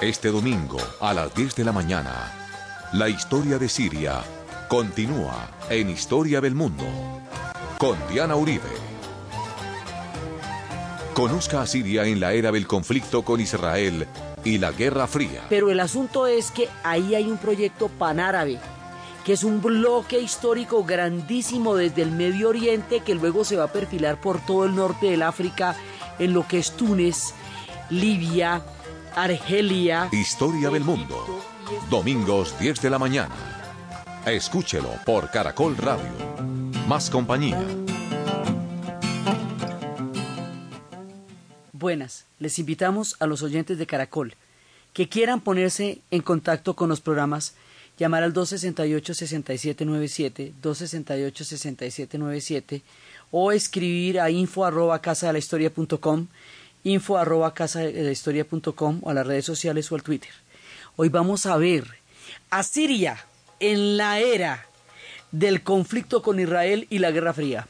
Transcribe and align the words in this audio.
Este 0.00 0.30
domingo 0.30 0.78
a 1.00 1.12
las 1.12 1.34
10 1.34 1.56
de 1.56 1.62
la 1.62 1.72
mañana, 1.72 2.32
la 2.94 3.10
historia 3.10 3.58
de 3.58 3.68
Siria 3.68 4.22
continúa 4.66 5.50
en 5.68 5.90
Historia 5.90 6.40
del 6.40 6.54
Mundo 6.54 6.86
con 7.76 7.98
Diana 8.10 8.34
Uribe. 8.34 8.70
Conozca 11.12 11.60
a 11.60 11.66
Siria 11.66 12.06
en 12.06 12.18
la 12.18 12.32
era 12.32 12.50
del 12.50 12.66
conflicto 12.66 13.26
con 13.26 13.42
Israel 13.42 14.08
y 14.42 14.56
la 14.56 14.72
Guerra 14.72 15.06
Fría. 15.06 15.44
Pero 15.50 15.70
el 15.70 15.80
asunto 15.80 16.26
es 16.26 16.50
que 16.50 16.70
ahí 16.82 17.14
hay 17.14 17.30
un 17.30 17.36
proyecto 17.36 17.88
panárabe, 17.88 18.58
que 19.26 19.34
es 19.34 19.44
un 19.44 19.60
bloque 19.60 20.18
histórico 20.18 20.82
grandísimo 20.82 21.76
desde 21.76 22.00
el 22.00 22.12
Medio 22.12 22.48
Oriente 22.48 23.00
que 23.00 23.14
luego 23.14 23.44
se 23.44 23.56
va 23.56 23.64
a 23.64 23.72
perfilar 23.72 24.18
por 24.18 24.40
todo 24.40 24.64
el 24.64 24.74
norte 24.74 25.10
del 25.10 25.22
África, 25.22 25.76
en 26.18 26.32
lo 26.32 26.48
que 26.48 26.58
es 26.58 26.70
Túnez, 26.70 27.34
Libia, 27.90 28.62
Argelia. 29.16 30.08
Historia 30.12 30.70
del 30.70 30.84
Mundo. 30.84 31.42
Domingos 31.90 32.56
10 32.60 32.80
de 32.80 32.90
la 32.90 32.98
mañana. 32.98 33.34
Escúchelo 34.24 34.90
por 35.04 35.30
Caracol 35.30 35.76
Radio. 35.76 36.04
Más 36.86 37.10
compañía. 37.10 37.60
Buenas, 41.72 42.26
les 42.38 42.60
invitamos 42.60 43.16
a 43.18 43.26
los 43.26 43.42
oyentes 43.42 43.78
de 43.78 43.86
Caracol 43.86 44.36
que 44.92 45.08
quieran 45.08 45.40
ponerse 45.40 46.02
en 46.10 46.22
contacto 46.22 46.76
con 46.76 46.88
los 46.88 47.00
programas, 47.00 47.54
llamar 47.98 48.22
al 48.22 48.32
268-6797, 48.34 50.52
268-6797 50.62 52.82
o 53.30 53.52
escribir 53.52 54.20
a 54.20 54.30
info 54.30 54.64
arroba 54.64 55.00
casa 55.00 55.28
de 55.28 55.34
la 55.34 55.38
historia 55.38 55.72
info 56.84 57.18
arroba 57.18 57.54
casa 57.54 57.80
de 57.80 58.12
historia 58.12 58.46
o 59.02 59.10
a 59.10 59.14
las 59.14 59.26
redes 59.26 59.44
sociales 59.44 59.90
o 59.90 59.94
al 59.94 60.02
Twitter. 60.02 60.30
Hoy 60.96 61.08
vamos 61.08 61.46
a 61.46 61.56
ver 61.56 61.84
a 62.50 62.62
Siria 62.62 63.24
en 63.58 63.96
la 63.96 64.18
era 64.18 64.66
del 65.30 65.62
conflicto 65.62 66.22
con 66.22 66.40
Israel 66.40 66.86
y 66.90 66.98
la 66.98 67.10
Guerra 67.10 67.32
Fría. 67.32 67.66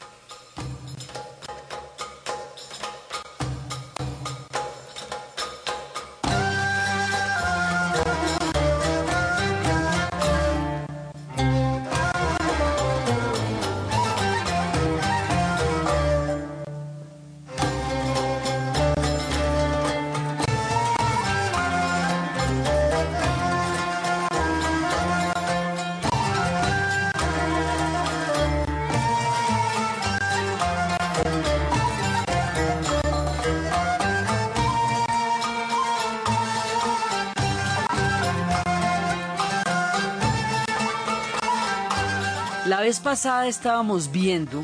Vez 42.81 42.99
pasada 42.99 43.47
estábamos 43.47 44.11
viendo 44.11 44.63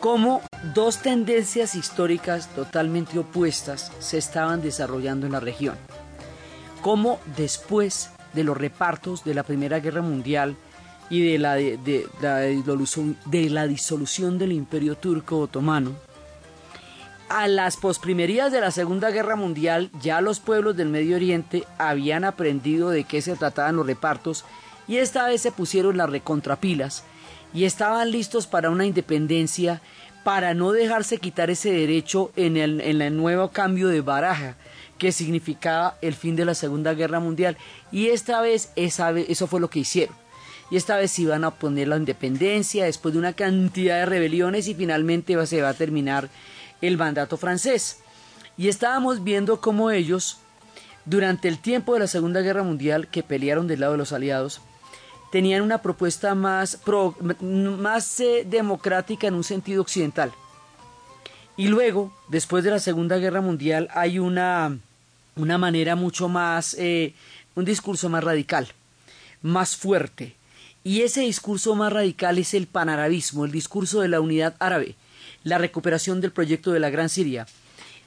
cómo 0.00 0.42
dos 0.74 0.98
tendencias 0.98 1.74
históricas 1.74 2.48
totalmente 2.54 3.18
opuestas 3.18 3.92
se 3.98 4.18
estaban 4.18 4.62
desarrollando 4.62 5.26
en 5.26 5.32
la 5.32 5.40
región. 5.40 5.76
Cómo 6.82 7.20
después 7.36 8.10
de 8.32 8.44
los 8.44 8.56
repartos 8.56 9.24
de 9.24 9.34
la 9.34 9.42
Primera 9.42 9.80
Guerra 9.80 10.02
Mundial 10.02 10.56
y 11.10 11.24
de 11.24 11.38
la, 11.38 11.54
de, 11.54 12.06
la, 12.20 13.66
disolución, 13.66 14.38
del 14.38 14.52
Imperio 14.52 14.96
Turco 14.96 15.38
Otomano, 15.38 15.92
a 17.28 17.48
las 17.48 17.76
posprimerías 17.76 18.52
de 18.52 18.60
la 18.60 18.70
Segunda 18.70 19.10
Guerra 19.10 19.36
Mundial 19.36 19.90
ya 20.00 20.20
los 20.20 20.38
pueblos 20.38 20.76
del 20.76 20.88
Medio 20.88 21.16
Oriente 21.16 21.64
habían 21.78 22.24
aprendido 22.24 22.90
de 22.90 23.04
qué 23.04 23.20
se 23.20 23.36
trataban 23.36 23.76
los 23.76 23.86
repartos 23.86 24.44
y 24.86 24.98
esta 24.98 25.26
vez 25.26 25.42
se 25.42 25.50
pusieron 25.50 25.96
las 25.96 26.08
recontrapilas 26.10 27.02
y 27.56 27.64
estaban 27.64 28.10
listos 28.10 28.46
para 28.46 28.68
una 28.68 28.84
independencia 28.84 29.80
para 30.24 30.52
no 30.52 30.72
dejarse 30.72 31.16
quitar 31.16 31.48
ese 31.48 31.72
derecho 31.72 32.30
en 32.36 32.58
el, 32.58 32.82
en 32.82 33.16
nuevo 33.16 33.48
cambio 33.48 33.88
de 33.88 34.02
baraja 34.02 34.56
que 34.98 35.10
significaba 35.10 35.96
el 36.02 36.14
fin 36.14 36.36
de 36.36 36.44
la 36.44 36.54
Segunda 36.54 36.92
Guerra 36.92 37.18
Mundial. 37.18 37.56
Y 37.90 38.08
esta 38.08 38.42
vez 38.42 38.72
esa, 38.76 39.10
eso 39.12 39.46
fue 39.46 39.60
lo 39.60 39.70
que 39.70 39.78
hicieron. 39.78 40.14
Y 40.70 40.76
esta 40.76 40.98
vez 40.98 41.18
iban 41.18 41.44
a 41.44 41.52
poner 41.52 41.88
la 41.88 41.96
independencia 41.96 42.84
después 42.84 43.14
de 43.14 43.20
una 43.20 43.32
cantidad 43.32 44.00
de 44.00 44.06
rebeliones 44.06 44.68
y 44.68 44.74
finalmente 44.74 45.46
se 45.46 45.62
va 45.62 45.70
a 45.70 45.74
terminar 45.74 46.28
el 46.82 46.98
mandato 46.98 47.38
francés. 47.38 48.00
Y 48.58 48.68
estábamos 48.68 49.24
viendo 49.24 49.62
cómo 49.62 49.90
ellos 49.90 50.40
durante 51.06 51.48
el 51.48 51.58
tiempo 51.58 51.94
de 51.94 52.00
la 52.00 52.06
Segunda 52.06 52.42
Guerra 52.42 52.64
Mundial 52.64 53.08
que 53.08 53.22
pelearon 53.22 53.66
del 53.66 53.80
lado 53.80 53.92
de 53.92 53.98
los 53.98 54.12
aliados 54.12 54.60
tenían 55.36 55.60
una 55.60 55.82
propuesta 55.82 56.34
más, 56.34 56.80
más 57.42 58.20
eh, 58.20 58.46
democrática 58.48 59.26
en 59.26 59.34
un 59.34 59.44
sentido 59.44 59.82
occidental. 59.82 60.32
Y 61.58 61.68
luego, 61.68 62.10
después 62.28 62.64
de 62.64 62.70
la 62.70 62.78
Segunda 62.78 63.18
Guerra 63.18 63.42
Mundial, 63.42 63.90
hay 63.92 64.18
una, 64.18 64.78
una 65.34 65.58
manera 65.58 65.94
mucho 65.94 66.30
más, 66.30 66.72
eh, 66.78 67.12
un 67.54 67.66
discurso 67.66 68.08
más 68.08 68.24
radical, 68.24 68.68
más 69.42 69.76
fuerte. 69.76 70.36
Y 70.82 71.02
ese 71.02 71.20
discurso 71.20 71.74
más 71.74 71.92
radical 71.92 72.38
es 72.38 72.54
el 72.54 72.66
panarabismo, 72.66 73.44
el 73.44 73.52
discurso 73.52 74.00
de 74.00 74.08
la 74.08 74.22
unidad 74.22 74.56
árabe, 74.58 74.94
la 75.44 75.58
recuperación 75.58 76.22
del 76.22 76.32
proyecto 76.32 76.72
de 76.72 76.80
la 76.80 76.88
Gran 76.88 77.10
Siria, 77.10 77.46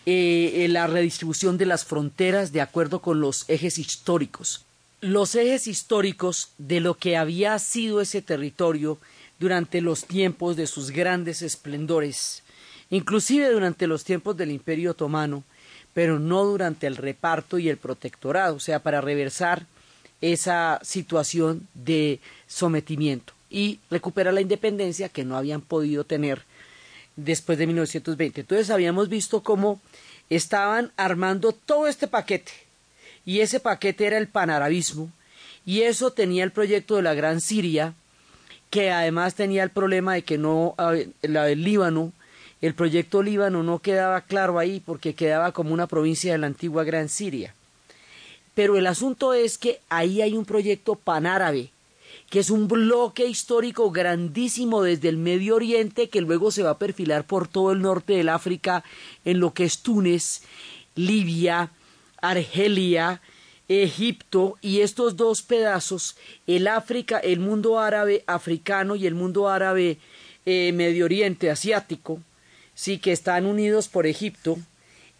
eh, 0.07 0.66
la 0.67 0.88
redistribución 0.88 1.59
de 1.59 1.67
las 1.67 1.85
fronteras 1.85 2.53
de 2.53 2.61
acuerdo 2.61 3.03
con 3.03 3.22
los 3.22 3.47
ejes 3.47 3.78
históricos 3.78 4.66
los 5.01 5.35
ejes 5.35 5.67
históricos 5.67 6.51
de 6.57 6.81
lo 6.81 6.95
que 6.95 7.15
había 7.15 7.57
sido 7.59 8.01
ese 8.01 8.21
territorio 8.21 8.97
durante 9.39 9.81
los 9.81 10.05
tiempos 10.05 10.57
de 10.57 10.67
sus 10.67 10.91
grandes 10.91 11.41
esplendores, 11.41 12.43
inclusive 12.89 13.49
durante 13.49 13.87
los 13.87 14.03
tiempos 14.03 14.35
del 14.35 14.51
Imperio 14.51 14.91
Otomano, 14.91 15.43
pero 15.93 16.19
no 16.19 16.43
durante 16.43 16.87
el 16.87 16.97
reparto 16.97 17.57
y 17.57 17.69
el 17.69 17.77
protectorado, 17.77 18.55
o 18.55 18.59
sea, 18.59 18.79
para 18.79 19.01
reversar 19.01 19.65
esa 20.21 20.79
situación 20.83 21.67
de 21.73 22.19
sometimiento 22.47 23.33
y 23.49 23.79
recuperar 23.89 24.33
la 24.33 24.41
independencia 24.41 25.09
que 25.09 25.23
no 25.23 25.37
habían 25.37 25.61
podido 25.61 26.03
tener 26.03 26.43
después 27.16 27.57
de 27.57 27.67
1920. 27.67 28.41
Entonces 28.41 28.69
habíamos 28.69 29.07
visto 29.07 29.41
cómo 29.41 29.81
estaban 30.29 30.91
armando 30.97 31.53
todo 31.53 31.87
este 31.87 32.07
paquete 32.07 32.69
y 33.29 33.41
ese 33.41 33.59
paquete 33.59 34.07
era 34.07 34.17
el 34.17 34.28
panarabismo, 34.28 35.12
y 35.63 35.81
eso 35.81 36.09
tenía 36.09 36.44
el 36.44 36.51
proyecto 36.51 36.95
de 36.95 37.03
la 37.03 37.13
Gran 37.13 37.41
Siria, 37.41 37.94
que 38.72 38.90
además 38.90 39.35
tenía 39.35 39.62
el 39.62 39.69
problema 39.69 40.16
de 40.16 40.23
que 40.23 40.40
no, 40.40 40.73
la 41.22 41.44
del 41.44 41.63
Líbano, 41.63 42.12
el 42.59 42.73
proyecto 42.73 43.22
Líbano 43.22 43.62
no 43.62 43.78
quedaba 43.78 44.22
claro 44.22 44.57
ahí 44.57 44.81
porque 44.84 45.13
quedaba 45.13 45.51
como 45.51 45.75
una 45.75 45.85
provincia 45.85 46.31
de 46.31 46.40
la 46.40 46.47
antigua 46.47 46.84
Gran 46.84 47.07
Siria. 47.07 47.53
Pero 48.56 48.78
el 48.78 48.88
asunto 48.88 49.35
es 49.35 49.59
que 49.59 49.79
ahí 49.90 50.23
hay 50.23 50.34
un 50.34 50.46
proyecto 50.46 50.96
panárabe, 50.96 51.69
que 52.31 52.40
es 52.40 52.50
un 52.50 52.67
bloque 52.67 53.28
histórico 53.28 53.91
grandísimo 53.91 54.81
desde 54.81 55.07
el 55.07 55.17
Medio 55.17 55.56
Oriente 55.56 56.09
que 56.09 56.22
luego 56.22 56.50
se 56.50 56.63
va 56.63 56.72
a 56.72 56.79
perfilar 56.79 57.25
por 57.25 57.47
todo 57.47 57.73
el 57.73 57.81
norte 57.84 58.13
del 58.13 58.29
África 58.29 58.84
en 59.23 59.40
lo 59.40 59.53
que 59.53 59.66
es 59.66 59.84
Túnez, 59.84 60.41
Libia, 60.96 61.69
Argelia, 62.22 63.22
Egipto 63.68 64.58
y 64.61 64.82
estos 64.82 65.16
dos 65.16 65.43
pedazos, 65.43 66.17
el 66.47 66.67
África, 66.67 67.20
el 67.20 67.40
mundo 67.40 67.79
árabe 67.79 68.23
africano 68.26 68.96
y 68.96 69.05
el 69.05 69.14
mundo 69.14 69.47
árabe 69.47 69.97
eh, 70.46 70.72
Medio 70.73 71.05
Oriente 71.05 71.52
asiático, 71.52 72.20
sí 72.73 72.97
que 72.97 73.11
están 73.11 73.46
unidos 73.46 73.88
por 73.88 74.08
Egipto, 74.08 74.58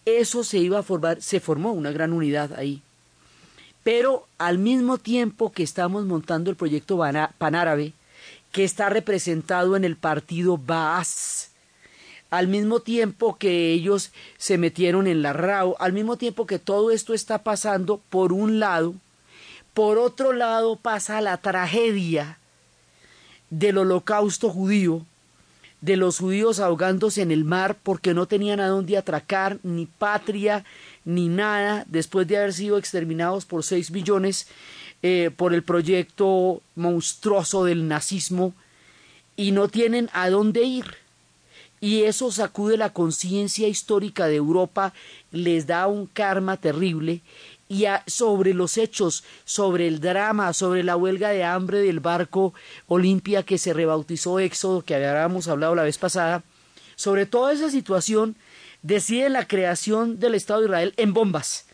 eso 0.06 0.44
se 0.44 0.58
iba 0.58 0.80
a 0.80 0.84
formar, 0.84 1.22
se 1.22 1.40
formó 1.40 1.74
una 1.74 1.92
gran 1.92 2.14
unidad 2.14 2.54
ahí. 2.54 2.82
Pero 3.84 4.28
al 4.38 4.58
mismo 4.58 4.98
tiempo 4.98 5.52
que 5.52 5.64
estamos 5.64 6.06
montando 6.06 6.50
el 6.50 6.56
proyecto 6.56 7.00
panárabe, 7.38 7.94
que 8.52 8.64
está 8.64 8.90
representado 8.90 9.76
en 9.76 9.84
el 9.84 9.96
partido 9.96 10.58
Baas, 10.58 11.49
al 12.30 12.48
mismo 12.48 12.80
tiempo 12.80 13.38
que 13.38 13.72
ellos 13.72 14.12
se 14.38 14.58
metieron 14.58 15.08
en 15.08 15.22
la 15.22 15.34
RAO, 15.34 15.76
al 15.80 15.94
mismo 15.94 16.18
tiempo 16.18 16.46
que 16.46 16.60
todo 16.60 16.92
esto 16.92 17.14
está 17.14 17.44
pasando 17.44 18.02
por 18.10 18.34
un 18.34 18.60
lado, 18.60 18.94
por 19.74 19.98
otro 19.98 20.34
lado 20.34 20.76
pasa 20.76 21.22
la 21.22 21.38
tragedia 21.38 22.38
del 23.50 23.78
holocausto 23.78 24.50
judío, 24.50 25.06
de 25.82 25.96
los 25.96 26.20
judíos 26.20 26.60
ahogándose 26.60 27.22
en 27.22 27.32
el 27.32 27.46
mar 27.46 27.78
porque 27.82 28.14
no 28.14 28.26
tenían 28.26 28.60
a 28.60 28.68
dónde 28.68 28.98
atracar, 28.98 29.60
ni 29.64 29.86
patria, 29.86 30.66
ni 31.06 31.30
nada 31.30 31.86
después 31.88 32.28
de 32.28 32.38
haber 32.38 32.54
sido 32.54 32.78
exterminados 32.78 33.46
por 33.46 33.64
6 33.64 33.92
millones 33.92 34.48
eh, 35.02 35.32
por 35.36 35.54
el 35.54 35.64
proyecto 35.64 36.62
monstruoso 36.76 37.64
del 37.64 37.88
nazismo 37.88 38.54
y 39.38 39.52
no 39.52 39.70
tienen 39.70 40.10
a 40.12 40.30
dónde 40.30 40.64
ir. 40.64 40.86
Y 41.82 42.04
eso 42.04 42.32
sacude 42.32 42.78
la 42.78 42.92
conciencia 42.92 43.68
histórica 43.68 44.28
de 44.28 44.36
Europa, 44.36 44.94
les 45.32 45.66
da 45.68 45.88
un 45.88 46.08
karma 46.08 46.58
terrible 46.58 47.22
y 47.70 47.86
sobre 48.08 48.56
los 48.56 48.78
hechos, 48.78 49.24
sobre 49.46 49.88
el 49.88 50.00
drama, 50.00 50.54
sobre 50.54 50.84
la 50.84 50.98
huelga 50.98 51.30
de 51.30 51.44
hambre 51.44 51.80
del 51.80 52.00
barco 52.00 52.54
Olimpia 52.88 53.44
que 53.44 53.60
se 53.60 53.74
rebautizó 53.74 54.40
Éxodo, 54.40 54.82
que 54.82 54.96
habíamos 54.96 55.48
hablado 55.48 55.76
la 55.76 55.84
vez 55.84 56.00
pasada, 56.00 56.44
sobre 56.96 57.28
toda 57.28 57.54
esa 57.54 57.70
situación, 57.70 58.36
deciden 58.82 59.34
la 59.34 59.48
creación 59.48 60.20
del 60.20 60.34
Estado 60.34 60.62
de 60.62 60.66
Israel 60.66 60.94
en 60.98 61.14
bombas. 61.14 61.66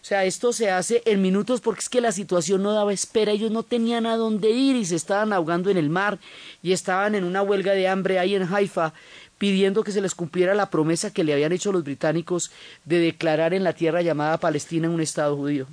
O 0.00 0.04
sea, 0.04 0.24
esto 0.24 0.54
se 0.54 0.70
hace 0.70 1.02
en 1.04 1.20
minutos 1.20 1.60
porque 1.60 1.80
es 1.80 1.88
que 1.90 2.00
la 2.00 2.12
situación 2.12 2.62
no 2.62 2.72
daba 2.72 2.92
espera, 2.92 3.32
ellos 3.32 3.50
no 3.50 3.64
tenían 3.64 4.06
a 4.06 4.16
dónde 4.16 4.50
ir 4.50 4.76
y 4.76 4.86
se 4.86 4.96
estaban 4.96 5.32
ahogando 5.32 5.68
en 5.68 5.76
el 5.76 5.90
mar 5.90 6.18
y 6.62 6.72
estaban 6.72 7.14
en 7.14 7.24
una 7.24 7.42
huelga 7.42 7.72
de 7.72 7.86
hambre 7.86 8.18
ahí 8.18 8.34
en 8.34 8.44
Haifa 8.44 8.94
pidiendo 9.40 9.84
que 9.84 9.90
se 9.90 10.02
les 10.02 10.14
cumpliera 10.14 10.54
la 10.54 10.68
promesa 10.68 11.14
que 11.14 11.24
le 11.24 11.32
habían 11.32 11.52
hecho 11.52 11.72
los 11.72 11.82
británicos 11.82 12.50
de 12.84 12.98
declarar 12.98 13.54
en 13.54 13.64
la 13.64 13.72
tierra 13.72 14.02
llamada 14.02 14.36
Palestina 14.36 14.90
un 14.90 15.00
Estado 15.00 15.34
judío. 15.34 15.66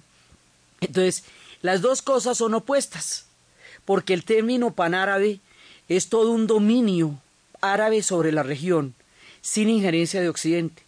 Entonces, 0.80 1.26
las 1.62 1.82
dos 1.82 2.02
cosas 2.02 2.38
son 2.38 2.54
opuestas, 2.54 3.26
porque 3.84 4.14
el 4.14 4.24
término 4.24 4.72
panárabe 4.72 5.42
es 5.90 6.08
todo 6.08 6.32
un 6.32 6.48
dominio 6.48 7.20
árabe 7.60 8.04
sobre 8.04 8.32
la 8.32 8.42
región, 8.42 8.94
sin 9.42 9.70
injerencia 9.70 10.22
de 10.22 10.30
Occidente. 10.30 10.84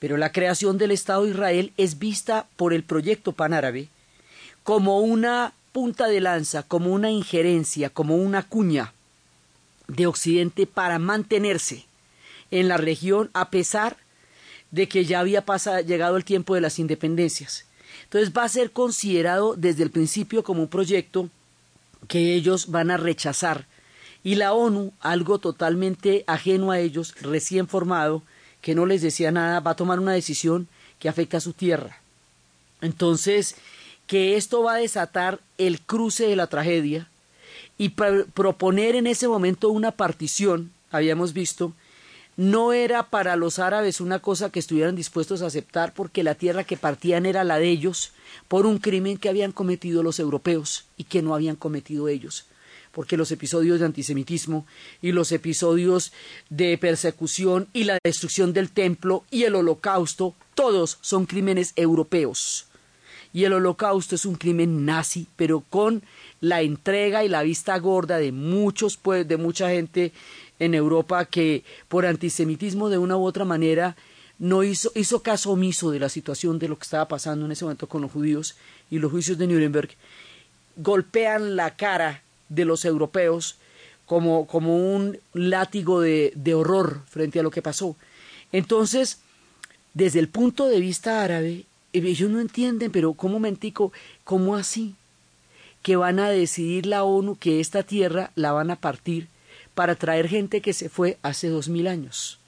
Pero 0.00 0.16
la 0.16 0.32
creación 0.32 0.76
del 0.76 0.90
Estado 0.90 1.22
de 1.22 1.30
Israel 1.30 1.72
es 1.76 2.00
vista 2.00 2.48
por 2.56 2.74
el 2.74 2.82
proyecto 2.82 3.30
panárabe 3.30 3.86
como 4.64 4.98
una 4.98 5.52
punta 5.70 6.08
de 6.08 6.20
lanza, 6.20 6.64
como 6.64 6.90
una 6.90 7.12
injerencia, 7.12 7.90
como 7.90 8.16
una 8.16 8.42
cuña 8.42 8.92
de 9.86 10.08
Occidente 10.08 10.66
para 10.66 10.98
mantenerse 10.98 11.86
en 12.50 12.68
la 12.68 12.76
región 12.76 13.30
a 13.32 13.50
pesar 13.50 13.96
de 14.70 14.88
que 14.88 15.04
ya 15.04 15.20
había 15.20 15.44
pasado, 15.44 15.80
llegado 15.80 16.16
el 16.16 16.24
tiempo 16.24 16.54
de 16.54 16.60
las 16.60 16.78
independencias. 16.78 17.64
Entonces 18.04 18.32
va 18.36 18.44
a 18.44 18.48
ser 18.48 18.72
considerado 18.72 19.54
desde 19.56 19.82
el 19.82 19.90
principio 19.90 20.42
como 20.42 20.62
un 20.62 20.68
proyecto 20.68 21.28
que 22.08 22.34
ellos 22.34 22.70
van 22.70 22.90
a 22.90 22.96
rechazar 22.96 23.66
y 24.24 24.36
la 24.36 24.54
ONU, 24.54 24.92
algo 25.00 25.38
totalmente 25.38 26.24
ajeno 26.26 26.70
a 26.70 26.80
ellos, 26.80 27.14
recién 27.20 27.68
formado, 27.68 28.22
que 28.62 28.74
no 28.74 28.86
les 28.86 29.02
decía 29.02 29.30
nada, 29.30 29.60
va 29.60 29.72
a 29.72 29.76
tomar 29.76 30.00
una 30.00 30.12
decisión 30.12 30.66
que 30.98 31.10
afecta 31.10 31.36
a 31.36 31.40
su 31.42 31.52
tierra. 31.52 31.98
Entonces, 32.80 33.56
que 34.06 34.36
esto 34.36 34.62
va 34.62 34.74
a 34.74 34.78
desatar 34.78 35.40
el 35.58 35.80
cruce 35.80 36.26
de 36.26 36.36
la 36.36 36.46
tragedia 36.46 37.06
y 37.76 37.90
proponer 37.90 38.96
en 38.96 39.06
ese 39.06 39.28
momento 39.28 39.68
una 39.68 39.90
partición, 39.90 40.72
habíamos 40.90 41.34
visto, 41.34 41.74
no 42.36 42.72
era 42.72 43.10
para 43.10 43.36
los 43.36 43.58
árabes 43.58 44.00
una 44.00 44.18
cosa 44.20 44.50
que 44.50 44.58
estuvieran 44.58 44.96
dispuestos 44.96 45.42
a 45.42 45.46
aceptar 45.46 45.94
porque 45.94 46.24
la 46.24 46.34
tierra 46.34 46.64
que 46.64 46.76
partían 46.76 47.26
era 47.26 47.44
la 47.44 47.58
de 47.58 47.68
ellos 47.68 48.12
por 48.48 48.66
un 48.66 48.78
crimen 48.78 49.18
que 49.18 49.28
habían 49.28 49.52
cometido 49.52 50.02
los 50.02 50.18
europeos 50.18 50.86
y 50.96 51.04
que 51.04 51.22
no 51.22 51.34
habían 51.34 51.56
cometido 51.56 52.08
ellos 52.08 52.46
porque 52.94 53.16
los 53.16 53.30
episodios 53.32 53.80
de 53.80 53.86
antisemitismo 53.86 54.66
y 55.02 55.12
los 55.12 55.32
episodios 55.32 56.12
de 56.48 56.78
persecución 56.78 57.68
y 57.72 57.84
la 57.84 57.98
destrucción 58.02 58.52
del 58.52 58.70
templo 58.70 59.24
y 59.30 59.42
el 59.42 59.56
holocausto, 59.56 60.34
todos 60.54 60.98
son 61.00 61.26
crímenes 61.26 61.72
europeos. 61.76 62.68
Y 63.34 63.44
el 63.44 63.52
holocausto 63.52 64.14
es 64.14 64.24
un 64.24 64.36
crimen 64.36 64.86
nazi, 64.86 65.26
pero 65.36 65.60
con 65.68 66.02
la 66.40 66.62
entrega 66.62 67.24
y 67.24 67.28
la 67.28 67.42
vista 67.42 67.76
gorda 67.78 68.18
de 68.18 68.32
muchos 68.32 68.96
pues, 68.96 69.26
de 69.26 69.36
mucha 69.36 69.68
gente 69.70 70.12
en 70.60 70.72
Europa 70.72 71.24
que 71.24 71.64
por 71.88 72.06
antisemitismo 72.06 72.88
de 72.88 72.98
una 72.98 73.16
u 73.16 73.24
otra 73.24 73.44
manera 73.44 73.96
no 74.38 74.62
hizo, 74.62 74.92
hizo 74.94 75.20
caso 75.20 75.50
omiso 75.50 75.90
de 75.90 75.98
la 75.98 76.08
situación 76.08 76.58
de 76.58 76.68
lo 76.68 76.76
que 76.78 76.84
estaba 76.84 77.08
pasando 77.08 77.44
en 77.44 77.52
ese 77.52 77.64
momento 77.64 77.88
con 77.88 78.02
los 78.02 78.12
judíos 78.12 78.54
y 78.90 78.98
los 78.98 79.10
juicios 79.10 79.36
de 79.36 79.48
Nuremberg 79.48 79.90
golpean 80.76 81.56
la 81.56 81.74
cara 81.76 82.22
de 82.48 82.64
los 82.64 82.84
europeos 82.84 83.56
como, 84.06 84.46
como 84.46 84.94
un 84.94 85.18
látigo 85.32 86.00
de, 86.00 86.32
de 86.36 86.54
horror 86.54 87.00
frente 87.08 87.40
a 87.40 87.42
lo 87.42 87.50
que 87.50 87.62
pasó. 87.62 87.96
Entonces, 88.52 89.18
desde 89.94 90.20
el 90.20 90.28
punto 90.28 90.66
de 90.66 90.80
vista 90.80 91.22
árabe, 91.22 91.64
ellos 91.94 92.30
no 92.30 92.40
entienden, 92.40 92.90
pero 92.90 93.12
¿cómo 93.14 93.38
mentico? 93.38 93.92
¿Cómo 94.24 94.56
así? 94.56 94.94
Que 95.82 95.96
van 95.96 96.18
a 96.18 96.28
decidir 96.30 96.86
la 96.86 97.04
ONU 97.04 97.36
que 97.36 97.60
esta 97.60 97.82
tierra 97.82 98.32
la 98.34 98.52
van 98.52 98.70
a 98.70 98.76
partir 98.76 99.28
para 99.74 99.94
traer 99.94 100.28
gente 100.28 100.60
que 100.60 100.72
se 100.72 100.88
fue 100.88 101.18
hace 101.22 101.48
dos 101.48 101.68
mil 101.68 101.86
años. 101.86 102.38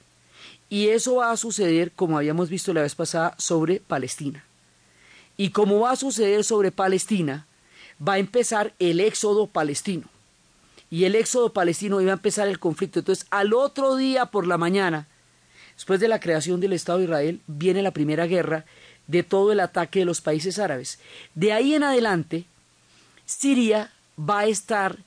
Y 0.69 0.89
eso 0.89 1.17
va 1.17 1.31
a 1.31 1.37
suceder, 1.37 1.93
como 1.93 2.19
habíamos 2.19 2.51
visto 2.51 2.75
la 2.75 2.83
vez 2.83 2.95
pasada, 2.95 3.35
sobre 3.39 3.79
Palestina. 3.81 4.45
Y 5.37 5.51
como 5.51 5.81
va 5.81 5.93
a 5.93 5.97
suceder 5.97 6.43
sobre 6.43 6.73
Palestina, 6.73 7.47
va 8.07 8.15
a 8.15 8.19
empezar 8.19 8.75
el 8.79 9.01
éxodo 9.01 9.47
palestino. 9.47 10.09
Y 10.91 11.05
el 11.05 11.15
éxodo 11.15 11.53
palestino 11.53 12.01
iba 12.01 12.13
a 12.13 12.15
empezar 12.15 12.49
el 12.49 12.59
conflicto. 12.59 13.01
Entonces, 13.01 13.27
al 13.31 13.53
otro 13.53 13.97
día 13.97 14.27
por 14.27 14.47
la 14.47 14.57
mañana, 14.57 15.07
después 15.77 16.01
de 16.01 16.09
la 16.09 16.21
creación 16.21 16.61
del 16.61 16.73
Estado 16.73 16.99
de 16.99 17.05
Israel, 17.05 17.41
viene 17.47 17.83
la 17.83 17.91
primera 17.93 18.27
guerra 18.27 18.65
de 19.07 19.23
todo 19.23 19.53
el 19.53 19.61
ataque 19.61 20.01
de 20.01 20.05
los 20.05 20.21
países 20.21 20.59
árabes. 20.59 20.99
De 21.35 21.53
ahí 21.53 21.75
en 21.75 21.85
adelante, 21.85 22.45
Siria 23.25 23.93
va 24.19 24.41
a 24.41 24.47
estar 24.47 24.99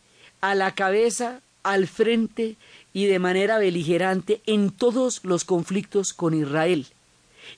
a 0.42 0.56
la 0.56 0.74
cabeza, 0.74 1.42
al 1.64 1.88
frente 1.88 2.56
y 2.94 3.06
de 3.06 3.20
manera 3.20 3.60
beligerante 3.60 4.42
en 4.46 4.72
todos 4.72 5.24
los 5.24 5.44
conflictos 5.44 6.14
con 6.14 6.34
Israel. 6.34 6.88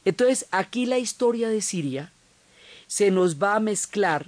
Entonces, 0.06 0.46
aquí 0.52 0.86
la 0.86 0.98
historia 0.98 1.50
de 1.50 1.62
Siria 1.62 2.12
se 2.88 3.12
nos 3.12 3.42
va 3.42 3.56
a 3.56 3.60
mezclar 3.60 4.28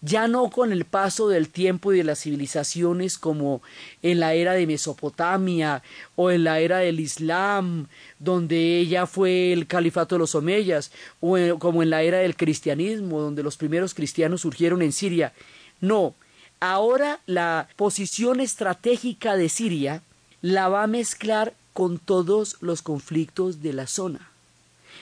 ya 0.00 0.28
no 0.28 0.48
con 0.50 0.72
el 0.72 0.84
paso 0.84 1.28
del 1.28 1.48
tiempo 1.48 1.92
y 1.92 1.98
de 1.98 2.04
las 2.04 2.20
civilizaciones 2.20 3.18
como 3.18 3.62
en 4.02 4.20
la 4.20 4.34
era 4.34 4.52
de 4.52 4.66
Mesopotamia 4.66 5.82
o 6.14 6.30
en 6.30 6.44
la 6.44 6.60
era 6.60 6.78
del 6.78 7.00
Islam, 7.00 7.88
donde 8.18 8.78
ella 8.78 9.06
fue 9.06 9.52
el 9.52 9.66
califato 9.66 10.14
de 10.14 10.20
los 10.20 10.34
Omeyas, 10.34 10.92
o 11.20 11.36
como 11.58 11.82
en 11.82 11.90
la 11.90 12.02
era 12.02 12.18
del 12.18 12.36
cristianismo, 12.36 13.20
donde 13.20 13.42
los 13.42 13.56
primeros 13.56 13.94
cristianos 13.94 14.42
surgieron 14.42 14.82
en 14.82 14.92
Siria. 14.92 15.32
No, 15.80 16.14
ahora 16.60 17.20
la 17.26 17.68
posición 17.76 18.40
estratégica 18.40 19.36
de 19.36 19.48
Siria 19.48 20.02
la 20.42 20.68
va 20.68 20.84
a 20.84 20.88
mezclar 20.88 21.54
con 21.72 21.98
todos 21.98 22.56
los 22.60 22.82
conflictos 22.82 23.62
de 23.62 23.72
la 23.72 23.86
zona. 23.86 24.30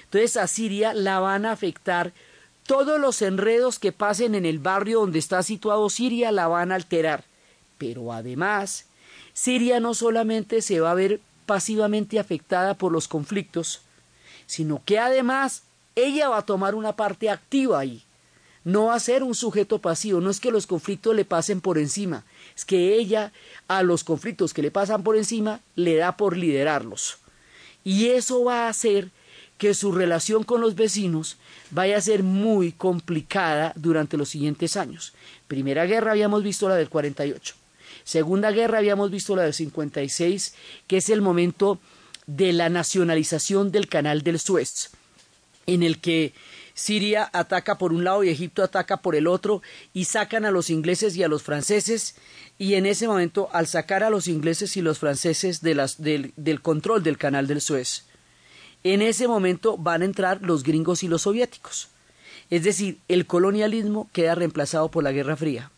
Entonces 0.05 0.37
a 0.37 0.47
Siria 0.47 0.95
la 0.95 1.19
van 1.21 1.45
a 1.45 1.53
afectar 1.53 2.13
todos 2.67 3.01
los 3.01 3.23
enredos 3.23 3.79
que 3.79 3.93
pasen 3.93 4.35
en 4.35 4.47
el 4.47 4.59
barrio 4.59 5.01
donde 5.01 5.19
está 5.19 5.43
situado 5.43 5.89
Siria 5.91 6.33
la 6.33 6.49
van 6.49 6.73
a 6.73 6.77
alterar. 6.77 7.25
Pero 7.79 8.13
además, 8.13 8.87
Siria 9.33 9.81
no 9.81 9.95
solamente 9.95 10.63
se 10.63 10.81
va 10.81 10.91
a 10.91 10.95
ver 10.95 11.21
pasivamente 11.47 12.19
afectada 12.19 12.75
por 12.75 12.93
los 12.93 13.09
conflictos, 13.09 13.83
sino 14.47 14.83
que 14.85 14.99
además 14.99 15.63
ella 15.95 16.29
va 16.29 16.39
a 16.39 16.47
tomar 16.47 16.75
una 16.75 16.97
parte 16.97 17.31
activa 17.31 17.79
ahí. 17.79 18.03
No 18.65 18.87
va 18.87 18.95
a 18.95 19.01
ser 19.01 19.23
un 19.23 19.35
sujeto 19.35 19.79
pasivo, 19.79 20.21
no 20.21 20.29
es 20.29 20.41
que 20.41 20.51
los 20.51 20.67
conflictos 20.67 21.15
le 21.15 21.25
pasen 21.25 21.61
por 21.61 21.79
encima, 21.79 22.25
es 22.57 22.65
que 22.65 22.95
ella 22.95 23.33
a 23.69 23.85
los 23.85 24.03
conflictos 24.03 24.53
que 24.53 24.63
le 24.63 24.73
pasan 24.73 25.05
por 25.05 25.17
encima 25.17 25.61
le 25.77 25.97
da 25.97 26.17
por 26.17 26.37
liderarlos. 26.37 27.19
Y 27.85 28.09
eso 28.09 28.43
va 28.43 28.67
a 28.67 28.69
hacer 28.71 29.11
que 29.59 29.75
su 29.75 29.93
relación 29.93 30.45
con 30.45 30.61
los 30.61 30.75
vecinos 30.75 31.37
vaya 31.71 31.97
a 31.97 32.01
ser 32.01 32.23
muy 32.23 32.73
complicada 32.73 33.73
durante 33.77 34.17
los 34.17 34.29
siguientes 34.29 34.77
años. 34.77 35.15
Primera 35.49 35.87
guerra 35.87 36.13
habíamos 36.13 36.43
visto 36.43 36.69
la 36.69 36.77
del 36.77 36.89
48. 36.89 37.55
Segunda 38.05 38.51
guerra 38.51 38.79
habíamos 38.79 39.11
visto 39.11 39.35
la 39.35 39.43
del 39.43 39.55
56, 39.55 40.55
que 40.87 40.99
es 40.99 41.09
el 41.11 41.23
momento 41.23 41.81
de 42.27 42.53
la 42.53 42.69
nacionalización 42.69 43.73
del 43.73 43.89
canal 43.89 44.23
del 44.23 44.39
Suez, 44.39 44.91
en 45.67 45.83
el 45.83 46.01
que 46.01 46.33
Siria 46.75 47.31
ataca 47.33 47.79
por 47.79 47.93
un 47.93 48.05
lado 48.05 48.23
y 48.23 48.29
Egipto 48.29 48.63
ataca 48.63 48.99
por 48.99 49.17
el 49.17 49.27
otro 49.27 49.63
y 49.95 50.05
sacan 50.05 50.45
a 50.45 50.51
los 50.51 50.69
ingleses 50.69 51.17
y 51.17 51.23
a 51.23 51.29
los 51.29 51.43
franceses 51.43 52.17
y 52.59 52.75
en 52.75 52.85
ese 52.85 53.09
momento 53.09 53.49
al 53.53 53.67
sacar 53.67 54.03
a 54.03 54.11
los 54.11 54.29
ingleses 54.29 54.77
y 54.77 54.83
los 54.83 54.99
franceses 54.99 55.63
del, 55.63 55.81
del 56.37 56.61
control 56.61 57.03
del 57.03 57.17
canal 57.17 57.47
del 57.47 57.63
Suez, 57.63 58.05
en 58.93 59.03
ese 59.03 59.29
momento 59.29 59.77
van 59.77 60.03
a 60.03 60.05
entrar 60.05 60.43
los 60.43 60.63
gringos 60.63 61.03
y 61.03 61.09
los 61.09 61.23
soviéticos. 61.23 61.89
Es 62.51 62.63
decir, 62.63 62.99
el 63.09 63.27
colonialismo 63.27 64.09
queda 64.13 64.35
reemplazado 64.35 64.91
por 64.91 65.03
la 65.03 65.13
Guerra 65.13 65.37
Fría. 65.37 65.71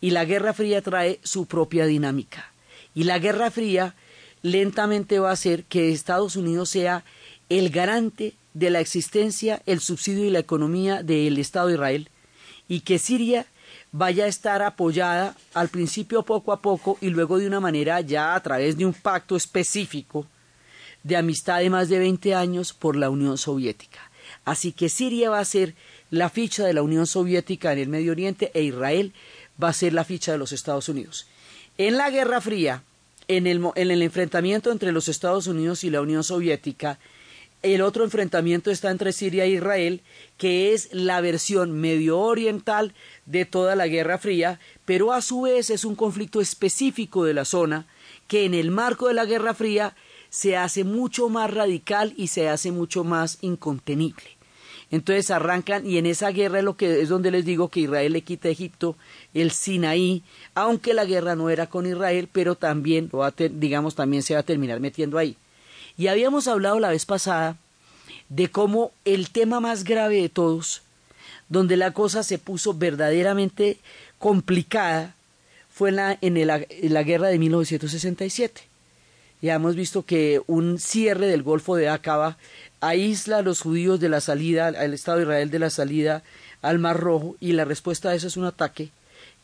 Y 0.00 0.10
la 0.10 0.24
Guerra 0.24 0.52
Fría 0.52 0.80
trae 0.82 1.18
su 1.22 1.46
propia 1.46 1.86
dinámica. 1.86 2.52
Y 2.94 3.04
la 3.04 3.18
Guerra 3.18 3.50
Fría 3.50 3.94
lentamente 4.42 5.18
va 5.18 5.30
a 5.30 5.32
hacer 5.32 5.64
que 5.64 5.90
Estados 5.90 6.36
Unidos 6.36 6.70
sea 6.70 7.04
el 7.48 7.70
garante 7.70 8.34
de 8.54 8.70
la 8.70 8.80
existencia, 8.80 9.62
el 9.66 9.80
subsidio 9.80 10.24
y 10.24 10.30
la 10.30 10.38
economía 10.38 11.02
del 11.02 11.38
Estado 11.38 11.68
de 11.68 11.74
Israel 11.74 12.08
y 12.68 12.80
que 12.80 12.98
Siria 12.98 13.46
vaya 13.90 14.24
a 14.24 14.28
estar 14.28 14.62
apoyada 14.62 15.34
al 15.54 15.68
principio 15.68 16.22
poco 16.22 16.52
a 16.52 16.60
poco 16.60 16.98
y 17.00 17.08
luego 17.08 17.38
de 17.38 17.46
una 17.46 17.60
manera 17.60 18.00
ya 18.00 18.34
a 18.34 18.42
través 18.42 18.76
de 18.76 18.84
un 18.84 18.92
pacto 18.92 19.34
específico 19.36 20.26
de 21.02 21.16
amistad 21.16 21.60
de 21.60 21.70
más 21.70 21.88
de 21.88 21.98
20 21.98 22.34
años 22.34 22.72
por 22.72 22.96
la 22.96 23.10
Unión 23.10 23.38
Soviética. 23.38 24.10
Así 24.44 24.72
que 24.72 24.88
Siria 24.88 25.30
va 25.30 25.40
a 25.40 25.44
ser 25.44 25.74
la 26.10 26.30
ficha 26.30 26.64
de 26.64 26.72
la 26.72 26.82
Unión 26.82 27.06
Soviética 27.06 27.72
en 27.72 27.78
el 27.78 27.88
Medio 27.88 28.12
Oriente 28.12 28.50
e 28.54 28.62
Israel 28.62 29.12
va 29.62 29.68
a 29.68 29.74
ser 29.74 29.92
la 29.92 30.04
ficha 30.04 30.32
de 30.32 30.38
los 30.38 30.52
Estados 30.52 30.88
Unidos. 30.88 31.26
En 31.76 31.96
la 31.96 32.10
Guerra 32.10 32.40
Fría, 32.40 32.82
en 33.28 33.46
el, 33.46 33.62
en 33.74 33.90
el 33.90 34.02
enfrentamiento 34.02 34.70
entre 34.70 34.92
los 34.92 35.08
Estados 35.08 35.46
Unidos 35.46 35.84
y 35.84 35.90
la 35.90 36.00
Unión 36.00 36.24
Soviética, 36.24 36.98
el 37.62 37.82
otro 37.82 38.04
enfrentamiento 38.04 38.70
está 38.70 38.90
entre 38.90 39.12
Siria 39.12 39.44
e 39.44 39.50
Israel, 39.50 40.00
que 40.36 40.74
es 40.74 40.90
la 40.92 41.20
versión 41.20 41.72
medio 41.72 42.20
oriental 42.20 42.94
de 43.26 43.46
toda 43.46 43.74
la 43.74 43.88
Guerra 43.88 44.18
Fría, 44.18 44.60
pero 44.84 45.12
a 45.12 45.22
su 45.22 45.42
vez 45.42 45.70
es 45.70 45.84
un 45.84 45.96
conflicto 45.96 46.40
específico 46.40 47.24
de 47.24 47.34
la 47.34 47.44
zona 47.44 47.86
que 48.28 48.44
en 48.44 48.54
el 48.54 48.70
marco 48.70 49.08
de 49.08 49.14
la 49.14 49.24
Guerra 49.24 49.54
Fría 49.54 49.96
se 50.30 50.56
hace 50.56 50.84
mucho 50.84 51.28
más 51.28 51.52
radical 51.52 52.14
y 52.16 52.28
se 52.28 52.48
hace 52.48 52.72
mucho 52.72 53.04
más 53.04 53.38
incontenible. 53.40 54.38
Entonces 54.90 55.30
arrancan 55.30 55.86
y 55.86 55.98
en 55.98 56.06
esa 56.06 56.30
guerra 56.30 56.58
es 56.58 56.64
lo 56.64 56.76
que 56.76 57.02
es 57.02 57.10
donde 57.10 57.30
les 57.30 57.44
digo 57.44 57.68
que 57.68 57.80
Israel 57.80 58.14
le 58.14 58.22
quita 58.22 58.48
a 58.48 58.52
Egipto 58.52 58.96
el 59.34 59.50
Sinaí, 59.50 60.22
aunque 60.54 60.94
la 60.94 61.04
guerra 61.04 61.36
no 61.36 61.50
era 61.50 61.66
con 61.66 61.86
Israel, 61.86 62.28
pero 62.32 62.54
también 62.54 63.10
digamos 63.52 63.94
también 63.94 64.22
se 64.22 64.34
va 64.34 64.40
a 64.40 64.44
terminar 64.44 64.80
metiendo 64.80 65.18
ahí. 65.18 65.36
Y 65.98 66.06
habíamos 66.06 66.48
hablado 66.48 66.80
la 66.80 66.90
vez 66.90 67.04
pasada 67.04 67.58
de 68.30 68.50
cómo 68.50 68.92
el 69.04 69.30
tema 69.30 69.60
más 69.60 69.84
grave 69.84 70.22
de 70.22 70.28
todos, 70.28 70.82
donde 71.48 71.76
la 71.76 71.92
cosa 71.92 72.22
se 72.22 72.38
puso 72.38 72.72
verdaderamente 72.72 73.78
complicada, 74.18 75.14
fue 75.70 75.90
en 75.90 75.96
la, 75.96 76.18
en 76.20 76.94
la 76.94 77.02
guerra 77.02 77.28
de 77.28 77.38
1967. 77.38 78.67
Ya 79.40 79.54
hemos 79.54 79.76
visto 79.76 80.04
que 80.04 80.42
un 80.46 80.78
cierre 80.78 81.26
del 81.26 81.42
Golfo 81.42 81.76
de 81.76 81.88
Acaba 81.88 82.38
aísla 82.80 83.38
a 83.38 83.42
los 83.42 83.60
judíos 83.60 84.00
de 84.00 84.08
la 84.08 84.20
salida, 84.20 84.66
al 84.66 84.94
Estado 84.94 85.18
de 85.18 85.24
Israel 85.24 85.50
de 85.50 85.58
la 85.58 85.70
salida 85.70 86.22
al 86.60 86.78
Mar 86.78 86.98
Rojo, 86.98 87.36
y 87.40 87.52
la 87.52 87.64
respuesta 87.64 88.10
a 88.10 88.14
eso 88.14 88.26
es 88.26 88.36
un 88.36 88.44
ataque 88.44 88.90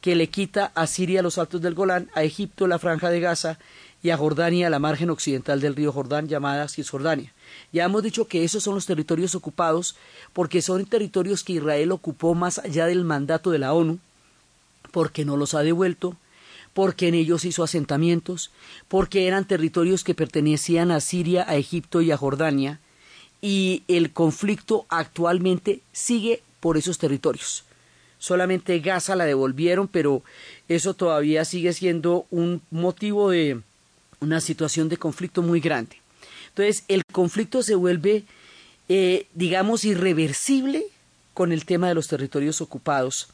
que 0.01 0.17
le 0.17 0.27
quita 0.29 0.71
a 0.75 0.87
Siria 0.87 1.23
los 1.23 1.39
altos 1.39 1.63
del 1.63 1.75
Golán, 1.75 2.11
a 2.15 2.25
Egipto 2.25 2.67
la 2.67 2.79
franja 2.79 3.09
de 3.09 3.21
Gaza 3.21 3.59
y 4.03 4.11
a 4.11 4.19
Jordania 4.19 4.69
la 4.69 4.79
margen 4.79 5.09
occidental 5.09 5.63
del 5.63 5.75
río 5.75 5.93
Jordán 5.93 6.29
llamada 6.29 6.69
Cisjordania. 6.69 7.33
Ya 7.73 7.85
hemos 7.85 8.03
dicho 8.03 8.29
que 8.29 8.45
esos 8.45 8.63
son 8.63 8.75
los 8.75 8.85
territorios 8.85 9.35
ocupados 9.35 9.97
porque 10.35 10.61
son 10.61 10.85
territorios 10.85 11.43
que 11.43 11.55
Israel 11.55 11.91
ocupó 11.91 12.35
más 12.35 12.59
allá 12.59 12.85
del 12.85 13.03
mandato 13.03 13.51
de 13.51 13.59
la 13.59 13.73
ONU, 13.73 13.99
porque 14.93 15.25
no 15.25 15.39
los 15.39 15.55
ha 15.55 15.63
devuelto, 15.63 16.17
porque 16.75 17.09
en 17.09 17.15
ellos 17.15 17.45
hizo 17.45 17.63
asentamientos, 17.63 18.51
porque 18.89 19.27
eran 19.27 19.47
territorios 19.47 20.05
que 20.05 20.15
pertenecían 20.15 20.91
a 20.91 21.01
Siria, 21.01 21.49
a 21.49 21.57
Egipto 21.57 22.03
y 22.03 22.11
a 22.11 22.17
Jordania, 22.17 22.81
y 23.41 23.85
el 23.89 24.13
conflicto 24.13 24.85
actualmente 24.89 25.81
sigue 25.93 26.43
por 26.61 26.77
esos 26.77 26.99
territorios. 26.99 27.65
Solamente 28.19 28.79
Gaza 28.81 29.17
la 29.17 29.27
devolvieron, 29.27 29.87
pero 29.87 30.23
eso 30.69 30.95
todavía 30.95 31.45
sigue 31.45 31.73
siendo 31.73 32.27
un 32.31 32.63
motivo 32.71 33.31
de 33.31 33.61
una 34.21 34.41
situación 34.41 34.89
de 34.89 34.97
conflicto 34.97 35.43
muy 35.43 35.61
grande. 35.61 35.97
Entonces, 36.49 36.85
el 36.89 37.03
conflicto 37.13 37.63
se 37.63 37.75
vuelve, 37.75 38.25
eh, 38.89 39.27
digamos, 39.35 39.85
irreversible 39.85 40.87
con 41.35 41.53
el 41.53 41.67
tema 41.67 41.89
de 41.89 41.95
los 41.95 42.09
territorios 42.09 42.61
ocupados, 42.61 43.29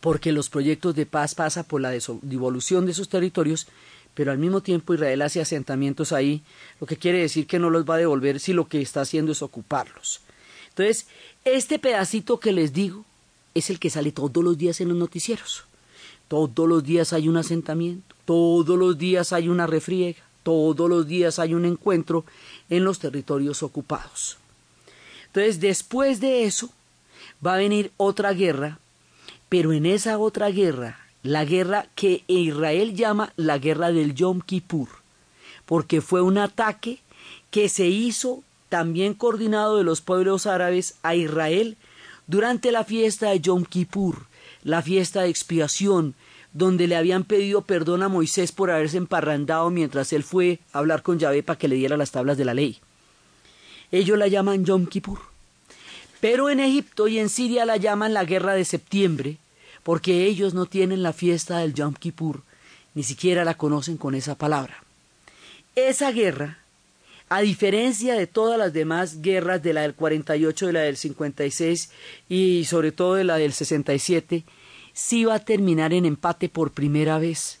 porque 0.00 0.32
los 0.32 0.48
proyectos 0.48 0.94
de 0.94 1.06
paz 1.06 1.34
pasan 1.34 1.64
por 1.64 1.80
la 1.80 1.90
devolución 1.90 2.86
de 2.86 2.92
esos 2.92 3.08
territorios, 3.08 3.66
pero 4.14 4.32
al 4.32 4.38
mismo 4.38 4.60
tiempo 4.62 4.94
Israel 4.94 5.22
hace 5.22 5.40
asentamientos 5.40 6.12
ahí, 6.12 6.42
lo 6.80 6.86
que 6.86 6.96
quiere 6.96 7.20
decir 7.20 7.46
que 7.46 7.58
no 7.58 7.70
los 7.70 7.84
va 7.84 7.94
a 7.94 7.98
devolver 7.98 8.40
si 8.40 8.52
lo 8.52 8.68
que 8.68 8.80
está 8.80 9.00
haciendo 9.02 9.32
es 9.32 9.42
ocuparlos. 9.42 10.20
Entonces, 10.70 11.06
este 11.44 11.78
pedacito 11.78 12.38
que 12.38 12.52
les 12.52 12.72
digo 12.72 13.04
es 13.54 13.70
el 13.70 13.78
que 13.78 13.90
sale 13.90 14.12
todos 14.12 14.42
los 14.44 14.56
días 14.56 14.80
en 14.80 14.88
los 14.88 14.96
noticieros. 14.96 15.64
Todos 16.28 16.68
los 16.68 16.84
días 16.84 17.12
hay 17.12 17.28
un 17.28 17.36
asentamiento, 17.36 18.14
todos 18.24 18.78
los 18.78 18.98
días 18.98 19.32
hay 19.32 19.48
una 19.48 19.66
refriega, 19.66 20.22
todos 20.42 20.88
los 20.88 21.06
días 21.06 21.38
hay 21.38 21.54
un 21.54 21.64
encuentro 21.64 22.24
en 22.68 22.84
los 22.84 22.98
territorios 22.98 23.62
ocupados. 23.62 24.36
Entonces, 25.26 25.60
después 25.60 26.20
de 26.20 26.44
eso, 26.44 26.70
va 27.44 27.54
a 27.54 27.58
venir 27.58 27.92
otra 27.96 28.32
guerra, 28.32 28.78
pero 29.48 29.72
en 29.72 29.86
esa 29.86 30.18
otra 30.18 30.50
guerra, 30.50 30.98
la 31.22 31.44
guerra 31.44 31.86
que 31.94 32.24
Israel 32.26 32.94
llama 32.94 33.32
la 33.36 33.58
guerra 33.58 33.92
del 33.92 34.14
Yom 34.14 34.40
Kippur, 34.40 34.88
porque 35.66 36.00
fue 36.00 36.22
un 36.22 36.38
ataque 36.38 37.00
que 37.50 37.68
se 37.68 37.86
hizo 37.86 38.42
también 38.68 39.14
coordinado 39.14 39.76
de 39.76 39.84
los 39.84 40.00
pueblos 40.00 40.46
árabes 40.46 40.96
a 41.02 41.14
Israel 41.14 41.76
durante 42.26 42.72
la 42.72 42.84
fiesta 42.84 43.30
de 43.30 43.40
Yom 43.40 43.64
Kippur, 43.64 44.26
la 44.62 44.82
fiesta 44.82 45.22
de 45.22 45.30
expiación, 45.30 46.14
donde 46.52 46.86
le 46.86 46.96
habían 46.96 47.24
pedido 47.24 47.62
perdón 47.62 48.02
a 48.02 48.08
Moisés 48.08 48.52
por 48.52 48.70
haberse 48.70 48.96
emparrandado 48.96 49.70
mientras 49.70 50.12
él 50.12 50.22
fue 50.22 50.60
a 50.72 50.78
hablar 50.78 51.02
con 51.02 51.18
Yahvé 51.18 51.42
para 51.42 51.58
que 51.58 51.68
le 51.68 51.76
diera 51.76 51.96
las 51.96 52.10
tablas 52.10 52.36
de 52.36 52.44
la 52.44 52.54
ley. 52.54 52.78
Ellos 53.90 54.18
la 54.18 54.28
llaman 54.28 54.64
Yom 54.64 54.86
Kippur. 54.86 55.18
Pero 56.20 56.50
en 56.50 56.60
Egipto 56.60 57.08
y 57.08 57.18
en 57.18 57.28
Siria 57.28 57.64
la 57.64 57.76
llaman 57.76 58.14
la 58.14 58.24
guerra 58.24 58.54
de 58.54 58.64
septiembre, 58.64 59.38
porque 59.82 60.24
ellos 60.24 60.54
no 60.54 60.66
tienen 60.66 61.02
la 61.02 61.12
fiesta 61.12 61.58
del 61.58 61.74
Yom 61.74 61.94
Kippur, 61.94 62.42
ni 62.94 63.02
siquiera 63.02 63.44
la 63.44 63.56
conocen 63.56 63.96
con 63.96 64.14
esa 64.14 64.34
palabra. 64.34 64.82
Esa 65.74 66.10
guerra 66.10 66.58
a 67.28 67.42
diferencia 67.42 68.14
de 68.14 68.26
todas 68.26 68.58
las 68.58 68.72
demás 68.72 69.20
guerras 69.20 69.62
de 69.62 69.74
la 69.74 69.82
del 69.82 69.94
48, 69.94 70.68
de 70.68 70.72
la 70.72 70.80
del 70.80 70.96
56 70.96 71.90
y 72.28 72.64
sobre 72.64 72.92
todo 72.92 73.16
de 73.16 73.24
la 73.24 73.36
del 73.36 73.52
67, 73.52 74.44
sí 74.94 75.24
va 75.24 75.34
a 75.34 75.44
terminar 75.44 75.92
en 75.92 76.06
empate 76.06 76.48
por 76.48 76.72
primera 76.72 77.18
vez. 77.18 77.60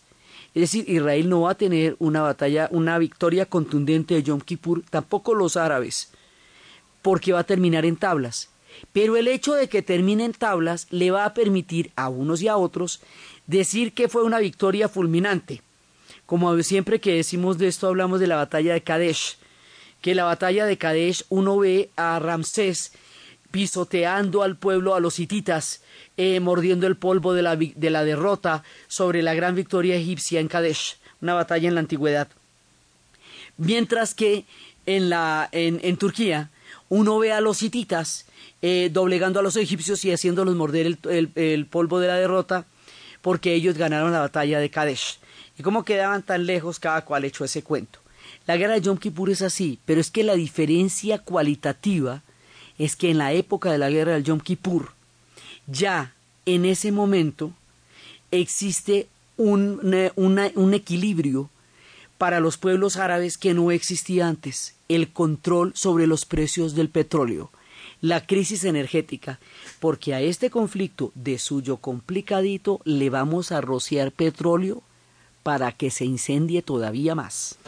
Es 0.54 0.62
decir, 0.62 0.88
Israel 0.88 1.28
no 1.28 1.42
va 1.42 1.52
a 1.52 1.56
tener 1.56 1.96
una 1.98 2.22
batalla, 2.22 2.68
una 2.72 2.98
victoria 2.98 3.44
contundente 3.46 4.14
de 4.14 4.22
Yom 4.22 4.40
Kippur, 4.40 4.82
tampoco 4.88 5.34
los 5.34 5.56
árabes, 5.58 6.10
porque 7.08 7.32
va 7.32 7.38
a 7.38 7.44
terminar 7.44 7.86
en 7.86 7.96
tablas. 7.96 8.50
Pero 8.92 9.16
el 9.16 9.28
hecho 9.28 9.54
de 9.54 9.70
que 9.70 9.80
termine 9.80 10.26
en 10.26 10.34
tablas 10.34 10.86
le 10.90 11.10
va 11.10 11.24
a 11.24 11.32
permitir 11.32 11.90
a 11.96 12.10
unos 12.10 12.42
y 12.42 12.48
a 12.48 12.58
otros 12.58 13.00
decir 13.46 13.94
que 13.94 14.10
fue 14.10 14.24
una 14.24 14.40
victoria 14.40 14.90
fulminante. 14.90 15.62
Como 16.26 16.62
siempre 16.62 17.00
que 17.00 17.14
decimos 17.14 17.56
de 17.56 17.68
esto 17.68 17.86
hablamos 17.86 18.20
de 18.20 18.26
la 18.26 18.36
batalla 18.36 18.74
de 18.74 18.82
Kadesh, 18.82 19.38
que 20.02 20.14
la 20.14 20.24
batalla 20.24 20.66
de 20.66 20.76
Kadesh 20.76 21.24
uno 21.30 21.56
ve 21.56 21.88
a 21.96 22.18
Ramsés 22.18 22.92
pisoteando 23.50 24.42
al 24.42 24.58
pueblo, 24.58 24.94
a 24.94 25.00
los 25.00 25.18
hititas, 25.18 25.80
eh, 26.18 26.40
mordiendo 26.40 26.86
el 26.86 26.98
polvo 26.98 27.32
de 27.32 27.40
la, 27.40 27.56
de 27.56 27.90
la 27.90 28.04
derrota 28.04 28.64
sobre 28.86 29.22
la 29.22 29.32
gran 29.32 29.54
victoria 29.54 29.96
egipcia 29.96 30.40
en 30.40 30.48
Kadesh, 30.48 30.98
una 31.22 31.32
batalla 31.32 31.68
en 31.68 31.74
la 31.74 31.80
antigüedad. 31.80 32.28
Mientras 33.56 34.12
que 34.12 34.44
en, 34.84 35.08
la, 35.08 35.48
en, 35.52 35.80
en 35.82 35.96
Turquía 35.96 36.50
uno 36.88 37.18
ve 37.18 37.32
a 37.32 37.40
los 37.40 37.62
hititas 37.62 38.26
eh, 38.62 38.90
doblegando 38.92 39.40
a 39.40 39.42
los 39.42 39.56
egipcios 39.56 40.04
y 40.04 40.12
haciéndolos 40.12 40.56
morder 40.56 40.86
el, 40.86 41.30
el, 41.34 41.66
polvo 41.66 42.00
de 42.00 42.08
la 42.08 42.16
derrota 42.16 42.66
porque 43.22 43.54
ellos 43.54 43.76
ganaron 43.76 44.12
la 44.12 44.20
batalla 44.20 44.58
de 44.58 44.70
Kadesh. 44.70 45.18
Y 45.58 45.62
como 45.62 45.84
quedaban 45.84 46.22
tan 46.22 46.46
lejos, 46.46 46.78
cada 46.78 47.04
cual 47.04 47.24
echó 47.24 47.44
ese 47.44 47.62
cuento. 47.62 47.98
La 48.46 48.56
guerra 48.56 48.74
de 48.74 48.80
Yom 48.80 48.98
Kippur 48.98 49.30
es 49.30 49.42
así, 49.42 49.78
pero 49.84 50.00
es 50.00 50.10
que 50.10 50.22
la 50.22 50.34
diferencia 50.34 51.18
cualitativa 51.18 52.22
es 52.78 52.96
que 52.96 53.10
en 53.10 53.18
la 53.18 53.32
época 53.32 53.70
de 53.70 53.78
la 53.78 53.90
guerra 53.90 54.12
del 54.12 54.24
Yom 54.24 54.40
Kippur, 54.40 54.92
ya 55.66 56.14
en 56.46 56.64
ese 56.64 56.92
momento 56.92 57.52
existe 58.30 59.08
un, 59.36 59.80
un 60.16 60.74
equilibrio 60.74 61.50
para 62.18 62.40
los 62.40 62.58
pueblos 62.58 62.96
árabes 62.96 63.38
que 63.38 63.54
no 63.54 63.70
existía 63.70 64.28
antes, 64.28 64.74
el 64.88 65.12
control 65.12 65.72
sobre 65.74 66.06
los 66.06 66.26
precios 66.26 66.74
del 66.74 66.90
petróleo, 66.90 67.50
la 68.00 68.26
crisis 68.26 68.64
energética, 68.64 69.38
porque 69.80 70.14
a 70.14 70.20
este 70.20 70.50
conflicto 70.50 71.12
de 71.14 71.38
suyo 71.38 71.78
complicadito 71.78 72.80
le 72.84 73.08
vamos 73.08 73.52
a 73.52 73.60
rociar 73.60 74.12
petróleo 74.12 74.82
para 75.42 75.72
que 75.72 75.90
se 75.90 76.04
incendie 76.04 76.62
todavía 76.62 77.14
más. 77.14 77.58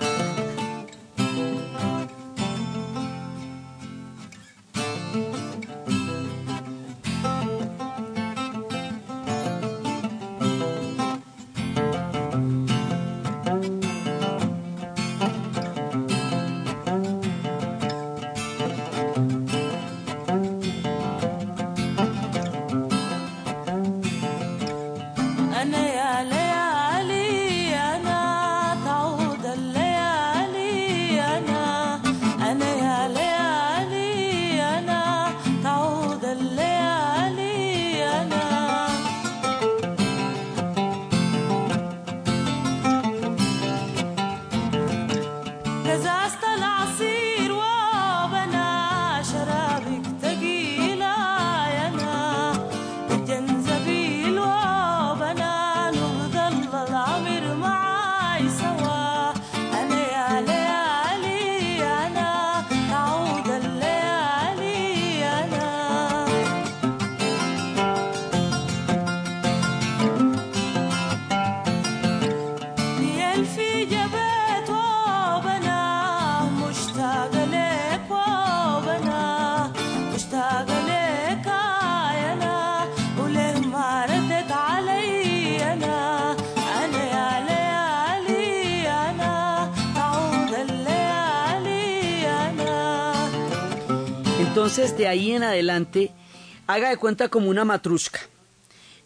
Haga 96.75 96.91
de 96.91 96.97
cuenta 96.97 97.29
como 97.29 97.51
una 97.51 97.65
matrushka. 97.65 98.21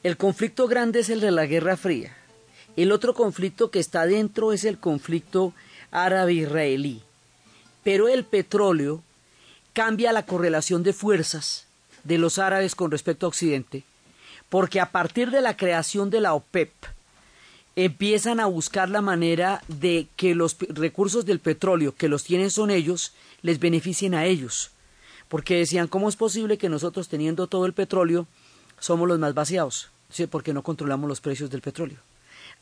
El 0.02 0.18
conflicto 0.18 0.68
grande 0.68 1.00
es 1.00 1.08
el 1.08 1.20
de 1.20 1.30
la 1.30 1.46
Guerra 1.46 1.78
Fría. 1.78 2.14
El 2.76 2.92
otro 2.92 3.14
conflicto 3.14 3.70
que 3.70 3.78
está 3.78 4.04
dentro 4.04 4.52
es 4.52 4.64
el 4.64 4.78
conflicto 4.78 5.54
árabe-israelí. 5.90 7.02
Pero 7.82 8.08
el 8.08 8.24
petróleo 8.24 9.02
cambia 9.72 10.12
la 10.12 10.26
correlación 10.26 10.82
de 10.82 10.92
fuerzas 10.92 11.66
de 12.02 12.18
los 12.18 12.38
árabes 12.38 12.74
con 12.74 12.90
respecto 12.90 13.24
a 13.24 13.30
Occidente, 13.30 13.82
porque 14.50 14.78
a 14.78 14.90
partir 14.90 15.30
de 15.30 15.40
la 15.40 15.56
creación 15.56 16.10
de 16.10 16.20
la 16.20 16.34
OPEP, 16.34 16.70
empiezan 17.76 18.40
a 18.40 18.46
buscar 18.46 18.90
la 18.90 19.00
manera 19.00 19.62
de 19.68 20.06
que 20.16 20.34
los 20.34 20.56
recursos 20.68 21.24
del 21.24 21.40
petróleo 21.40 21.94
que 21.94 22.08
los 22.08 22.24
tienen 22.24 22.50
son 22.50 22.70
ellos, 22.70 23.12
les 23.40 23.58
beneficien 23.58 24.14
a 24.14 24.26
ellos. 24.26 24.70
Porque 25.34 25.56
decían, 25.56 25.88
¿cómo 25.88 26.08
es 26.08 26.14
posible 26.14 26.58
que 26.58 26.68
nosotros 26.68 27.08
teniendo 27.08 27.48
todo 27.48 27.66
el 27.66 27.72
petróleo 27.72 28.28
somos 28.78 29.08
los 29.08 29.18
más 29.18 29.34
vaciados? 29.34 29.90
Sí, 30.08 30.28
porque 30.28 30.52
no 30.52 30.62
controlamos 30.62 31.08
los 31.08 31.20
precios 31.20 31.50
del 31.50 31.60
petróleo. 31.60 31.98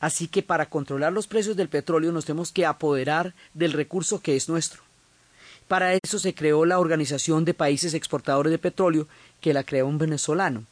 Así 0.01 0.27
que 0.27 0.43
para 0.43 0.71
controlar 0.71 1.13
los 1.13 1.27
precios 1.27 1.55
del 1.55 1.69
petróleo 1.69 2.13
nos 2.13 2.25
tenemos 2.25 2.51
que 2.51 2.65
apoderar 2.65 3.35
del 3.53 3.75
recurso 3.75 4.23
que 4.23 4.37
es 4.37 4.49
nuestro. 4.49 4.81
Para 5.69 5.93
eso 5.93 6.19
se 6.19 6.35
creó 6.35 6.65
la 6.65 6.79
Organización 6.79 7.45
de 7.45 7.53
Países 7.53 7.93
Exportadores 7.93 8.51
de 8.51 8.59
Petróleo, 8.59 9.07
que 9.43 9.53
la 9.53 9.65
creó 9.65 9.87
un 9.87 9.99
venezolano. 9.99 10.65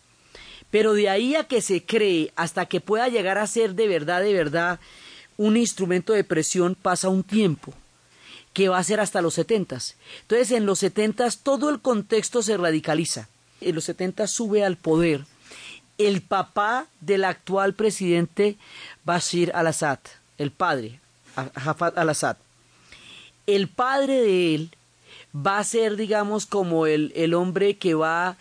Pero 0.71 0.95
de 0.95 1.11
ahí 1.11 1.35
a 1.35 1.45
que 1.45 1.61
se 1.61 1.85
cree 1.85 2.33
hasta 2.35 2.65
que 2.65 2.81
pueda 2.81 3.09
llegar 3.09 3.37
a 3.37 3.47
ser 3.47 3.75
de 3.75 3.89
verdad, 3.89 4.23
de 4.23 4.33
verdad, 4.33 4.81
un 5.37 5.59
instrumento 5.59 6.15
de 6.15 6.25
presión 6.25 6.79
pasa 6.81 7.11
un 7.11 7.25
tiempo 7.25 7.75
que 8.53 8.69
va 8.69 8.79
a 8.79 8.85
ser 8.85 9.01
hasta 9.01 9.23
los 9.23 9.35
setentas. 9.35 9.97
Entonces, 10.23 10.51
en 10.53 10.67
los 10.67 10.79
setentas 10.81 11.39
todo 11.39 11.71
el 11.71 11.81
contexto 11.81 12.43
se 12.43 12.57
radicaliza. 12.57 13.29
En 13.61 13.75
los 13.75 13.85
setentas 13.85 14.31
sube 14.31 14.65
al 14.65 14.77
poder 14.77 15.25
el 15.99 16.23
papá 16.23 16.87
del 17.01 17.25
actual 17.25 17.75
presidente 17.75 18.57
Bashir 19.05 19.53
al-Assad, 19.55 19.99
el 20.39 20.51
padre, 20.51 20.99
Hafad 21.37 21.99
al-Assad. 21.99 22.37
El 23.47 23.69
padre 23.69 24.21
de 24.23 24.55
él 24.55 24.71
va 25.35 25.59
a 25.59 25.65
ser, 25.65 25.97
digamos, 25.97 26.47
como 26.47 26.87
el, 26.87 27.13
el 27.15 27.35
hombre 27.35 27.77
que 27.77 27.95
va 27.95 28.37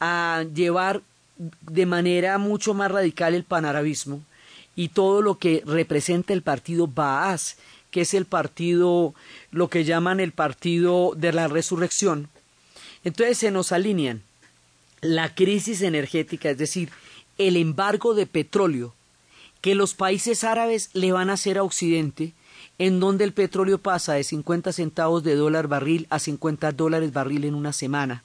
a 0.00 0.44
llevar 0.54 1.00
de 1.38 1.86
manera 1.86 2.36
mucho 2.36 2.74
más 2.74 2.90
radical 2.90 3.34
el 3.34 3.44
panarabismo 3.44 4.22
y 4.76 4.88
todo 4.88 5.22
lo 5.22 5.38
que 5.38 5.62
representa 5.64 6.32
el 6.32 6.42
partido 6.42 6.86
Baas, 6.86 7.56
que 7.90 8.02
es 8.02 8.14
el 8.14 8.24
partido, 8.24 9.14
lo 9.50 9.68
que 9.68 9.84
llaman 9.84 10.20
el 10.20 10.32
partido 10.32 11.12
de 11.16 11.32
la 11.32 11.48
resurrección. 11.48 12.28
Entonces 13.04 13.38
se 13.38 13.50
nos 13.50 13.72
alinean 13.72 14.22
la 15.00 15.34
crisis 15.34 15.82
energética, 15.82 16.50
es 16.50 16.58
decir, 16.58 16.90
el 17.38 17.56
embargo 17.56 18.14
de 18.14 18.26
petróleo 18.26 18.94
que 19.60 19.74
los 19.74 19.94
países 19.94 20.44
árabes 20.44 20.90
le 20.92 21.12
van 21.12 21.30
a 21.30 21.34
hacer 21.34 21.58
a 21.58 21.62
Occidente, 21.62 22.32
en 22.78 23.00
donde 23.00 23.24
el 23.24 23.32
petróleo 23.32 23.78
pasa 23.78 24.14
de 24.14 24.24
50 24.24 24.72
centavos 24.72 25.24
de 25.24 25.34
dólar 25.34 25.66
barril 25.66 26.06
a 26.10 26.18
50 26.18 26.72
dólares 26.72 27.12
barril 27.12 27.44
en 27.44 27.54
una 27.54 27.72
semana. 27.72 28.22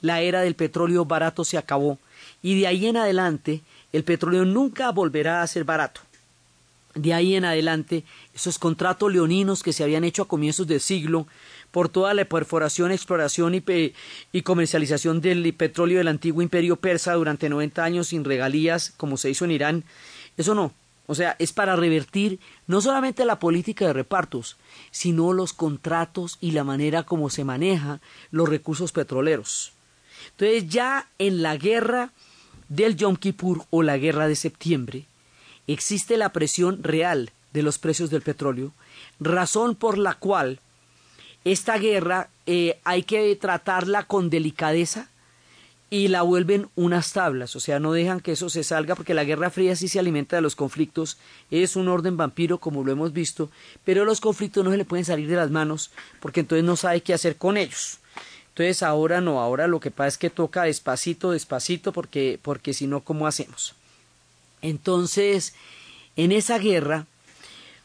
La 0.00 0.20
era 0.20 0.42
del 0.42 0.54
petróleo 0.54 1.04
barato 1.04 1.44
se 1.44 1.56
acabó 1.56 1.98
y 2.42 2.60
de 2.60 2.66
ahí 2.66 2.86
en 2.86 2.98
adelante 2.98 3.62
el 3.92 4.04
petróleo 4.04 4.44
nunca 4.44 4.90
volverá 4.92 5.42
a 5.42 5.46
ser 5.46 5.64
barato. 5.64 6.02
De 6.94 7.12
ahí 7.12 7.34
en 7.34 7.44
adelante, 7.44 8.04
esos 8.34 8.58
contratos 8.58 9.12
leoninos 9.12 9.62
que 9.62 9.72
se 9.72 9.82
habían 9.82 10.04
hecho 10.04 10.22
a 10.22 10.28
comienzos 10.28 10.66
del 10.66 10.80
siglo 10.80 11.26
por 11.72 11.88
toda 11.88 12.14
la 12.14 12.24
perforación, 12.24 12.92
exploración 12.92 13.54
y, 13.54 14.42
comercialización 14.42 15.20
del 15.20 15.52
petróleo 15.54 15.98
del 15.98 16.06
antiguo 16.06 16.40
imperio 16.40 16.76
persa 16.76 17.14
durante 17.14 17.48
90 17.48 17.82
años 17.82 18.08
sin 18.08 18.24
regalías, 18.24 18.92
como 18.96 19.16
se 19.16 19.30
hizo 19.30 19.44
en 19.44 19.50
Irán, 19.50 19.84
eso 20.36 20.54
no. 20.54 20.72
O 21.06 21.14
sea, 21.14 21.34
es 21.38 21.52
para 21.52 21.76
revertir 21.76 22.38
no 22.66 22.80
solamente 22.80 23.24
la 23.24 23.38
política 23.38 23.86
de 23.86 23.92
repartos, 23.92 24.56
sino 24.90 25.32
los 25.32 25.52
contratos 25.52 26.38
y 26.40 26.52
la 26.52 26.64
manera 26.64 27.02
como 27.02 27.28
se 27.28 27.44
maneja 27.44 28.00
los 28.30 28.48
recursos 28.48 28.92
petroleros. 28.92 29.72
Entonces 30.30 30.68
ya 30.68 31.08
en 31.18 31.42
la 31.42 31.56
guerra 31.56 32.12
del 32.68 32.96
Yom 32.96 33.16
Kippur 33.16 33.64
o 33.70 33.82
la 33.82 33.98
guerra 33.98 34.28
de 34.28 34.36
septiembre, 34.36 35.06
existe 35.66 36.16
la 36.16 36.32
presión 36.32 36.82
real 36.82 37.30
de 37.52 37.62
los 37.62 37.78
precios 37.78 38.10
del 38.10 38.22
petróleo, 38.22 38.72
razón 39.20 39.74
por 39.74 39.98
la 39.98 40.14
cual 40.14 40.60
esta 41.44 41.78
guerra 41.78 42.28
eh, 42.46 42.78
hay 42.84 43.02
que 43.02 43.34
tratarla 43.36 44.04
con 44.04 44.30
delicadeza 44.30 45.08
y 45.90 46.08
la 46.08 46.22
vuelven 46.22 46.68
unas 46.74 47.12
tablas, 47.12 47.54
o 47.54 47.60
sea, 47.60 47.78
no 47.78 47.92
dejan 47.92 48.18
que 48.18 48.32
eso 48.32 48.48
se 48.50 48.64
salga 48.64 48.96
porque 48.96 49.14
la 49.14 49.22
Guerra 49.22 49.50
Fría 49.50 49.76
sí 49.76 49.86
se 49.86 50.00
alimenta 50.00 50.34
de 50.34 50.42
los 50.42 50.56
conflictos, 50.56 51.18
es 51.52 51.76
un 51.76 51.88
orden 51.88 52.16
vampiro 52.16 52.58
como 52.58 52.82
lo 52.82 52.90
hemos 52.90 53.12
visto, 53.12 53.50
pero 53.84 54.04
los 54.04 54.20
conflictos 54.20 54.64
no 54.64 54.72
se 54.72 54.76
le 54.76 54.84
pueden 54.84 55.04
salir 55.04 55.28
de 55.28 55.36
las 55.36 55.50
manos 55.50 55.92
porque 56.20 56.40
entonces 56.40 56.64
no 56.64 56.74
sabe 56.74 57.02
qué 57.02 57.14
hacer 57.14 57.36
con 57.36 57.56
ellos. 57.56 57.98
Entonces 58.48 58.82
ahora 58.82 59.20
no, 59.20 59.40
ahora 59.40 59.66
lo 59.68 59.78
que 59.78 59.90
pasa 59.90 60.08
es 60.08 60.18
que 60.18 60.30
toca 60.30 60.62
despacito, 60.64 61.32
despacito, 61.32 61.92
porque, 61.92 62.38
porque 62.42 62.72
si 62.72 62.86
no, 62.86 63.00
¿cómo 63.00 63.26
hacemos? 63.26 63.74
Entonces, 64.64 65.54
en 66.16 66.32
esa 66.32 66.58
guerra, 66.58 67.06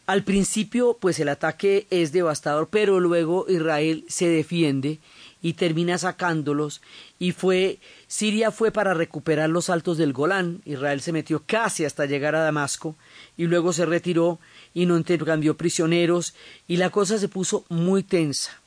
al 0.08 0.24
principio, 0.24 0.98
pues 1.00 1.20
el 1.20 1.28
ataque 1.28 1.86
es 1.90 2.14
devastador, 2.14 2.70
pero 2.72 3.02
luego 3.02 3.46
Israel 3.50 4.06
se 4.08 4.30
defiende 4.30 4.98
y 5.42 5.54
termina 5.54 5.98
sacándolos. 5.98 6.82
Y 7.20 7.34
fue 7.34 7.80
Siria 8.08 8.52
fue 8.52 8.72
para 8.72 8.94
recuperar 8.94 9.50
los 9.50 9.70
altos 9.70 9.98
del 9.98 10.14
Golán, 10.14 10.62
Israel 10.66 11.02
se 11.02 11.12
metió 11.12 11.44
casi 11.46 11.84
hasta 11.84 12.06
llegar 12.06 12.34
a 12.34 12.44
Damasco 12.44 12.96
y 13.38 13.46
luego 13.46 13.74
se 13.74 13.86
retiró 13.86 14.40
y 14.74 14.86
no 14.86 14.98
intercambió 14.98 15.58
prisioneros 15.58 16.34
y 16.66 16.78
la 16.78 16.92
cosa 16.92 17.18
se 17.20 17.28
puso 17.28 17.66
muy 17.68 18.04
tensa. 18.04 18.58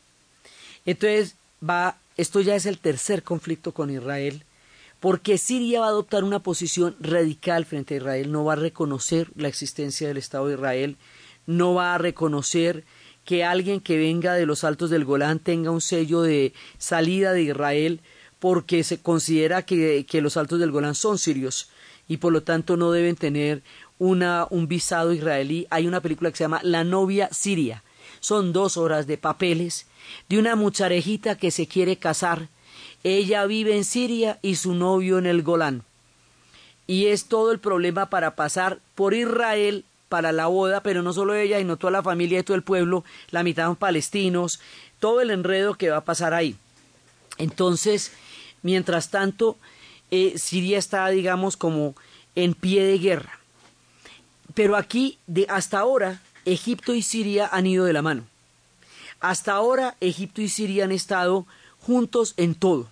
Entonces 0.85 1.35
va, 1.67 1.97
esto 2.19 2.43
ya 2.43 2.57
es 2.57 2.67
el 2.67 2.79
tercer 2.79 3.23
conflicto 3.23 3.73
con 3.73 3.91
Israel, 3.91 4.45
porque 5.03 5.37
Siria 5.37 5.81
va 5.81 5.87
a 5.87 5.89
adoptar 5.89 6.23
una 6.23 6.45
posición 6.45 6.95
radical 7.01 7.65
frente 7.65 7.95
a 7.95 7.97
Israel, 7.97 8.31
no 8.31 8.45
va 8.45 8.53
a 8.53 8.57
reconocer 8.57 9.33
la 9.35 9.49
existencia 9.49 10.07
del 10.07 10.17
Estado 10.17 10.47
de 10.47 10.55
Israel, 10.55 10.97
no 11.45 11.75
va 11.75 11.97
a 11.97 11.99
reconocer 11.99 12.85
que 13.25 13.43
alguien 13.43 13.81
que 13.81 13.99
venga 13.99 14.35
de 14.35 14.47
los 14.47 14.63
altos 14.63 14.91
del 14.91 15.05
Golán 15.05 15.41
tenga 15.41 15.73
un 15.73 15.81
sello 15.81 16.23
de 16.23 16.53
salida 16.79 17.33
de 17.33 17.43
Israel 17.43 18.01
porque 18.39 18.85
se 18.85 19.03
considera 19.03 19.63
que, 19.63 20.07
que 20.09 20.21
los 20.21 20.37
altos 20.37 20.61
del 20.61 20.71
Golán 20.71 20.95
son 20.95 21.19
sirios 21.19 21.69
y 22.07 22.19
por 22.19 22.33
lo 22.33 22.45
tanto 22.45 22.77
no 22.77 22.93
deben 22.93 23.17
tener 23.17 23.65
una, 23.99 24.47
un 24.51 24.69
visado 24.69 25.13
israelí. 25.13 25.67
Hay 25.71 25.89
una 25.89 26.01
película 26.01 26.31
que 26.31 26.37
se 26.37 26.45
llama 26.45 26.61
La 26.63 26.85
novia 26.85 27.29
siria. 27.33 27.83
Son 28.21 28.53
dos 28.53 28.77
horas 28.77 29.09
de 29.09 29.19
papeles 29.19 29.87
de 30.29 30.39
una 30.39 30.55
mucharejita 30.55 31.39
que 31.39 31.51
se 31.51 31.67
quiere 31.67 31.97
casar. 31.97 32.51
Ella 33.05 33.47
vive 33.47 33.77
en 33.77 33.85
Siria 33.85 34.39
y 34.43 34.57
su 34.57 34.75
novio 34.75 35.19
en 35.19 35.27
el 35.27 35.43
Golán. 35.43 35.83
Y 36.87 37.07
es 37.07 37.27
todo 37.27 37.53
el 37.53 37.59
problema 37.59 38.11
para 38.11 38.35
pasar 38.35 38.81
por 38.95 39.15
Israel 39.15 39.85
para 40.09 40.31
la 40.31 40.47
boda, 40.47 40.83
pero 40.83 41.03
no 41.03 41.15
solo 41.15 41.35
ella, 41.35 41.59
sino 41.59 41.79
toda 41.79 41.91
la 41.91 42.03
familia 42.03 42.41
y 42.41 42.43
todo 42.43 42.55
el 42.55 42.63
pueblo, 42.63 43.03
la 43.31 43.43
mitad 43.43 43.67
son 43.67 43.77
palestinos, 43.77 44.61
todo 45.01 45.23
el 45.23 45.31
enredo 45.31 45.75
que 45.75 45.89
va 45.89 45.99
a 45.99 46.05
pasar 46.05 46.35
ahí. 46.35 46.55
Entonces, 47.39 48.13
mientras 48.63 49.11
tanto, 49.11 49.57
eh, 50.11 50.35
Siria 50.37 50.79
está, 50.79 51.09
digamos, 51.09 51.57
como 51.57 51.95
en 52.35 52.53
pie 52.53 52.85
de 52.85 52.99
guerra. 52.99 53.39
Pero 54.53 54.77
aquí, 54.77 55.19
de 55.27 55.47
hasta 55.49 55.79
ahora, 55.79 56.21
Egipto 56.45 56.95
y 56.95 57.01
Siria 57.01 57.49
han 57.51 57.67
ido 57.67 57.87
de 57.87 57.95
la 57.95 58.03
mano. 58.03 58.25
Hasta 59.21 59.53
ahora 59.53 59.97
Egipto 60.01 60.43
y 60.43 60.49
Siria 60.49 60.85
han 60.85 60.93
estado 60.93 61.47
juntos 61.81 62.35
en 62.37 62.55
todo. 62.55 62.89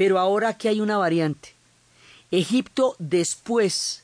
Pero 0.00 0.18
ahora 0.18 0.56
que 0.56 0.70
hay 0.70 0.80
una 0.80 0.96
variante. 0.96 1.50
Egipto 2.30 2.96
después 2.98 4.02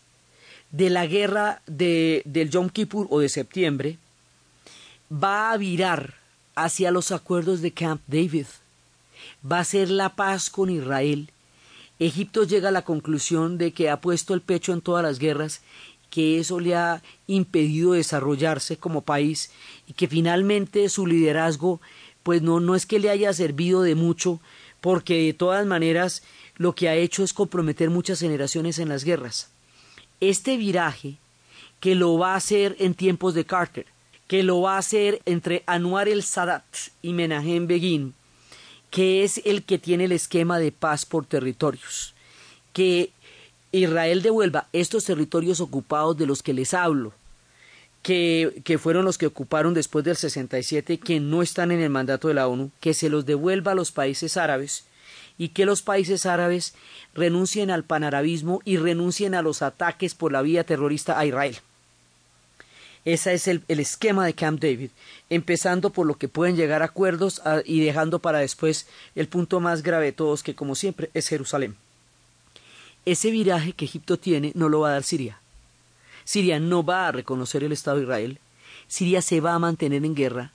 de 0.71 0.91
la 0.91 1.07
guerra 1.07 1.63
de, 1.67 2.21
del 2.27 2.51
Yom 2.51 2.69
Kippur 2.69 3.07
o 3.09 3.21
de 3.21 3.31
septiembre 3.31 3.97
va 5.11 5.53
a 5.53 5.57
virar 5.57 6.17
hacia 6.55 6.91
los 6.91 7.13
acuerdos 7.13 7.63
de 7.63 7.73
Camp 7.73 8.03
David. 8.09 8.45
Va 9.51 9.61
a 9.61 9.65
ser 9.65 9.89
la 9.89 10.11
paz 10.11 10.51
con 10.51 10.69
Israel. 10.69 11.31
Egipto 11.99 12.45
llega 12.45 12.69
a 12.69 12.73
la 12.73 12.85
conclusión 12.85 13.57
de 13.57 13.73
que 13.73 13.89
ha 13.89 14.03
puesto 14.03 14.35
el 14.35 14.43
pecho 14.43 14.75
en 14.75 14.83
todas 14.83 15.03
las 15.03 15.19
guerras 15.19 15.63
que 16.11 16.39
eso 16.39 16.61
le 16.61 16.75
ha 16.75 17.03
impedido 17.27 17.93
desarrollarse 17.93 18.77
como 18.77 19.01
país 19.01 19.51
y 19.89 19.95
que 19.95 20.09
finalmente 20.09 20.91
su 20.91 21.07
liderazgo 21.07 21.81
pues 22.23 22.43
no, 22.43 22.61
no 22.61 22.75
es 22.75 22.85
que 22.85 22.99
le 22.99 23.09
haya 23.09 23.33
servido 23.33 23.81
de 23.81 23.95
mucho 23.95 24.41
porque 24.87 25.27
de 25.27 25.33
todas 25.33 25.67
maneras 25.67 26.23
lo 26.59 26.77
que 26.77 26.89
ha 26.89 26.95
hecho 26.95 27.25
es 27.25 27.33
comprometer 27.33 27.91
muchas 27.91 28.21
generaciones 28.21 28.79
en 28.79 28.89
las 28.89 29.03
guerras. 29.03 29.49
Este 30.21 30.57
viraje 30.57 31.17
que 31.81 31.97
lo 31.97 32.17
va 32.19 32.35
a 32.35 32.37
hacer 32.37 32.77
en 32.79 32.95
tiempos 32.95 33.35
de 33.35 33.45
Carter, 33.45 33.87
que 34.29 34.45
lo 34.45 34.61
va 34.61 34.77
a 34.77 34.79
hacer 34.79 35.21
entre 35.27 35.65
Anwar 35.67 36.09
el 36.09 36.23
Sadat 36.23 36.63
y 37.03 37.15
Menahem 37.15 37.67
Begin, 37.67 38.15
que 38.93 39.25
es 39.25 39.43
el 39.45 39.65
que 39.65 39.79
tiene 39.79 40.05
el 40.05 40.13
esquema 40.13 40.61
de 40.61 40.71
paz 40.71 41.05
por 41.05 41.27
territorios, 41.27 42.15
que 42.73 43.11
Israel 43.73 44.23
devuelva 44.23 44.69
estos 44.73 45.05
territorios 45.05 45.61
ocupados 45.61 46.17
de 46.17 46.27
los 46.27 46.45
que 46.45 46.55
les 46.55 46.75
hablo, 46.75 47.13
que, 48.07 48.79
fueron 48.81 49.05
los 49.05 49.19
que 49.19 49.27
ocuparon 49.27 49.75
después 49.75 50.05
del 50.05 50.15
67, 50.15 50.99
que 50.99 51.19
no 51.19 51.43
están 51.43 51.73
en 51.73 51.81
el 51.81 51.91
mandato 51.91 52.29
de 52.29 52.35
la 52.35 52.47
ONU, 52.47 52.71
que 52.79 52.95
se 52.95 53.09
los 53.09 53.27
devuelva 53.27 53.73
a 53.73 53.75
los 53.75 53.91
países 53.91 54.37
árabes 54.37 54.85
y 55.39 55.49
que 55.49 55.67
los 55.67 55.83
países 55.83 56.25
árabes 56.25 56.75
renuncien 57.15 57.69
al 57.69 57.83
panarabismo 57.83 58.61
y 58.65 58.77
renuncien 58.77 59.35
a 59.35 59.43
los 59.43 59.61
ataques 59.61 60.15
por 60.15 60.31
la 60.31 60.43
vía 60.43 60.63
terrorista 60.63 61.19
a 61.19 61.27
Israel. 61.27 61.59
Ese 63.05 63.35
es 63.35 63.49
el, 63.49 63.65
esquema 63.67 64.25
de 64.25 64.35
Camp 64.35 64.61
David, 64.61 64.91
empezando 65.29 65.91
por 65.91 66.07
lo 66.07 66.15
que 66.15 66.29
pueden 66.29 66.55
llegar 66.55 66.83
a 66.83 66.87
acuerdos 66.87 67.41
a, 67.45 67.61
y 67.65 67.85
dejando 67.85 68.21
para 68.21 68.39
después 68.39 68.87
el 69.17 69.27
punto 69.27 69.59
más 69.59 69.83
grave 69.83 70.07
de 70.07 70.13
todos, 70.13 70.45
que 70.45 70.55
como 70.55 70.77
siempre 70.77 71.11
es 71.13 71.27
Jerusalén. 71.27 71.75
Ese 73.05 73.33
viraje 73.33 73.73
que 73.73 73.85
Egipto 73.85 74.17
tiene 74.17 74.53
no 74.55 74.69
lo 74.69 74.79
va 74.81 74.91
a 74.91 74.93
dar 74.93 75.03
Siria. 75.03 75.41
Siria 76.27 76.61
no 76.61 76.85
va 76.85 77.07
a 77.07 77.13
reconocer 77.13 77.65
el 77.65 77.73
Estado 77.73 77.99
de 77.99 78.03
Israel, 78.03 78.39
Siria 78.89 79.23
se 79.23 79.41
va 79.41 79.55
a 79.55 79.59
mantener 79.59 80.05
en 80.05 80.15
guerra, 80.15 80.53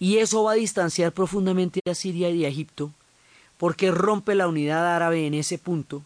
y 0.00 0.18
eso 0.18 0.42
va 0.42 0.52
a 0.52 0.56
distanciar 0.56 1.12
profundamente 1.12 1.80
a 1.88 1.94
Siria 1.94 2.28
y 2.30 2.44
a 2.44 2.48
Egipto, 2.48 2.90
porque 3.56 3.92
rompe 3.92 4.34
la 4.34 4.48
unidad 4.48 4.96
árabe 4.96 5.26
en 5.26 5.34
ese 5.34 5.58
punto, 5.58 6.02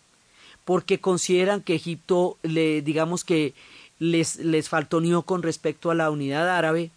porque 0.66 1.00
consideran 1.00 1.62
que 1.62 1.74
Egipto, 1.74 2.36
le, 2.42 2.82
digamos 2.82 3.24
que 3.24 3.54
les, 3.98 4.36
les 4.36 4.68
faltoneó 4.68 5.22
con 5.22 5.42
respecto 5.42 5.90
a 5.90 5.94
la 5.94 6.10
unidad 6.10 6.48
árabe, 6.48 6.90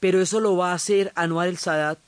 pero 0.00 0.20
eso 0.20 0.38
lo 0.38 0.56
va 0.56 0.72
a 0.72 0.74
hacer 0.74 1.12
Anwar 1.14 1.48
el 1.48 1.56
Sadat 1.58 1.98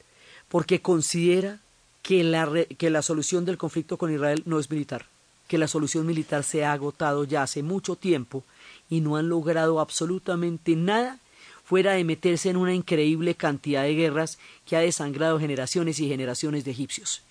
porque 0.49 0.83
considera 0.83 1.61
que 2.03 2.25
la, 2.25 2.51
que 2.77 2.91
la 2.91 3.01
solución 3.01 3.47
del 3.47 3.57
conflicto 3.57 3.97
con 3.97 4.13
Israel 4.13 4.43
no 4.45 4.59
es 4.59 4.71
militar, 4.71 5.07
que 5.49 5.57
la 5.57 5.69
solución 5.69 6.05
militar 6.05 6.45
se 6.45 6.65
ha 6.65 6.73
agotado 6.73 7.25
ya 7.25 7.43
hace 7.43 7.63
mucho 7.63 7.97
tiempo 7.97 8.45
y 8.93 9.01
no 9.01 9.17
han 9.17 9.31
logrado 9.31 9.81
absolutamente 9.81 10.77
nada 10.77 11.19
fuera 11.65 11.93
de 11.93 12.05
meterse 12.05 12.51
en 12.51 12.59
una 12.59 12.75
increíble 12.75 13.35
cantidad 13.35 13.85
de 13.85 13.95
guerras 13.95 14.39
que 14.67 14.77
ha 14.77 14.81
desangrado 14.81 15.41
generaciones 15.41 15.99
y 15.99 16.09
generaciones 16.09 16.67
de 16.67 16.73
egipcios. 16.73 17.23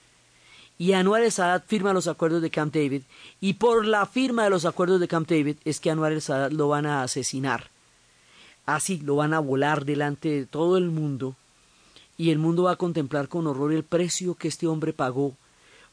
Y 0.80 0.94
Anwar 0.94 1.22
el 1.22 1.32
Sadat 1.32 1.68
firma 1.68 1.94
los 1.94 2.08
acuerdos 2.08 2.42
de 2.42 2.50
Camp 2.50 2.74
David, 2.74 3.04
y 3.40 3.54
por 3.54 3.86
la 3.86 4.08
firma 4.08 4.46
de 4.46 4.50
los 4.50 4.66
acuerdos 4.66 5.00
de 5.00 5.08
Camp 5.08 5.30
David 5.30 5.58
es 5.64 5.80
que 5.80 5.92
Anwar 5.92 6.14
el 6.14 6.24
Sadat 6.24 6.52
lo 6.52 6.68
van 6.68 6.88
a 6.88 7.04
asesinar. 7.04 7.70
Así 8.66 8.98
lo 8.98 9.18
van 9.18 9.36
a 9.36 9.40
volar 9.40 9.86
delante 9.86 10.30
de 10.30 10.46
todo 10.48 10.78
el 10.78 10.90
mundo, 10.90 11.36
y 12.18 12.32
el 12.32 12.40
mundo 12.40 12.64
va 12.64 12.72
a 12.72 12.78
contemplar 12.78 13.28
con 13.28 13.46
horror 13.46 13.72
el 13.72 13.84
precio 13.84 14.34
que 14.34 14.48
este 14.48 14.66
hombre 14.66 14.94
pagó 14.94 15.36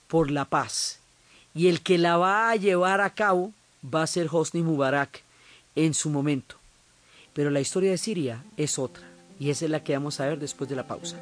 por 0.07 0.31
la 0.31 0.47
paz. 0.47 1.01
Y 1.55 1.67
el 1.67 1.83
que 1.83 1.99
la 1.99 2.17
va 2.17 2.49
a 2.49 2.57
llevar 2.57 3.03
a 3.03 3.11
cabo 3.11 3.53
va 3.85 4.03
a 4.03 4.07
ser 4.07 4.29
Hosni 4.33 4.63
Mubarak, 4.63 5.28
en 5.85 5.95
su 5.95 6.11
momento. 6.11 6.57
Pero 7.33 7.51
la 7.51 7.61
historia 7.61 7.93
de 7.93 7.99
Siria 7.99 8.45
es 8.57 8.79
otra, 8.79 9.05
y 9.39 9.51
esa 9.51 9.65
es 9.65 9.71
la 9.71 9.85
que 9.85 9.93
vamos 9.93 10.19
a 10.19 10.27
ver 10.27 10.39
después 10.39 10.69
de 10.69 10.77
la 10.77 10.89
pausa. 10.89 11.17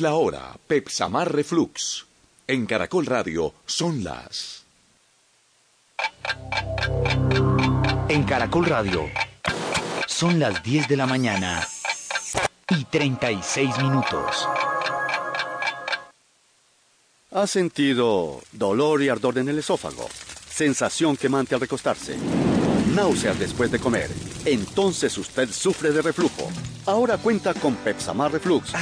Es 0.00 0.02
la 0.02 0.14
hora, 0.14 0.56
Pepsamar 0.66 1.30
Reflux. 1.30 2.06
En 2.46 2.64
Caracol 2.64 3.04
Radio 3.04 3.52
son 3.66 4.02
las. 4.02 4.64
En 8.08 8.22
Caracol 8.22 8.64
Radio 8.64 9.10
son 10.06 10.38
las 10.38 10.62
10 10.62 10.88
de 10.88 10.96
la 10.96 11.06
mañana 11.06 11.68
y 12.70 12.82
36 12.84 13.76
minutos. 13.76 14.48
¿Ha 17.32 17.46
sentido 17.46 18.40
dolor 18.52 19.02
y 19.02 19.10
ardor 19.10 19.36
en 19.36 19.50
el 19.50 19.58
esófago? 19.58 20.08
Sensación 20.50 21.18
quemante 21.18 21.54
al 21.54 21.60
recostarse. 21.60 22.16
Náuseas 22.94 23.38
después 23.38 23.70
de 23.70 23.78
comer. 23.78 24.10
Entonces 24.46 25.18
usted 25.18 25.50
sufre 25.50 25.92
de 25.92 26.00
reflujo. 26.00 26.50
Ahora 26.86 27.18
cuenta 27.18 27.52
con 27.52 27.74
Pepsamar 27.74 28.32
Reflux, 28.32 28.72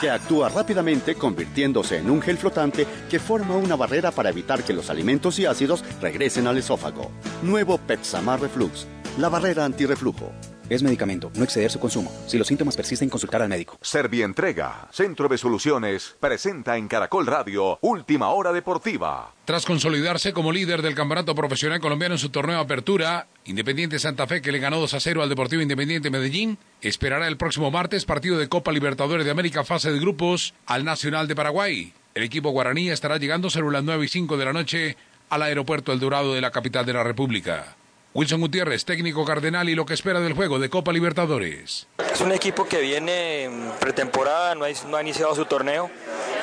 que 0.00 0.10
actúa 0.10 0.48
rápidamente 0.48 1.14
convirtiéndose 1.14 1.98
en 1.98 2.10
un 2.10 2.20
gel 2.20 2.36
flotante 2.36 2.86
que 3.08 3.18
forma 3.18 3.56
una 3.56 3.76
barrera 3.76 4.10
para 4.10 4.30
evitar 4.30 4.62
que 4.62 4.72
los 4.72 4.90
alimentos 4.90 5.38
y 5.38 5.46
ácidos 5.46 5.84
regresen 6.00 6.46
al 6.46 6.58
esófago. 6.58 7.10
Nuevo 7.42 7.78
Pepsamar 7.78 8.40
Reflux, 8.40 8.86
la 9.18 9.28
barrera 9.28 9.64
antirreflujo. 9.64 10.32
Es 10.68 10.82
medicamento, 10.82 11.30
no 11.36 11.44
exceder 11.44 11.70
su 11.70 11.78
consumo. 11.78 12.12
Si 12.26 12.36
los 12.36 12.48
síntomas 12.48 12.76
persisten, 12.76 13.08
consultar 13.08 13.40
al 13.40 13.48
médico. 13.48 13.78
Servientrega, 13.80 14.88
Centro 14.90 15.28
de 15.28 15.38
Soluciones, 15.38 16.16
presenta 16.18 16.76
en 16.76 16.88
Caracol 16.88 17.26
Radio 17.26 17.78
Última 17.82 18.30
Hora 18.30 18.52
Deportiva. 18.52 19.32
Tras 19.44 19.64
consolidarse 19.64 20.32
como 20.32 20.50
líder 20.50 20.82
del 20.82 20.96
campeonato 20.96 21.36
profesional 21.36 21.80
colombiano 21.80 22.16
en 22.16 22.18
su 22.18 22.30
torneo 22.30 22.56
de 22.56 22.62
apertura, 22.62 23.28
Independiente 23.44 24.00
Santa 24.00 24.26
Fe, 24.26 24.42
que 24.42 24.50
le 24.50 24.58
ganó 24.58 24.80
2 24.80 24.94
a 24.94 25.00
0 25.00 25.22
al 25.22 25.28
Deportivo 25.28 25.62
Independiente 25.62 26.10
Medellín, 26.10 26.58
esperará 26.80 27.28
el 27.28 27.36
próximo 27.36 27.70
martes 27.70 28.04
partido 28.04 28.36
de 28.36 28.48
Copa 28.48 28.72
Libertadores 28.72 29.24
de 29.24 29.30
América 29.30 29.62
fase 29.62 29.92
de 29.92 30.00
grupos 30.00 30.52
al 30.66 30.84
Nacional 30.84 31.28
de 31.28 31.36
Paraguay. 31.36 31.92
El 32.16 32.24
equipo 32.24 32.50
guaraní 32.50 32.90
estará 32.90 33.18
llegando 33.18 33.50
sobre 33.50 33.72
las 33.72 33.84
9 33.84 34.04
y 34.04 34.08
5 34.08 34.36
de 34.36 34.44
la 34.44 34.52
noche 34.52 34.96
al 35.28 35.42
aeropuerto 35.42 35.92
El 35.92 36.00
Dorado 36.00 36.34
de 36.34 36.40
la 36.40 36.50
capital 36.50 36.84
de 36.84 36.92
la 36.94 37.04
República. 37.04 37.76
Wilson 38.16 38.40
Gutiérrez, 38.40 38.86
técnico 38.86 39.26
cardenal 39.26 39.68
y 39.68 39.74
lo 39.74 39.84
que 39.84 39.92
espera 39.92 40.20
del 40.20 40.32
juego 40.32 40.58
de 40.58 40.70
Copa 40.70 40.90
Libertadores. 40.90 41.86
Es 42.10 42.22
un 42.22 42.32
equipo 42.32 42.66
que 42.66 42.80
viene 42.80 43.44
en 43.44 43.70
pretemporada, 43.78 44.54
no 44.54 44.64
ha, 44.64 44.68
no 44.88 44.96
ha 44.96 45.02
iniciado 45.02 45.34
su 45.34 45.44
torneo, 45.44 45.90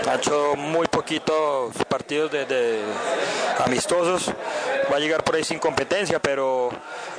ha 0.08 0.14
hecho 0.14 0.54
muy 0.56 0.86
poquitos 0.86 1.74
partidos 1.90 2.32
de, 2.32 2.46
de 2.46 2.80
amistosos, 3.66 4.32
va 4.92 4.98
a 4.98 5.00
llegar 5.00 5.24
por 5.24 5.34
ahí 5.36 5.44
sin 5.44 5.58
competencia, 5.58 6.20
pero, 6.20 6.70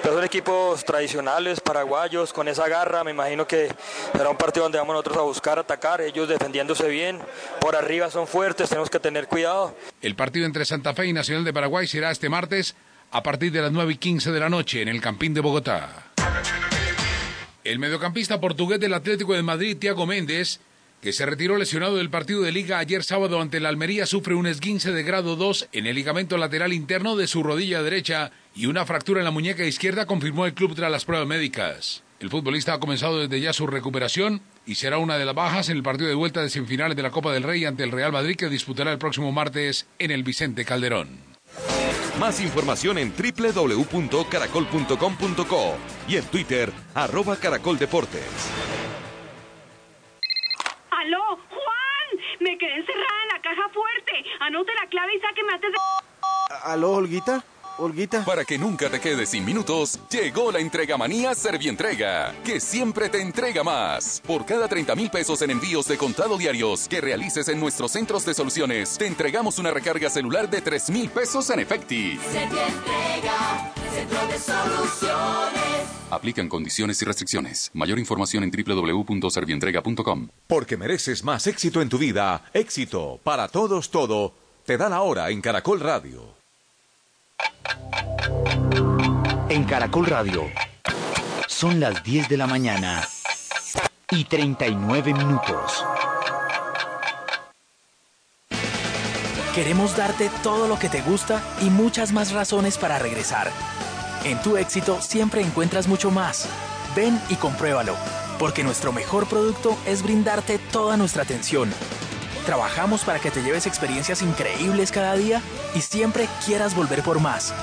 pero, 0.00 0.14
son 0.14 0.24
equipos 0.24 0.84
tradicionales, 0.84 1.58
paraguayos, 1.58 2.32
con 2.32 2.46
esa 2.46 2.68
garra, 2.68 3.02
me 3.02 3.10
imagino 3.10 3.48
que 3.48 3.74
será 4.12 4.30
un 4.30 4.36
partido 4.36 4.66
donde 4.66 4.78
vamos 4.78 4.92
nosotros 4.92 5.16
a 5.16 5.22
buscar 5.22 5.58
atacar, 5.58 6.00
ellos 6.00 6.28
defendiéndose 6.28 6.86
bien, 6.86 7.18
por 7.60 7.74
arriba 7.74 8.08
son 8.08 8.28
fuertes, 8.28 8.68
tenemos 8.68 8.88
que 8.88 9.00
tener 9.00 9.26
cuidado. 9.26 9.74
El 10.00 10.14
partido 10.14 10.46
entre 10.46 10.64
Santa 10.64 10.94
Fe 10.94 11.06
y 11.06 11.12
Nacional 11.12 11.42
de 11.42 11.52
Paraguay 11.52 11.88
será 11.88 12.12
este 12.12 12.28
martes 12.28 12.76
a 13.14 13.22
partir 13.22 13.52
de 13.52 13.62
las 13.62 13.70
9 13.70 13.92
y 13.92 13.96
15 13.96 14.32
de 14.32 14.40
la 14.40 14.48
noche 14.48 14.82
en 14.82 14.88
el 14.88 15.00
Campín 15.00 15.34
de 15.34 15.40
Bogotá. 15.40 16.10
El 17.62 17.78
mediocampista 17.78 18.40
portugués 18.40 18.80
del 18.80 18.92
Atlético 18.92 19.34
de 19.34 19.42
Madrid, 19.44 19.76
Thiago 19.78 20.04
Méndez, 20.04 20.58
que 21.00 21.12
se 21.12 21.24
retiró 21.24 21.56
lesionado 21.56 21.96
del 21.96 22.10
partido 22.10 22.42
de 22.42 22.50
liga 22.50 22.78
ayer 22.78 23.04
sábado 23.04 23.40
ante 23.40 23.60
la 23.60 23.68
Almería, 23.68 24.06
sufre 24.06 24.34
un 24.34 24.48
esguince 24.48 24.90
de 24.90 25.04
grado 25.04 25.36
2 25.36 25.68
en 25.70 25.86
el 25.86 25.94
ligamento 25.94 26.36
lateral 26.38 26.72
interno 26.72 27.14
de 27.14 27.28
su 27.28 27.44
rodilla 27.44 27.84
derecha 27.84 28.32
y 28.52 28.66
una 28.66 28.84
fractura 28.84 29.20
en 29.20 29.26
la 29.26 29.30
muñeca 29.30 29.64
izquierda, 29.64 30.06
confirmó 30.06 30.44
el 30.44 30.54
club 30.54 30.74
tras 30.74 30.90
las 30.90 31.04
pruebas 31.04 31.28
médicas. 31.28 32.02
El 32.18 32.30
futbolista 32.30 32.74
ha 32.74 32.80
comenzado 32.80 33.20
desde 33.20 33.40
ya 33.40 33.52
su 33.52 33.68
recuperación 33.68 34.40
y 34.66 34.74
será 34.74 34.98
una 34.98 35.18
de 35.18 35.24
las 35.24 35.36
bajas 35.36 35.68
en 35.68 35.76
el 35.76 35.84
partido 35.84 36.08
de 36.08 36.16
vuelta 36.16 36.42
de 36.42 36.50
semifinales 36.50 36.96
de 36.96 37.02
la 37.02 37.12
Copa 37.12 37.32
del 37.32 37.44
Rey 37.44 37.64
ante 37.64 37.84
el 37.84 37.92
Real 37.92 38.10
Madrid 38.10 38.34
que 38.34 38.48
disputará 38.48 38.90
el 38.90 38.98
próximo 38.98 39.30
martes 39.30 39.86
en 40.00 40.10
el 40.10 40.24
Vicente 40.24 40.64
Calderón. 40.64 41.34
Más 42.18 42.40
información 42.40 42.98
en 42.98 43.12
www.caracol.com.co 43.12 45.76
y 46.06 46.16
en 46.16 46.24
Twitter, 46.26 46.72
arroba 46.94 47.36
caracoldeportes. 47.36 48.52
¡Aló, 50.90 51.36
Juan! 51.48 52.20
Me 52.40 52.56
quedé 52.56 52.76
encerrada 52.76 53.22
en 53.22 53.28
la 53.36 53.42
caja 53.42 53.68
fuerte. 53.70 54.24
Anote 54.40 54.72
la 54.80 54.86
clave 54.88 55.16
y 55.16 55.20
sáqueme 55.20 55.52
antes 55.52 55.72
de... 55.72 55.78
¿Aló, 56.62 56.92
Olguita? 56.92 57.44
Olguita. 57.78 58.24
Para 58.24 58.44
que 58.44 58.58
nunca 58.58 58.88
te 58.88 59.00
quedes 59.00 59.30
sin 59.30 59.44
minutos, 59.44 59.98
llegó 60.10 60.52
la 60.52 60.60
entrega 60.60 60.96
manía 60.96 61.34
Servientrega, 61.34 62.34
que 62.44 62.60
siempre 62.60 63.08
te 63.08 63.20
entrega 63.20 63.62
más. 63.62 64.22
Por 64.26 64.44
cada 64.46 64.68
30 64.68 64.94
mil 64.94 65.10
pesos 65.10 65.42
en 65.42 65.50
envíos 65.50 65.86
de 65.86 65.96
contado 65.96 66.38
diarios 66.38 66.88
que 66.88 67.00
realices 67.00 67.48
en 67.48 67.60
nuestros 67.60 67.92
centros 67.92 68.24
de 68.24 68.34
soluciones, 68.34 68.96
te 68.96 69.06
entregamos 69.06 69.58
una 69.58 69.70
recarga 69.70 70.10
celular 70.10 70.48
de 70.48 70.60
3 70.60 70.90
mil 70.90 71.10
pesos 71.10 71.50
en 71.50 71.60
Efecti. 71.60 72.18
Servientrega, 72.18 73.72
Centro 73.92 74.26
de 74.26 74.38
Soluciones. 74.38 75.64
Aplican 76.10 76.48
condiciones 76.48 77.02
y 77.02 77.04
restricciones. 77.04 77.70
Mayor 77.74 77.98
información 77.98 78.44
en 78.44 78.50
www.servientrega.com. 78.50 80.28
Porque 80.46 80.76
mereces 80.76 81.24
más 81.24 81.46
éxito 81.46 81.82
en 81.82 81.88
tu 81.88 81.98
vida, 81.98 82.44
éxito 82.52 83.20
para 83.24 83.48
todos 83.48 83.90
todo, 83.90 84.34
te 84.64 84.76
da 84.76 84.88
la 84.88 85.02
hora 85.02 85.30
en 85.30 85.40
Caracol 85.40 85.80
Radio. 85.80 86.43
En 89.54 89.62
Caracol 89.64 90.06
Radio 90.06 90.50
son 91.46 91.78
las 91.78 92.02
10 92.02 92.28
de 92.28 92.36
la 92.36 92.48
mañana 92.48 93.06
y 94.10 94.24
39 94.24 95.14
minutos. 95.14 95.84
Queremos 99.54 99.96
darte 99.96 100.28
todo 100.42 100.66
lo 100.66 100.76
que 100.78 100.88
te 100.88 101.02
gusta 101.02 101.40
y 101.60 101.70
muchas 101.70 102.12
más 102.12 102.32
razones 102.32 102.78
para 102.78 102.98
regresar. 102.98 103.52
En 104.24 104.42
tu 104.42 104.56
éxito 104.56 105.00
siempre 105.00 105.40
encuentras 105.42 105.86
mucho 105.86 106.10
más. 106.10 106.48
Ven 106.96 107.20
y 107.28 107.36
compruébalo, 107.36 107.94
porque 108.40 108.64
nuestro 108.64 108.92
mejor 108.92 109.28
producto 109.28 109.78
es 109.86 110.02
brindarte 110.02 110.58
toda 110.58 110.96
nuestra 110.96 111.22
atención. 111.22 111.70
Trabajamos 112.46 113.04
para 113.04 113.18
que 113.18 113.30
te 113.30 113.42
lleves 113.42 113.66
experiencias 113.66 114.20
increíbles 114.20 114.92
cada 114.92 115.14
día 115.14 115.40
y 115.74 115.80
siempre 115.80 116.28
quieras 116.44 116.74
volver 116.74 117.02
por 117.02 117.18
más. 117.20 117.54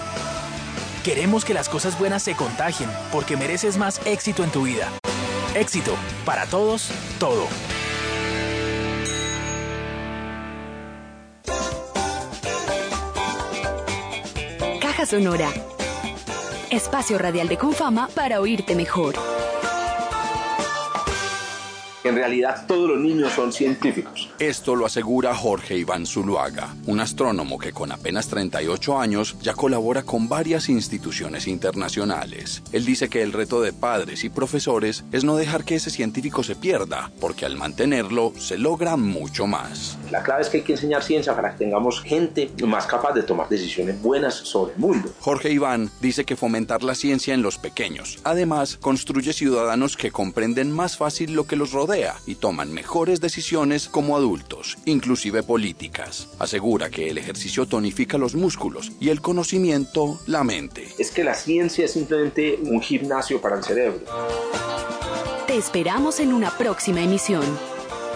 Queremos 1.04 1.46
que 1.46 1.54
las 1.54 1.70
cosas 1.70 1.98
buenas 1.98 2.24
se 2.24 2.36
contagien, 2.36 2.89
porque 3.12 3.38
mereces 3.38 3.78
más 3.78 4.02
éxito 4.06 4.44
en 4.44 4.52
tu 4.52 4.63
vida. 4.63 4.89
Éxito, 5.56 5.96
para 6.26 6.46
todos, 6.46 6.89
todo. 7.20 7.48
Caja 14.80 15.06
Sonora. 15.06 15.50
Espacio 16.70 17.17
radial 17.17 17.48
de 17.48 17.58
Confama 17.58 18.08
para 18.15 18.39
oírte 18.39 18.76
mejor. 18.76 19.15
En 22.04 22.16
realidad 22.16 22.66
todos 22.68 22.90
los 22.90 23.00
niños 23.00 23.32
son 23.34 23.54
científicos. 23.54 24.30
Esto 24.40 24.76
lo 24.76 24.88
asegura 24.88 25.36
Jorge 25.36 25.78
Iván 25.78 26.08
Zuluaga, 26.08 26.74
un 26.88 27.00
astrónomo 27.00 27.60
que 27.60 27.74
con 27.74 27.92
apenas 27.92 28.28
38 28.28 29.00
años 29.00 29.36
ya 29.40 29.54
colabora 29.54 30.02
con 30.02 30.28
varias 30.28 30.68
instituciones 30.70 31.48
internacionales. 31.48 32.64
Él 32.72 32.86
dice 32.86 33.08
que 33.08 33.22
el 33.22 33.34
reto 33.34 33.62
de 33.62 33.72
padres 33.72 34.24
y 34.24 34.30
profesores 34.30 35.04
es 35.12 35.24
no 35.24 35.36
dejar 35.36 35.64
que 35.64 35.76
ese 35.76 35.92
científico 35.92 36.42
se 36.42 36.56
pierda, 36.56 37.12
porque 37.20 37.46
al 37.46 37.56
mantenerlo 37.56 38.34
se 38.36 38.58
logra 38.58 38.98
mucho 38.98 39.46
más. 39.46 39.96
La 40.10 40.24
clave 40.24 40.42
es 40.42 40.50
que 40.50 40.58
hay 40.58 40.64
que 40.64 40.74
enseñar 40.74 41.04
ciencia 41.04 41.36
para 41.36 41.52
que 41.52 41.60
tengamos 41.60 42.02
gente 42.02 42.50
más 42.66 42.88
capaz 42.88 43.14
de 43.14 43.22
tomar 43.22 43.48
decisiones 43.48 44.02
buenas 44.02 44.34
sobre 44.34 44.74
el 44.74 44.80
mundo. 44.80 45.14
Jorge 45.20 45.52
Iván 45.52 45.92
dice 46.02 46.26
que 46.26 46.36
fomentar 46.36 46.82
la 46.82 46.96
ciencia 46.96 47.36
en 47.36 47.44
los 47.44 47.60
pequeños, 47.60 48.18
además, 48.24 48.78
construye 48.78 49.34
ciudadanos 49.34 49.98
que 49.98 50.10
comprenden 50.10 50.72
más 50.72 50.98
fácil 50.98 51.34
lo 51.34 51.46
que 51.46 51.56
los 51.56 51.72
rodea 51.72 51.90
y 52.25 52.36
toman 52.36 52.71
mejores 52.71 53.19
decisiones 53.19 53.89
como 53.89 54.15
adultos, 54.15 54.77
inclusive 54.86 55.43
políticas. 55.43 56.30
Asegura 56.39 56.89
que 56.89 57.10
el 57.10 57.17
ejercicio 57.17 57.65
tonifica 57.65 58.17
los 58.17 58.34
músculos 58.34 58.91
y 58.99 59.10
el 59.10 59.21
conocimiento 59.21 60.19
la 60.25 60.43
mente. 60.43 60.88
Es 60.97 61.12
que 61.12 61.23
la 61.23 61.34
ciencia 61.34 61.86
es 61.86 61.91
simplemente 61.91 62.60
un 62.63 62.82
gimnasio 62.82 63.41
para 63.41 63.58
el 63.58 63.63
cerebro. 63.63 63.99
Te 65.47 65.58
esperamos 65.58 66.19
en 66.21 66.32
una 66.32 66.58
próxima 66.58 67.01
emisión. 67.01 67.43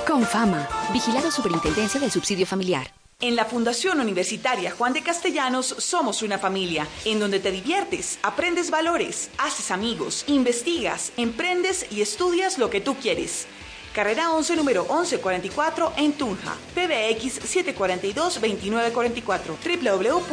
Con 0.07 0.23
fama. 0.23 0.69
Vigilado 0.93 1.29
Superintendencia 1.29 1.99
del 1.99 2.11
Subsidio 2.11 2.45
Familiar. 2.45 2.88
En 3.21 3.38
la 3.38 3.45
Fundación 3.45 4.01
Universitaria 4.01 4.71
Juan 4.71 4.91
de 4.91 5.01
Castellanos 5.01 5.67
somos 5.79 6.21
una 6.21 6.38
familia 6.38 6.85
en 7.05 7.17
donde 7.19 7.39
te 7.39 7.49
diviertes, 7.49 8.19
aprendes 8.23 8.69
valores, 8.69 9.29
haces 9.38 9.71
amigos, 9.71 10.25
investigas, 10.27 11.13
emprendes 11.15 11.85
y 11.91 12.01
estudias 12.01 12.57
lo 12.57 12.69
que 12.69 12.81
tú 12.81 12.95
quieres. 12.95 13.47
Carrera 13.95 14.29
11, 14.31 14.58
número 14.58 14.84
1144 14.84 15.93
en 15.95 16.12
Tunja. 16.17 16.53
PBX 16.75 17.39
742-2944. 17.77 19.55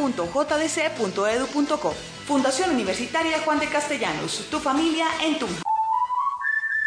www.jdc.edu.co. 0.03 0.83
Fundación 2.27 2.71
Universitaria 2.71 3.39
Juan 3.39 3.59
de 3.59 3.67
Castellanos. 3.67 4.45
Tu 4.51 4.59
familia 4.59 5.07
en 5.23 5.39
Tunja. 5.39 5.63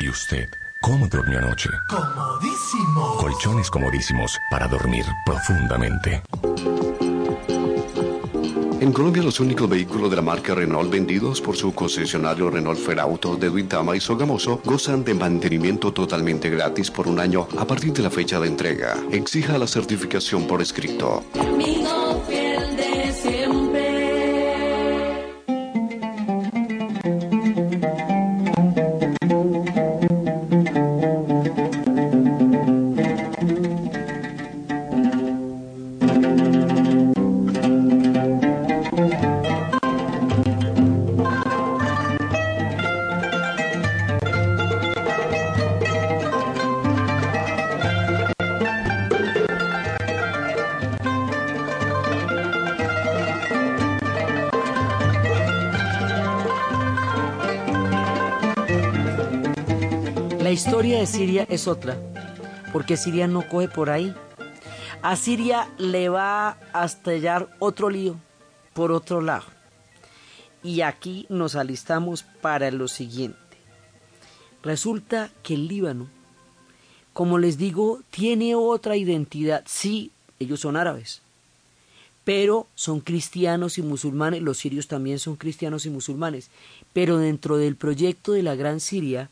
¿Y 0.01 0.11
usted? 0.11 0.51
¿Cómo 0.83 1.09
durmió 1.09 1.39
anoche? 1.39 1.71
Comodísimo. 1.89 3.17
Colchones 3.17 3.71
comodísimos 3.71 4.39
para 4.51 4.69
dormir 4.69 5.07
profundamente. 5.25 6.23
En 8.79 8.93
Colombia, 8.93 9.23
los 9.23 9.41
únicos 9.41 9.69
vehículos 9.71 10.11
de 10.11 10.17
la 10.17 10.23
marca 10.23 10.55
Renault 10.55 10.91
vendidos 10.91 11.41
por 11.41 11.57
su 11.57 11.75
concesionario 11.75 12.51
Renault 12.51 12.79
Ferauto 12.79 13.35
de 13.35 13.49
Duitama 13.49 13.97
y 13.97 14.01
Sogamoso 14.01 14.61
gozan 14.65 15.03
de 15.03 15.15
mantenimiento 15.15 15.95
totalmente 15.95 16.51
gratis 16.51 16.91
por 16.91 17.09
un 17.09 17.19
año 17.19 17.49
a 17.57 17.67
partir 17.67 17.95
de 17.95 18.03
la 18.03 18.11
fecha 18.11 18.39
de 18.39 18.49
entrega. 18.49 18.97
Exija 19.11 19.57
la 19.57 19.67
certificación 19.67 20.47
por 20.47 20.61
escrito. 20.61 21.25
La 60.47 60.53
historia 60.53 61.01
de 61.01 61.07
Siria 61.09 61.45
es 61.51 61.67
otra, 61.67 61.99
porque 62.73 62.97
Siria 62.97 63.27
no 63.27 63.49
coge 63.49 63.67
por 63.67 63.91
ahí. 63.91 64.15
A 65.03 65.17
Siria 65.17 65.69
le 65.77 66.09
va 66.09 66.57
a 66.73 66.85
estallar 66.85 67.49
otro 67.59 67.91
lío 67.91 68.15
por 68.73 68.93
otro 68.93 69.21
lado. 69.21 69.43
Y 70.63 70.83
aquí 70.83 71.27
nos 71.29 71.57
alistamos 71.57 72.23
para 72.23 72.71
lo 72.71 72.87
siguiente. 72.87 73.41
Resulta 74.63 75.33
que 75.43 75.55
el 75.55 75.67
Líbano, 75.67 76.07
como 77.13 77.39
les 77.39 77.59
digo, 77.59 78.03
tiene 78.11 78.55
otra 78.55 78.97
identidad. 78.97 79.65
Sí, 79.67 80.13
ellos 80.39 80.61
son 80.61 80.77
árabes, 80.77 81.23
pero 82.23 82.69
son 82.77 83.01
cristianos 83.01 83.79
y 83.79 83.83
musulmanes. 83.83 84.43
Los 84.43 84.59
sirios 84.59 84.87
también 84.87 85.19
son 85.19 85.35
cristianos 85.35 85.87
y 85.87 85.91
musulmanes. 85.91 86.51
Pero 86.93 87.19
dentro 87.19 87.57
del 87.57 87.75
proyecto 87.75 88.31
de 88.31 88.45
la 88.45 88.55
Gran 88.55 88.79
Siria, 88.79 89.29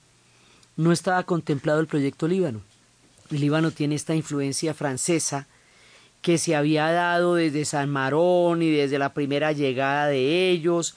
no 0.76 0.92
estaba 0.92 1.22
contemplado 1.24 1.80
el 1.80 1.86
proyecto 1.86 2.28
Líbano. 2.28 2.60
Líbano 3.30 3.70
tiene 3.70 3.94
esta 3.94 4.14
influencia 4.14 4.74
francesa 4.74 5.46
que 6.22 6.38
se 6.38 6.56
había 6.56 6.90
dado 6.90 7.34
desde 7.34 7.64
San 7.64 7.90
Marón 7.90 8.62
y 8.62 8.70
desde 8.70 8.98
la 8.98 9.12
primera 9.12 9.52
llegada 9.52 10.06
de 10.06 10.50
ellos. 10.50 10.94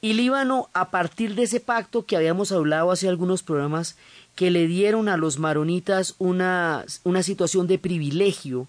Y 0.00 0.14
Líbano, 0.14 0.70
a 0.72 0.90
partir 0.90 1.34
de 1.34 1.42
ese 1.42 1.60
pacto 1.60 2.06
que 2.06 2.16
habíamos 2.16 2.52
hablado 2.52 2.90
hace 2.90 3.08
algunos 3.08 3.42
programas, 3.42 3.96
que 4.34 4.50
le 4.50 4.66
dieron 4.66 5.08
a 5.08 5.16
los 5.16 5.38
maronitas 5.38 6.14
una, 6.18 6.84
una 7.04 7.22
situación 7.22 7.66
de 7.66 7.78
privilegio, 7.78 8.68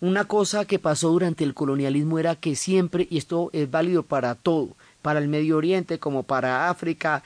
una 0.00 0.24
cosa 0.24 0.64
que 0.64 0.78
pasó 0.78 1.10
durante 1.10 1.44
el 1.44 1.54
colonialismo 1.54 2.18
era 2.18 2.36
que 2.36 2.56
siempre, 2.56 3.06
y 3.10 3.18
esto 3.18 3.50
es 3.52 3.70
válido 3.70 4.02
para 4.02 4.34
todo, 4.34 4.70
para 5.02 5.18
el 5.18 5.28
Medio 5.28 5.56
Oriente 5.56 5.98
como 5.98 6.22
para 6.22 6.70
África, 6.70 7.22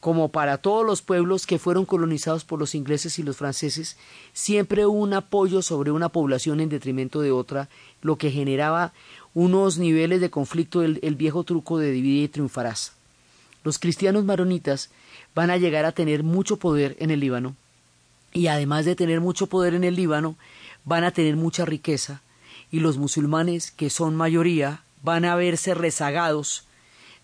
como 0.00 0.28
para 0.28 0.58
todos 0.58 0.86
los 0.86 1.02
pueblos 1.02 1.46
que 1.46 1.58
fueron 1.58 1.84
colonizados 1.84 2.44
por 2.44 2.58
los 2.58 2.74
ingleses 2.74 3.18
y 3.18 3.22
los 3.22 3.36
franceses, 3.36 3.96
siempre 4.32 4.86
hubo 4.86 4.98
un 4.98 5.14
apoyo 5.14 5.60
sobre 5.62 5.90
una 5.90 6.08
población 6.08 6.60
en 6.60 6.68
detrimento 6.68 7.20
de 7.20 7.32
otra, 7.32 7.68
lo 8.00 8.16
que 8.16 8.30
generaba 8.30 8.92
unos 9.34 9.78
niveles 9.78 10.20
de 10.20 10.30
conflicto 10.30 10.82
el 10.82 11.14
viejo 11.16 11.44
truco 11.44 11.78
de 11.78 11.90
divide 11.90 12.24
y 12.24 12.28
triunfarás. 12.28 12.92
Los 13.64 13.78
cristianos 13.78 14.24
maronitas 14.24 14.90
van 15.34 15.50
a 15.50 15.56
llegar 15.56 15.84
a 15.84 15.92
tener 15.92 16.22
mucho 16.22 16.56
poder 16.56 16.96
en 17.00 17.10
el 17.10 17.20
Líbano 17.20 17.54
y 18.32 18.46
además 18.46 18.84
de 18.84 18.96
tener 18.96 19.20
mucho 19.20 19.46
poder 19.46 19.74
en 19.74 19.84
el 19.84 19.94
Líbano, 19.94 20.36
van 20.84 21.04
a 21.04 21.10
tener 21.10 21.36
mucha 21.36 21.64
riqueza 21.64 22.22
y 22.70 22.80
los 22.80 22.98
musulmanes, 22.98 23.70
que 23.70 23.90
son 23.90 24.16
mayoría, 24.16 24.82
van 25.02 25.24
a 25.24 25.36
verse 25.36 25.74
rezagados 25.74 26.64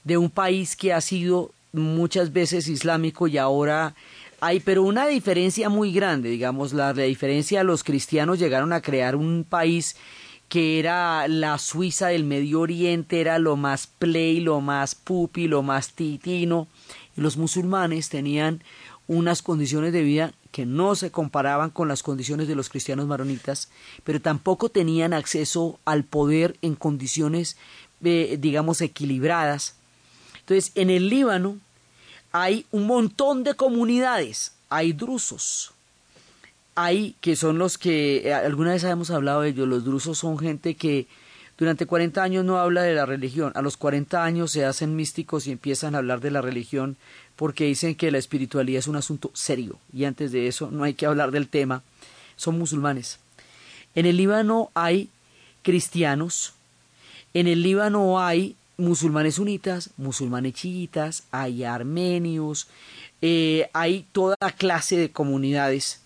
de 0.04 0.16
un 0.18 0.30
país 0.30 0.76
que 0.76 0.92
ha 0.92 1.00
sido 1.00 1.50
muchas 1.74 2.32
veces 2.32 2.68
islámico 2.68 3.28
y 3.28 3.38
ahora 3.38 3.94
hay 4.40 4.60
pero 4.60 4.82
una 4.82 5.06
diferencia 5.06 5.68
muy 5.68 5.92
grande, 5.92 6.28
digamos, 6.28 6.72
la, 6.72 6.92
la 6.92 7.02
diferencia 7.02 7.64
los 7.64 7.84
cristianos 7.84 8.38
llegaron 8.38 8.72
a 8.72 8.80
crear 8.80 9.16
un 9.16 9.44
país 9.48 9.96
que 10.48 10.78
era 10.78 11.26
la 11.28 11.58
Suiza 11.58 12.08
del 12.08 12.24
Medio 12.24 12.60
Oriente, 12.60 13.20
era 13.20 13.38
lo 13.38 13.56
más 13.56 13.86
play, 13.86 14.40
lo 14.40 14.60
más 14.60 14.94
pupi, 14.94 15.48
lo 15.48 15.62
más 15.62 15.94
titino, 15.94 16.68
y 17.16 17.20
los 17.20 17.36
musulmanes 17.36 18.08
tenían 18.08 18.62
unas 19.06 19.42
condiciones 19.42 19.92
de 19.92 20.02
vida 20.02 20.32
que 20.50 20.66
no 20.66 20.94
se 20.94 21.10
comparaban 21.10 21.70
con 21.70 21.88
las 21.88 22.02
condiciones 22.02 22.46
de 22.46 22.54
los 22.54 22.68
cristianos 22.68 23.06
maronitas, 23.06 23.70
pero 24.04 24.20
tampoco 24.20 24.68
tenían 24.68 25.12
acceso 25.12 25.80
al 25.84 26.04
poder 26.04 26.56
en 26.62 26.76
condiciones, 26.76 27.56
eh, 28.04 28.38
digamos, 28.40 28.80
equilibradas. 28.80 29.74
Entonces, 30.44 30.72
en 30.74 30.90
el 30.90 31.08
Líbano 31.08 31.58
hay 32.32 32.66
un 32.70 32.86
montón 32.86 33.44
de 33.44 33.54
comunidades, 33.54 34.52
hay 34.68 34.92
drusos, 34.92 35.72
hay 36.74 37.14
que 37.22 37.34
son 37.34 37.58
los 37.58 37.78
que, 37.78 38.28
eh, 38.28 38.34
alguna 38.34 38.72
vez 38.72 38.84
hemos 38.84 39.10
hablado 39.10 39.40
de 39.40 39.50
ellos, 39.50 39.66
los 39.66 39.84
drusos 39.84 40.18
son 40.18 40.38
gente 40.38 40.74
que 40.74 41.06
durante 41.56 41.86
40 41.86 42.22
años 42.22 42.44
no 42.44 42.58
habla 42.58 42.82
de 42.82 42.94
la 42.94 43.06
religión, 43.06 43.52
a 43.54 43.62
los 43.62 43.78
40 43.78 44.22
años 44.22 44.50
se 44.50 44.66
hacen 44.66 44.96
místicos 44.96 45.46
y 45.46 45.52
empiezan 45.52 45.94
a 45.94 45.98
hablar 45.98 46.20
de 46.20 46.30
la 46.30 46.42
religión 46.42 46.96
porque 47.36 47.64
dicen 47.64 47.94
que 47.94 48.10
la 48.10 48.18
espiritualidad 48.18 48.80
es 48.80 48.88
un 48.88 48.96
asunto 48.96 49.30
serio. 49.34 49.78
Y 49.92 50.04
antes 50.04 50.30
de 50.30 50.46
eso 50.46 50.70
no 50.70 50.84
hay 50.84 50.94
que 50.94 51.06
hablar 51.06 51.30
del 51.30 51.48
tema. 51.48 51.82
Son 52.36 52.58
musulmanes. 52.58 53.18
En 53.94 54.06
el 54.06 54.16
Líbano 54.16 54.70
hay 54.74 55.08
cristianos, 55.62 56.52
en 57.32 57.46
el 57.46 57.62
Líbano 57.62 58.20
hay 58.20 58.56
musulmanes 58.76 59.36
sunitas, 59.36 59.90
musulmanes 59.96 60.54
chiitas, 60.54 61.24
hay 61.30 61.64
armenios, 61.64 62.68
eh, 63.22 63.70
hay 63.72 64.06
toda 64.12 64.36
clase 64.56 64.96
de 64.96 65.12
comunidades 65.12 66.00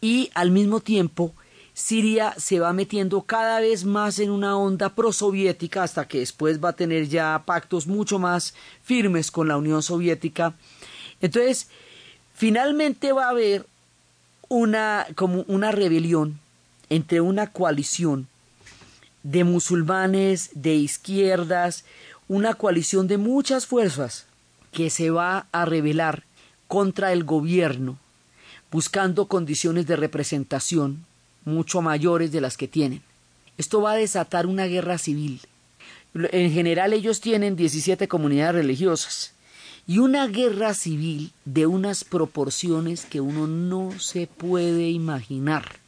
y 0.00 0.30
al 0.34 0.50
mismo 0.50 0.80
tiempo 0.80 1.32
Siria 1.74 2.34
se 2.36 2.60
va 2.60 2.72
metiendo 2.72 3.22
cada 3.22 3.60
vez 3.60 3.84
más 3.84 4.18
en 4.18 4.30
una 4.30 4.56
onda 4.58 4.90
prosoviética 4.94 5.82
hasta 5.82 6.06
que 6.06 6.18
después 6.18 6.62
va 6.62 6.70
a 6.70 6.76
tener 6.76 7.08
ya 7.08 7.42
pactos 7.46 7.86
mucho 7.86 8.18
más 8.18 8.54
firmes 8.82 9.30
con 9.30 9.48
la 9.48 9.56
Unión 9.56 9.82
Soviética. 9.82 10.54
Entonces, 11.22 11.68
finalmente 12.34 13.12
va 13.12 13.26
a 13.26 13.30
haber 13.30 13.64
una 14.48 15.06
como 15.14 15.44
una 15.48 15.72
rebelión 15.72 16.38
entre 16.90 17.22
una 17.22 17.46
coalición 17.46 18.28
de 19.22 19.44
musulmanes, 19.44 20.50
de 20.54 20.74
izquierdas, 20.74 21.84
una 22.28 22.54
coalición 22.54 23.08
de 23.08 23.18
muchas 23.18 23.66
fuerzas 23.66 24.26
que 24.72 24.90
se 24.90 25.10
va 25.10 25.46
a 25.52 25.64
rebelar 25.64 26.24
contra 26.66 27.12
el 27.12 27.24
gobierno, 27.24 27.98
buscando 28.70 29.26
condiciones 29.26 29.86
de 29.86 29.96
representación 29.96 31.04
mucho 31.44 31.82
mayores 31.82 32.32
de 32.32 32.40
las 32.40 32.56
que 32.56 32.68
tienen. 32.68 33.02
Esto 33.58 33.82
va 33.82 33.92
a 33.92 33.96
desatar 33.96 34.46
una 34.46 34.66
guerra 34.66 34.98
civil. 34.98 35.40
En 36.14 36.52
general 36.52 36.92
ellos 36.92 37.20
tienen 37.20 37.56
17 37.56 38.08
comunidades 38.08 38.54
religiosas 38.54 39.32
y 39.86 39.98
una 39.98 40.26
guerra 40.26 40.74
civil 40.74 41.32
de 41.44 41.66
unas 41.66 42.04
proporciones 42.04 43.04
que 43.04 43.20
uno 43.20 43.46
no 43.46 43.98
se 43.98 44.26
puede 44.26 44.90
imaginar. 44.90 45.80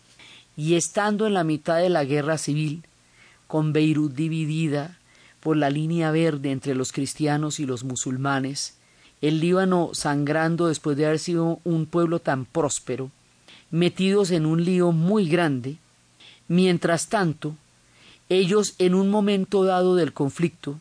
Y 0.56 0.74
estando 0.74 1.26
en 1.26 1.34
la 1.34 1.44
mitad 1.44 1.78
de 1.78 1.88
la 1.88 2.04
guerra 2.04 2.38
civil, 2.38 2.84
con 3.46 3.72
Beirut 3.72 4.14
dividida 4.14 4.98
por 5.40 5.56
la 5.56 5.70
línea 5.70 6.10
verde 6.10 6.50
entre 6.50 6.74
los 6.74 6.92
cristianos 6.92 7.60
y 7.60 7.66
los 7.66 7.84
musulmanes, 7.84 8.76
el 9.20 9.40
Líbano 9.40 9.90
sangrando 9.92 10.68
después 10.68 10.96
de 10.96 11.06
haber 11.06 11.18
sido 11.18 11.60
un 11.64 11.86
pueblo 11.86 12.18
tan 12.18 12.44
próspero, 12.44 13.10
metidos 13.70 14.30
en 14.30 14.46
un 14.46 14.64
lío 14.64 14.92
muy 14.92 15.28
grande, 15.28 15.76
mientras 16.48 17.08
tanto, 17.08 17.56
ellos 18.28 18.74
en 18.78 18.94
un 18.94 19.10
momento 19.10 19.64
dado 19.64 19.96
del 19.96 20.12
conflicto 20.12 20.80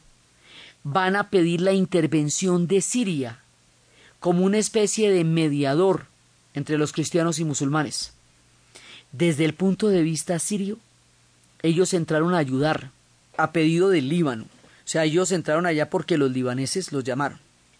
van 0.83 1.15
a 1.15 1.29
pedir 1.29 1.61
la 1.61 1.73
intervención 1.73 2.67
de 2.67 2.81
Siria 2.81 3.39
como 4.19 4.45
una 4.45 4.57
especie 4.57 5.11
de 5.11 5.23
mediador 5.23 6.05
entre 6.53 6.77
los 6.77 6.93
cristianos 6.93 7.39
y 7.39 7.45
musulmanes. 7.45 8.13
Desde 9.11 9.45
el 9.45 9.53
punto 9.53 9.89
de 9.89 10.01
vista 10.01 10.39
sirio, 10.39 10.77
ellos 11.63 11.93
entraron 11.93 12.33
a 12.33 12.37
ayudar 12.37 12.91
a 13.37 13.51
pedido 13.51 13.89
del 13.89 14.09
Líbano. 14.09 14.43
O 14.43 14.87
sea, 14.87 15.05
ellos 15.05 15.31
entraron 15.31 15.65
allá 15.65 15.89
porque 15.89 16.17
los 16.17 16.31
libaneses 16.31 16.91
los 16.91 17.03
llamaron. 17.03 17.39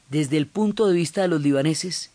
Desde 0.10 0.38
el 0.38 0.48
punto 0.48 0.88
de 0.88 0.96
vista 0.96 1.22
de 1.22 1.28
los 1.28 1.42
libaneses, 1.42 2.10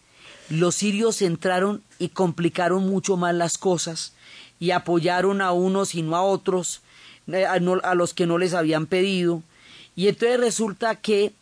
los 0.48 0.74
sirios 0.74 1.20
entraron 1.20 1.83
y 1.98 2.09
complicaron 2.09 2.88
mucho 2.88 3.16
más 3.16 3.35
las 3.35 3.59
cosas 3.59 4.14
y 4.59 4.70
apoyaron 4.70 5.40
a 5.42 5.52
unos 5.52 5.94
y 5.94 6.02
no 6.02 6.16
a 6.16 6.22
otros, 6.22 6.81
eh, 7.26 7.44
a, 7.44 7.52
a 7.54 7.94
los 7.94 8.14
que 8.14 8.26
no 8.26 8.38
les 8.38 8.54
habían 8.54 8.87
pedido. 8.87 9.42
Y 9.94 10.09
entonces 10.09 10.40
resulta 10.40 10.94
que 10.96 11.33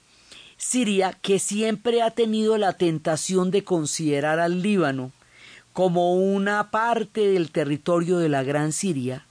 Siria, 0.56 1.16
que 1.20 1.38
siempre 1.38 2.02
ha 2.02 2.10
tenido 2.10 2.56
la 2.58 2.72
tentación 2.72 3.50
de 3.50 3.62
considerar 3.62 4.40
al 4.40 4.62
Líbano 4.62 5.12
como 5.72 6.14
una 6.14 6.70
parte 6.70 7.28
del 7.28 7.50
territorio 7.50 8.16
de 8.16 8.30
la 8.30 8.42
Gran 8.42 8.72
Siria, 8.72 9.25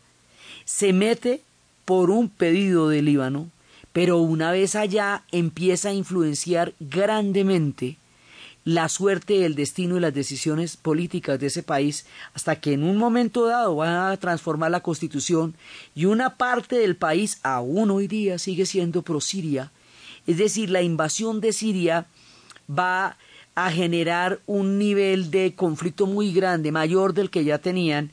se 0.66 0.94
mete 0.94 1.42
por 1.86 2.10
un 2.10 2.30
pedido 2.30 2.90
del 2.90 3.06
Líbano, 3.06 3.50
pero 3.94 4.18
una 4.18 4.52
vez 4.52 4.76
allá 4.76 5.24
empieza 5.32 5.90
a 5.90 5.94
influenciar 5.94 6.74
grandemente 6.80 7.98
la 8.66 8.90
suerte, 8.90 9.46
el 9.46 9.54
destino 9.54 9.96
y 9.96 10.00
las 10.00 10.14
decisiones 10.14 10.76
políticas 10.76 11.40
de 11.40 11.48
ese 11.48 11.62
país 11.62 12.08
hasta 12.34 12.60
que 12.60 12.74
en 12.74 12.84
un 12.84 12.98
momento 12.98 13.46
dado 13.46 13.76
van 13.76 14.12
a 14.12 14.18
transformar 14.18 14.72
la 14.72 14.80
constitución 14.80 15.54
y 15.94 16.06
una 16.06 16.36
parte 16.36 16.76
del 16.76 16.96
país 16.96 17.40
aún 17.44 17.92
hoy 17.92 18.08
día 18.08 18.40
sigue 18.40 18.66
siendo 18.66 19.04
pro-Siria. 19.04 19.72
Es 20.26 20.38
decir, 20.40 20.72
la 20.72 20.82
invasión 20.82 21.42
de 21.42 21.54
Siria 21.54 22.08
va 22.68 23.18
a 23.54 23.72
generar 23.72 24.40
un 24.48 24.80
nivel 24.80 25.30
de 25.30 25.54
conflicto 25.56 26.08
muy 26.08 26.34
grande, 26.34 26.72
mayor 26.72 27.14
del 27.14 27.30
que 27.30 27.46
ya 27.46 27.60
tenían, 27.60 28.12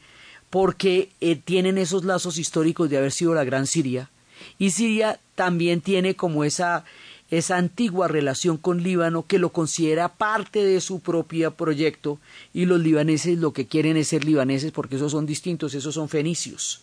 porque 0.53 1.09
eh, 1.23 1.37
tienen 1.37 1.79
esos 1.79 2.05
lazos 2.05 2.37
históricos 2.37 2.91
de 2.91 2.99
haber 2.99 3.11
sido 3.11 3.33
la 3.33 3.43
Gran 3.43 3.67
Siria. 3.67 4.11
Y 4.59 4.73
Siria 4.73 5.19
también 5.35 5.81
tiene 5.81 6.15
como 6.15 6.45
esa 6.45 6.85
esa 7.31 7.57
antigua 7.57 8.09
relación 8.09 8.59
con 8.59 8.83
Líbano 8.83 9.25
que 9.27 9.39
lo 9.39 9.49
considera 9.49 10.11
parte 10.11 10.63
de 10.63 10.83
su 10.83 11.01
propio 11.01 11.55
proyecto 11.55 12.19
y 12.53 12.67
los 12.67 12.81
libaneses 12.81 13.39
lo 13.39 13.55
que 13.55 13.67
quieren 13.67 13.97
es 13.97 14.09
ser 14.09 14.27
libaneses 14.27 14.73
porque 14.73 14.97
esos 14.97 15.13
son 15.13 15.25
distintos, 15.25 15.73
esos 15.73 15.95
son 15.95 16.11
fenicios. 16.11 16.83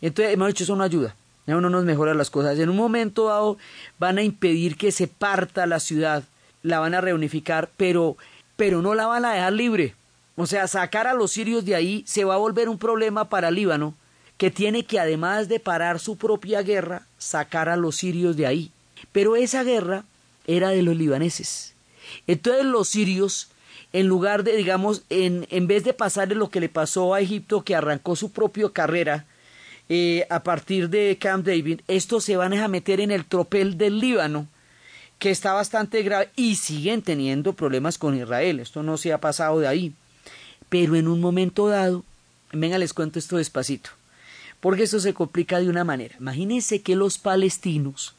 Entonces, 0.00 0.34
hemos 0.34 0.50
hecho, 0.50 0.64
eso 0.64 0.74
no 0.74 0.82
ayuda, 0.82 1.14
no 1.46 1.60
nos 1.60 1.84
mejora 1.84 2.14
las 2.14 2.30
cosas. 2.30 2.58
En 2.58 2.68
un 2.68 2.76
momento 2.76 3.26
dado 3.26 3.58
van 4.00 4.18
a 4.18 4.24
impedir 4.24 4.76
que 4.76 4.90
se 4.90 5.06
parta 5.06 5.66
la 5.66 5.78
ciudad, 5.78 6.24
la 6.64 6.80
van 6.80 6.94
a 6.94 7.00
reunificar, 7.00 7.70
pero, 7.76 8.16
pero 8.56 8.82
no 8.82 8.96
la 8.96 9.06
van 9.06 9.24
a 9.24 9.34
dejar 9.34 9.52
libre. 9.52 9.94
O 10.36 10.46
sea, 10.46 10.66
sacar 10.66 11.06
a 11.06 11.14
los 11.14 11.32
sirios 11.32 11.64
de 11.64 11.74
ahí 11.74 12.04
se 12.06 12.24
va 12.24 12.34
a 12.34 12.38
volver 12.38 12.68
un 12.68 12.78
problema 12.78 13.28
para 13.28 13.50
Líbano, 13.50 13.94
que 14.38 14.50
tiene 14.50 14.84
que 14.84 14.98
además 14.98 15.48
de 15.48 15.60
parar 15.60 16.00
su 16.00 16.16
propia 16.16 16.62
guerra, 16.62 17.06
sacar 17.18 17.68
a 17.68 17.76
los 17.76 17.96
sirios 17.96 18.36
de 18.36 18.46
ahí. 18.46 18.70
Pero 19.12 19.36
esa 19.36 19.62
guerra 19.62 20.04
era 20.46 20.70
de 20.70 20.82
los 20.82 20.96
libaneses. 20.96 21.74
Entonces 22.26 22.64
los 22.64 22.88
sirios, 22.88 23.48
en 23.92 24.06
lugar 24.08 24.42
de, 24.42 24.56
digamos, 24.56 25.02
en, 25.10 25.46
en 25.50 25.66
vez 25.66 25.84
de 25.84 25.92
pasarle 25.92 26.34
lo 26.34 26.50
que 26.50 26.60
le 26.60 26.68
pasó 26.68 27.14
a 27.14 27.20
Egipto, 27.20 27.62
que 27.62 27.76
arrancó 27.76 28.16
su 28.16 28.32
propia 28.32 28.70
carrera 28.70 29.26
eh, 29.88 30.26
a 30.30 30.42
partir 30.42 30.88
de 30.88 31.18
Camp 31.20 31.46
David, 31.46 31.82
estos 31.88 32.24
se 32.24 32.36
van 32.36 32.54
a 32.54 32.68
meter 32.68 33.00
en 33.00 33.10
el 33.10 33.24
tropel 33.24 33.76
del 33.76 33.98
Líbano, 33.98 34.46
que 35.18 35.30
está 35.30 35.52
bastante 35.52 36.02
grave, 36.02 36.30
y 36.34 36.56
siguen 36.56 37.02
teniendo 37.02 37.52
problemas 37.52 37.98
con 37.98 38.16
Israel. 38.16 38.60
Esto 38.60 38.82
no 38.82 38.96
se 38.96 39.12
ha 39.12 39.18
pasado 39.18 39.60
de 39.60 39.68
ahí. 39.68 39.92
Pero 40.72 40.96
en 40.96 41.06
un 41.06 41.20
momento 41.20 41.68
dado, 41.68 42.02
venga, 42.50 42.78
les 42.78 42.94
cuento 42.94 43.18
esto 43.18 43.36
despacito, 43.36 43.90
porque 44.58 44.84
esto 44.84 45.00
se 45.00 45.12
complica 45.12 45.60
de 45.60 45.68
una 45.68 45.84
manera. 45.84 46.16
Imagínense 46.18 46.80
que 46.80 46.96
los 46.96 47.18
palestinos, 47.18 48.14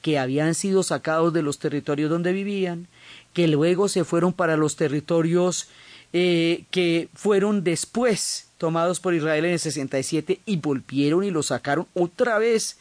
que 0.00 0.18
habían 0.18 0.54
sido 0.54 0.82
sacados 0.82 1.34
de 1.34 1.42
los 1.42 1.58
territorios 1.58 2.08
donde 2.08 2.32
vivían, 2.32 2.88
que 3.34 3.48
luego 3.48 3.86
se 3.86 4.04
fueron 4.04 4.32
para 4.32 4.56
los 4.56 4.76
territorios 4.76 5.68
eh, 6.14 6.64
que 6.70 7.10
fueron 7.12 7.64
después 7.64 8.48
tomados 8.56 8.98
por 8.98 9.12
Israel 9.12 9.44
en 9.44 9.52
el 9.52 9.58
67 9.58 10.40
y 10.46 10.56
volvieron 10.56 11.22
y 11.22 11.30
los 11.30 11.48
sacaron 11.48 11.86
otra 11.92 12.38
vez. 12.38 12.78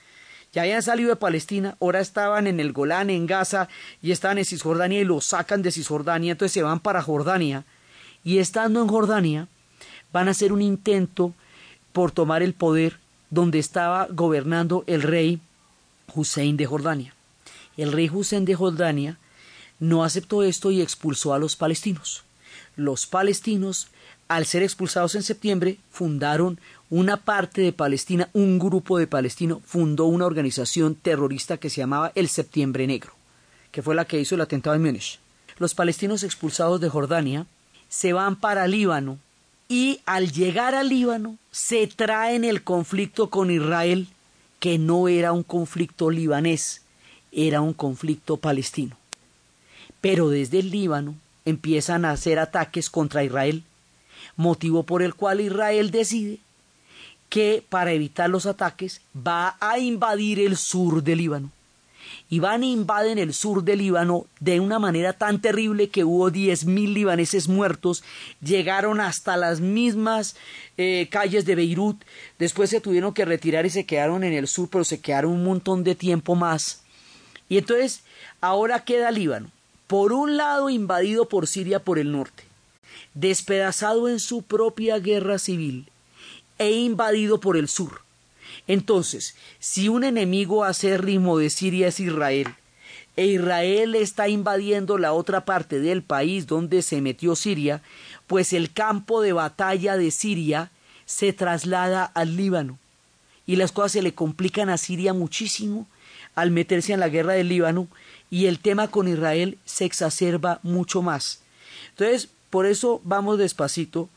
Ya 0.54 0.62
habían 0.62 0.82
salido 0.82 1.10
de 1.10 1.18
Palestina, 1.18 1.76
ahora 1.82 2.00
estaban 2.00 2.48
en 2.48 2.62
el 2.62 2.72
Golán, 2.72 3.10
en 3.10 3.28
Gaza, 3.28 3.68
y 4.02 4.14
estaban 4.14 4.38
en 4.38 4.46
Cisjordania 4.46 5.02
y 5.02 5.04
los 5.04 5.26
sacan 5.26 5.62
de 5.62 5.74
Cisjordania, 5.74 6.32
entonces 6.32 6.54
se 6.54 6.64
van 6.64 6.80
para 6.80 7.02
Jordania. 7.02 7.66
Y 8.24 8.40
estando 8.40 8.82
en 8.82 8.88
Jordania, 8.88 9.48
van 10.12 10.28
a 10.28 10.32
hacer 10.32 10.52
un 10.52 10.62
intento 10.62 11.34
por 11.94 12.12
tomar 12.12 12.44
el 12.44 12.54
poder 12.54 13.00
donde 13.30 13.60
estaba 13.60 14.08
gobernando 14.10 14.84
el 14.88 15.02
rey 15.02 15.40
Hussein 16.14 16.58
de 16.58 16.66
Jordania. 16.66 17.14
El 17.78 17.92
rey 17.92 18.10
Hussein 18.10 18.46
de 18.46 18.56
Jordania 18.56 19.18
no 19.80 20.04
aceptó 20.04 20.44
esto 20.44 20.72
y 20.72 20.82
expulsó 20.82 21.34
a 21.34 21.40
los 21.40 21.56
palestinos. 21.56 22.24
los 22.76 23.06
palestinos, 23.08 23.88
al 24.30 24.46
ser 24.46 24.64
expulsados 24.64 25.16
en 25.16 25.24
septiembre, 25.24 25.80
fundaron 25.92 26.60
una 26.90 27.18
parte 27.18 27.62
de 27.62 27.74
Palestina, 27.74 28.30
un 28.32 28.58
grupo 28.58 28.98
de 28.98 29.06
palestinos 29.06 29.60
fundó 29.66 30.06
una 30.06 30.26
organización 30.26 30.96
terrorista 30.96 31.58
que 31.58 31.70
se 31.70 31.82
llamaba 31.82 32.14
el 32.16 32.30
Septiembre 32.30 32.88
Negro, 32.88 33.12
que 33.72 33.82
fue 33.82 33.96
la 33.96 34.06
que 34.06 34.20
hizo 34.20 34.36
el 34.36 34.42
atentado 34.42 34.76
en 34.78 34.84
Múnich. 34.84 35.20
Los 35.58 35.76
palestinos 35.76 36.24
expulsados 36.24 36.80
de 36.80 36.88
Jordania 36.88 37.48
se 37.90 38.14
van 38.14 38.36
para 38.36 38.68
Líbano 38.68 39.18
y 39.68 40.00
al 40.06 40.32
llegar 40.32 40.76
a 40.76 40.84
Líbano 40.84 41.38
se 41.52 41.88
traen 41.88 42.44
el 42.44 42.64
conflicto 42.64 43.30
con 43.30 43.52
Israel, 43.52 44.08
que 44.60 44.78
no 44.78 45.08
era 45.08 45.32
un 45.32 45.44
conflicto 45.44 46.10
libanés, 46.10 46.82
era 47.32 47.62
un 47.62 47.74
conflicto 47.74 48.38
palestino. 48.38 48.96
Pero 50.02 50.30
desde 50.30 50.60
el 50.60 50.72
Líbano 50.72 51.16
empiezan 51.46 52.06
a 52.06 52.12
hacer 52.12 52.40
ataques 52.40 52.90
contra 52.90 53.24
Israel, 53.24 53.64
motivo 54.36 54.84
por 54.84 55.02
el 55.02 55.16
cual 55.16 55.42
Israel 55.42 55.92
decide 55.92 56.40
que 57.30 57.64
para 57.68 57.92
evitar 57.92 58.30
los 58.30 58.46
ataques 58.46 59.02
va 59.16 59.56
a 59.60 59.78
invadir 59.78 60.40
el 60.40 60.58
sur 60.58 61.04
del 61.04 61.20
Líbano. 61.20 61.52
Y 62.30 62.40
van 62.40 62.64
e 62.64 62.68
invaden 62.68 63.18
el 63.18 63.34
sur 63.34 63.64
del 63.64 63.80
Líbano 63.80 64.26
de 64.40 64.60
una 64.60 64.80
manera 64.80 65.14
tan 65.14 65.42
terrible 65.42 65.90
que 65.90 66.04
hubo 66.04 66.30
diez 66.30 66.66
mil 66.66 66.94
libaneses 66.94 67.48
muertos, 67.48 68.04
llegaron 68.42 69.00
hasta 69.00 69.38
las 69.38 69.62
mismas 69.62 70.36
eh, 70.78 71.08
calles 71.10 71.46
de 71.46 71.56
Beirut, 71.56 72.04
después 72.38 72.70
se 72.70 72.82
tuvieron 72.82 73.14
que 73.14 73.26
retirar 73.26 73.66
y 73.66 73.70
se 73.70 73.86
quedaron 73.86 74.24
en 74.24 74.34
el 74.34 74.48
sur, 74.48 74.70
pero 74.72 74.84
se 74.84 75.00
quedaron 75.00 75.32
un 75.32 75.44
montón 75.44 75.84
de 75.84 75.96
tiempo 75.96 76.36
más. 76.36 76.84
Y 77.50 77.58
entonces 77.58 78.04
ahora 78.42 78.84
queda 78.84 79.12
Líbano, 79.12 79.52
por 79.88 80.14
un 80.14 80.38
lado 80.38 80.70
invadido 80.70 81.28
por 81.28 81.48
Siria 81.48 81.80
por 81.80 81.98
el 81.98 82.12
norte, 82.12 82.44
despedazado 83.14 84.08
en 84.08 84.20
su 84.20 84.44
propia 84.44 85.00
guerra 85.00 85.40
civil, 85.40 85.90
e 86.60 86.72
invadido 86.72 87.40
por 87.40 87.58
el 87.58 87.68
sur. 87.68 88.02
Entonces, 88.70 89.36
si 89.58 89.90
un 89.90 90.04
enemigo 90.04 90.64
acérrimo 90.64 91.40
de 91.40 91.50
Siria 91.50 91.88
es 91.88 92.00
Israel, 92.00 92.54
e 93.16 93.26
Israel 93.26 93.96
está 93.96 94.30
invadiendo 94.30 95.00
la 95.00 95.12
otra 95.12 95.44
parte 95.44 95.80
del 95.80 96.04
país 96.04 96.46
donde 96.46 96.84
se 96.84 97.02
metió 97.02 97.36
Siria, 97.36 97.82
pues 98.28 98.54
el 98.54 98.72
campo 98.72 99.24
de 99.24 99.34
batalla 99.34 99.98
de 99.98 100.12
Siria 100.12 100.70
se 101.08 101.34
traslada 101.34 102.06
al 102.06 102.38
Líbano. 102.38 102.78
Y 103.48 103.56
las 103.56 103.72
cosas 103.72 103.94
se 103.94 104.04
le 104.04 104.14
complican 104.14 104.70
a 104.70 104.78
Siria 104.78 105.14
muchísimo 105.16 105.88
al 106.36 106.52
meterse 106.52 106.94
en 106.94 107.00
la 107.00 107.10
guerra 107.10 107.34
del 107.34 107.50
Líbano 107.50 107.88
y 108.30 108.46
el 108.46 108.60
tema 108.60 108.90
con 108.90 109.08
Israel 109.08 109.58
se 109.66 109.86
exacerba 109.86 110.60
mucho 110.62 111.02
más. 111.02 111.42
Entonces, 111.90 112.30
por 112.52 112.68
eso 112.68 113.02
vamos 113.04 113.40
despacito 113.40 114.10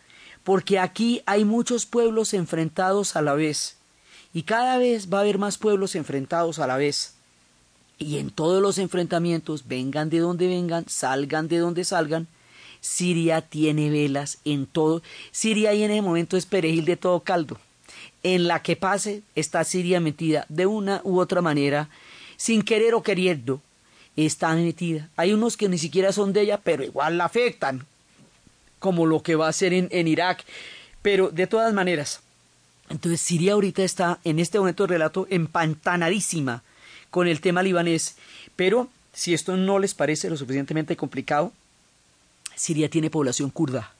porque 0.45 0.79
aquí 0.79 1.23
hay 1.25 1.47
muchos 1.47 1.87
pueblos 1.87 2.35
enfrentados 2.35 3.17
a 3.17 3.23
la 3.23 3.33
vez, 3.33 3.79
y 4.35 4.43
cada 4.45 4.79
vez 4.79 5.13
va 5.13 5.19
a 5.19 5.21
haber 5.23 5.39
más 5.39 5.59
pueblos 5.59 5.95
enfrentados 5.95 6.59
a 6.59 6.67
la 6.67 6.77
vez. 6.77 7.15
Y 7.99 8.19
en 8.19 8.31
todos 8.31 8.63
los 8.63 8.79
enfrentamientos, 8.79 9.69
vengan 9.69 10.11
de 10.11 10.19
donde 10.19 10.49
vengan, 10.49 10.85
salgan 10.89 11.49
de 11.49 11.59
donde 11.59 11.85
salgan, 11.85 12.27
Siria 12.81 13.43
tiene 13.43 13.91
velas 13.91 14.39
en 14.45 14.67
todo. 14.67 15.03
Siria 15.31 15.71
ahí 15.71 15.85
en 15.85 15.93
ese 15.93 16.03
momento 16.03 16.37
es 16.37 16.47
perejil 16.47 16.85
de 16.85 16.97
todo 16.97 17.21
caldo. 17.21 17.59
En 18.25 18.49
la 18.49 18.63
que 18.63 18.77
pase 18.77 19.23
está 19.37 19.63
Siria 19.65 20.01
metida 20.01 20.47
de 20.49 20.67
una 20.67 21.01
u 21.05 21.21
otra 21.21 21.43
manera, 21.43 21.89
sin 22.37 22.63
querer 22.63 22.95
o 22.95 23.03
queriendo, 23.03 23.61
está 24.17 24.55
metida. 24.55 25.09
Hay 25.17 25.33
unos 25.33 25.57
que 25.57 25.69
ni 25.69 25.79
siquiera 25.79 26.13
son 26.13 26.33
de 26.33 26.43
ella, 26.43 26.59
pero 26.59 26.83
igual 26.83 27.19
la 27.19 27.27
afectan, 27.27 27.87
como 28.81 29.07
lo 29.07 29.23
que 29.23 29.37
va 29.37 29.47
a 29.47 29.51
hacer 29.51 29.73
en, 29.73 29.89
en 29.93 30.09
Irak. 30.09 30.45
Pero 31.03 31.31
de 31.31 31.47
todas 31.47 31.73
maneras, 31.73 32.21
entonces 32.93 33.21
Siria 33.21 33.55
ahorita 33.55 33.83
está 33.83 34.21
en 34.23 34.39
este 34.39 34.59
momento 34.59 34.85
de 34.85 34.93
relato 34.93 35.27
empantanadísima 35.31 36.63
con 37.11 37.27
el 37.27 37.41
tema 37.41 37.63
libanés. 37.63 38.17
Pero 38.55 38.89
si 39.13 39.35
esto 39.35 39.57
no 39.57 39.79
les 39.79 39.95
parece 39.95 40.31
lo 40.31 40.37
suficientemente 40.37 40.97
complicado, 40.97 41.53
Siria 42.55 42.89
tiene 42.89 43.11
población 43.11 43.51
kurda. 43.51 43.93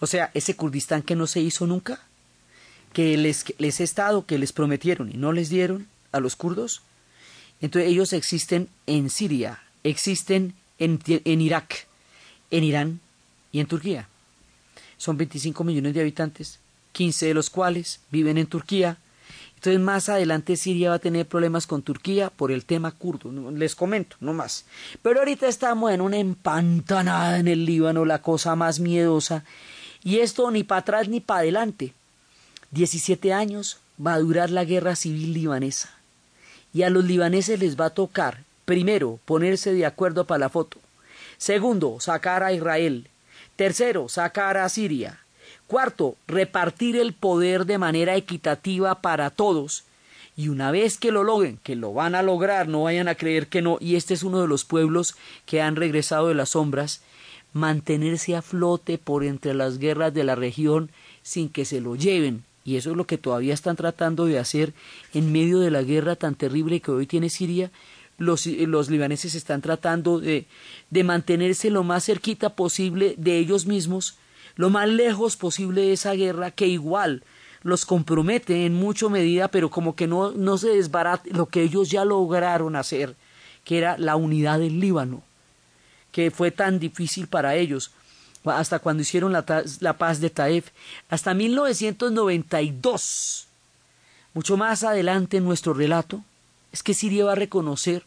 O 0.00 0.06
sea, 0.06 0.30
ese 0.34 0.56
Kurdistán 0.56 1.02
que 1.02 1.16
no 1.16 1.26
se 1.26 1.40
hizo 1.40 1.66
nunca, 1.66 2.02
que 2.92 3.16
les, 3.16 3.44
les 3.58 3.80
he 3.80 3.84
estado, 3.84 4.26
que 4.26 4.38
les 4.38 4.52
prometieron 4.52 5.10
y 5.10 5.16
no 5.16 5.32
les 5.32 5.48
dieron 5.48 5.86
a 6.12 6.20
los 6.20 6.36
kurdos. 6.36 6.82
Entonces 7.60 7.90
ellos 7.90 8.12
existen 8.12 8.68
en 8.86 9.10
Siria, 9.10 9.62
existen 9.84 10.54
en, 10.78 11.00
en 11.06 11.40
Irak, 11.40 11.86
en 12.50 12.64
Irán, 12.64 13.00
y 13.52 13.60
en 13.60 13.66
Turquía. 13.66 14.08
Son 14.96 15.16
25 15.16 15.64
millones 15.64 15.94
de 15.94 16.00
habitantes, 16.00 16.58
15 16.92 17.26
de 17.26 17.34
los 17.34 17.50
cuales 17.50 18.00
viven 18.10 18.38
en 18.38 18.46
Turquía. 18.46 18.96
Entonces 19.56 19.80
más 19.80 20.08
adelante 20.08 20.56
Siria 20.56 20.90
va 20.90 20.96
a 20.96 21.00
tener 21.00 21.26
problemas 21.26 21.66
con 21.66 21.82
Turquía 21.82 22.30
por 22.30 22.50
el 22.50 22.64
tema 22.64 22.92
kurdo. 22.92 23.30
Les 23.50 23.74
comento, 23.74 24.16
no 24.20 24.32
más. 24.32 24.64
Pero 25.02 25.18
ahorita 25.18 25.48
estamos 25.48 25.92
en 25.92 26.00
una 26.00 26.16
empantanada 26.16 27.38
en 27.38 27.46
el 27.46 27.66
Líbano, 27.66 28.04
la 28.04 28.22
cosa 28.22 28.56
más 28.56 28.80
miedosa. 28.80 29.44
Y 30.02 30.20
esto 30.20 30.50
ni 30.50 30.64
para 30.64 30.80
atrás 30.80 31.08
ni 31.08 31.20
para 31.20 31.40
adelante. 31.40 31.92
17 32.70 33.32
años 33.32 33.78
va 34.04 34.14
a 34.14 34.18
durar 34.18 34.50
la 34.50 34.64
guerra 34.64 34.96
civil 34.96 35.34
libanesa. 35.34 35.90
Y 36.72 36.82
a 36.82 36.90
los 36.90 37.04
libaneses 37.04 37.60
les 37.60 37.78
va 37.78 37.86
a 37.86 37.90
tocar, 37.90 38.44
primero, 38.64 39.18
ponerse 39.24 39.74
de 39.74 39.84
acuerdo 39.84 40.24
para 40.24 40.38
la 40.38 40.48
foto. 40.48 40.78
Segundo, 41.36 42.00
sacar 42.00 42.42
a 42.42 42.52
Israel. 42.52 43.08
Tercero, 43.56 44.08
sacar 44.08 44.56
a 44.56 44.68
Siria. 44.68 45.19
Cuarto, 45.66 46.16
repartir 46.26 46.96
el 46.96 47.12
poder 47.12 47.66
de 47.66 47.78
manera 47.78 48.16
equitativa 48.16 49.00
para 49.00 49.30
todos. 49.30 49.84
Y 50.36 50.48
una 50.48 50.70
vez 50.70 50.98
que 50.98 51.12
lo 51.12 51.22
logren, 51.22 51.58
que 51.62 51.76
lo 51.76 51.92
van 51.92 52.14
a 52.14 52.22
lograr, 52.22 52.68
no 52.68 52.84
vayan 52.84 53.08
a 53.08 53.14
creer 53.14 53.46
que 53.46 53.62
no, 53.62 53.78
y 53.80 53.96
este 53.96 54.14
es 54.14 54.22
uno 54.22 54.40
de 54.40 54.48
los 54.48 54.64
pueblos 54.64 55.16
que 55.46 55.60
han 55.60 55.76
regresado 55.76 56.28
de 56.28 56.34
las 56.34 56.50
sombras, 56.50 57.02
mantenerse 57.52 58.36
a 58.36 58.42
flote 58.42 58.96
por 58.96 59.24
entre 59.24 59.54
las 59.54 59.78
guerras 59.78 60.14
de 60.14 60.24
la 60.24 60.34
región 60.34 60.90
sin 61.22 61.48
que 61.48 61.64
se 61.64 61.80
lo 61.80 61.96
lleven. 61.96 62.44
Y 62.64 62.76
eso 62.76 62.90
es 62.90 62.96
lo 62.96 63.06
que 63.06 63.18
todavía 63.18 63.54
están 63.54 63.76
tratando 63.76 64.26
de 64.26 64.38
hacer 64.38 64.72
en 65.14 65.32
medio 65.32 65.58
de 65.60 65.70
la 65.70 65.82
guerra 65.82 66.16
tan 66.16 66.34
terrible 66.34 66.80
que 66.80 66.90
hoy 66.90 67.06
tiene 67.06 67.30
Siria, 67.30 67.70
los, 68.20 68.46
los 68.46 68.90
libaneses 68.90 69.34
están 69.34 69.62
tratando 69.62 70.20
de, 70.20 70.46
de 70.90 71.04
mantenerse 71.04 71.70
lo 71.70 71.82
más 71.84 72.04
cerquita 72.04 72.50
posible 72.50 73.14
de 73.16 73.38
ellos 73.38 73.66
mismos, 73.66 74.16
lo 74.60 74.68
más 74.68 74.90
lejos 74.90 75.36
posible 75.36 75.80
de 75.80 75.94
esa 75.94 76.12
guerra 76.12 76.50
que 76.50 76.66
igual 76.66 77.22
los 77.62 77.86
compromete 77.86 78.66
en 78.66 78.74
mucha 78.74 79.08
medida, 79.08 79.48
pero 79.48 79.70
como 79.70 79.96
que 79.96 80.06
no, 80.06 80.32
no 80.32 80.58
se 80.58 80.68
desbarate 80.68 81.32
lo 81.32 81.46
que 81.46 81.62
ellos 81.62 81.90
ya 81.90 82.04
lograron 82.04 82.76
hacer, 82.76 83.16
que 83.64 83.78
era 83.78 83.96
la 83.96 84.16
unidad 84.16 84.58
del 84.58 84.78
Líbano, 84.78 85.22
que 86.12 86.30
fue 86.30 86.50
tan 86.50 86.78
difícil 86.78 87.26
para 87.26 87.54
ellos, 87.54 87.90
hasta 88.44 88.80
cuando 88.80 89.00
hicieron 89.00 89.32
la, 89.32 89.46
la 89.80 89.96
paz 89.96 90.20
de 90.20 90.28
Taef, 90.28 90.68
hasta 91.08 91.32
1992. 91.32 93.46
Mucho 94.34 94.58
más 94.58 94.84
adelante 94.84 95.38
en 95.38 95.44
nuestro 95.44 95.72
relato, 95.72 96.22
es 96.70 96.82
que 96.82 96.92
Siria 96.92 97.24
va 97.24 97.32
a 97.32 97.36
reconocer 97.36 98.04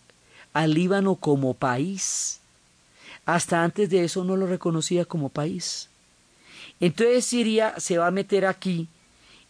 al 0.53 0.75
Líbano 0.75 1.15
como 1.15 1.55
país. 1.55 2.41
Hasta 3.25 3.63
antes 3.63 3.89
de 3.89 4.03
eso 4.03 4.23
no 4.23 4.37
lo 4.37 4.45
reconocía 4.45 5.05
como 5.05 5.29
país. 5.29 5.89
Entonces 6.83 7.23
Siria 7.23 7.75
se 7.77 7.97
va 7.97 8.07
a 8.07 8.11
meter 8.11 8.45
aquí 8.45 8.89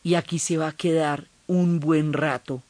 y 0.03 0.13
aquí 0.13 0.37
se 0.37 0.55
va 0.55 0.67
a 0.67 0.71
quedar 0.71 1.25
un 1.47 1.79
buen 1.79 2.13
rato. 2.13 2.61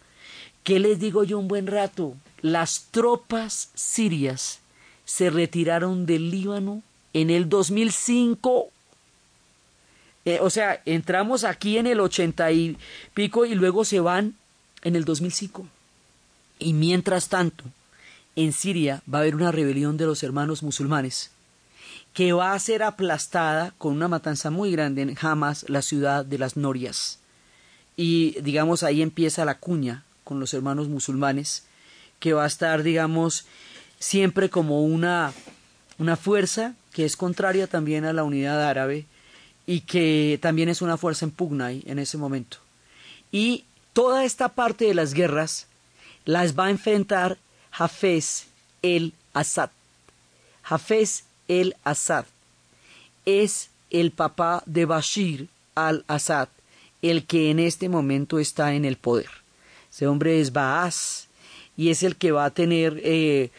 ¿Qué 0.64 0.80
les 0.80 1.02
digo 1.02 1.26
yo 1.26 1.38
un 1.38 1.50
buen 1.50 1.68
rato? 1.68 2.16
Las 2.42 2.86
tropas 2.90 3.72
sirias 3.74 4.60
se 5.04 5.30
retiraron 5.30 6.06
del 6.06 6.32
Líbano 6.32 6.82
en 7.12 7.30
el 7.30 7.50
2005. 7.50 8.70
Eh, 10.24 10.40
o 10.40 10.50
sea, 10.50 10.82
entramos 10.86 11.44
aquí 11.44 11.78
en 11.78 11.86
el 11.86 12.00
ochenta 12.00 12.50
y 12.54 12.78
pico 13.14 13.46
y 13.46 13.56
luego 13.56 13.84
se 13.84 14.00
van 14.00 14.34
en 14.82 14.96
el 14.96 15.04
2005. 15.04 15.68
Y 16.60 16.72
mientras 16.72 17.28
tanto, 17.28 17.66
en 18.38 18.54
Siria 18.54 19.04
va 19.14 19.18
a 19.18 19.22
haber 19.24 19.36
una 19.36 19.52
rebelión 19.52 19.98
de 19.98 20.06
los 20.06 20.24
hermanos 20.24 20.64
musulmanes 20.64 21.32
que 22.14 22.34
va 22.34 22.54
a 22.54 22.60
ser 22.60 22.84
aplastada 22.84 23.74
con 23.78 23.94
una 23.94 24.08
matanza 24.08 24.52
muy 24.52 24.72
grande 24.72 25.02
en 25.02 25.18
Hamas, 25.20 25.68
la 25.68 25.82
ciudad 25.82 26.24
de 26.26 26.38
las 26.38 26.58
Norias. 26.58 27.20
Y 27.98 28.40
digamos 28.42 28.84
ahí 28.84 29.02
empieza 29.02 29.46
la 29.46 29.58
cuña 29.58 30.04
con 30.24 30.40
los 30.40 30.54
hermanos 30.54 30.88
musulmanes, 30.88 31.66
que 32.20 32.34
va 32.34 32.44
a 32.44 32.48
estar, 32.48 32.84
digamos, 32.84 33.46
siempre 34.00 34.50
como 34.50 34.84
una, 34.84 35.34
una 35.98 36.16
fuerza 36.16 36.76
que 36.94 37.06
es 37.06 37.18
contraria 37.18 37.68
también 37.68 38.06
a 38.06 38.14
la 38.14 38.24
unidad 38.24 38.64
árabe 38.64 39.06
y 39.66 39.82
que 39.82 40.40
también 40.42 40.70
es 40.70 40.82
una 40.82 40.98
fuerza 40.98 41.26
en 41.26 41.32
pugna 41.32 41.72
en 41.72 42.00
ese 42.00 42.18
momento. 42.18 42.58
Y 43.32 43.66
toda 43.94 44.24
esta 44.24 44.50
parte 44.50 44.86
de 44.86 44.94
las 44.94 45.14
guerras 45.14 45.68
las 46.26 46.58
va 46.58 46.68
a 46.68 46.70
enfrentar 46.70 47.38
Hafez 47.72 48.46
el 48.82 49.14
Assad. 49.34 49.72
Hafez 50.64 51.26
el 51.48 51.76
Assad. 51.84 52.26
es 53.26 53.70
el 53.90 54.12
papá 54.12 54.64
de 54.66 54.86
Bashir 54.86 55.48
al-Assad, 55.76 56.50
el 57.02 57.26
que 57.26 57.52
en 57.52 57.60
este 57.60 57.90
momento 57.90 58.40
está 58.40 58.74
en 58.74 58.86
el 58.86 58.98
poder. 58.98 59.30
Ese 59.92 60.08
hombre 60.08 60.42
es 60.42 60.52
Baas 60.52 61.28
y 61.78 61.90
es 61.90 62.04
el 62.04 62.16
que 62.16 62.32
va 62.32 62.46
a 62.46 62.50
tener 62.50 63.00
eh, 63.04 63.52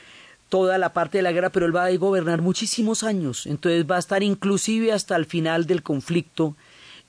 toda 0.49 0.78
la 0.78 0.93
parte 0.93 1.18
de 1.18 1.22
la 1.22 1.32
guerra, 1.32 1.51
pero 1.51 1.66
él 1.66 1.74
va 1.74 1.87
a 1.87 1.97
gobernar 1.97 2.43
muchísimos 2.43 3.03
años, 3.05 3.47
entonces 3.47 3.87
va 3.89 3.97
a 3.97 4.01
estar 4.01 4.22
inclusive 4.22 4.93
hasta 4.93 5.16
el 5.16 5.26
final 5.26 5.66
del 5.66 5.82
conflicto, 5.82 6.57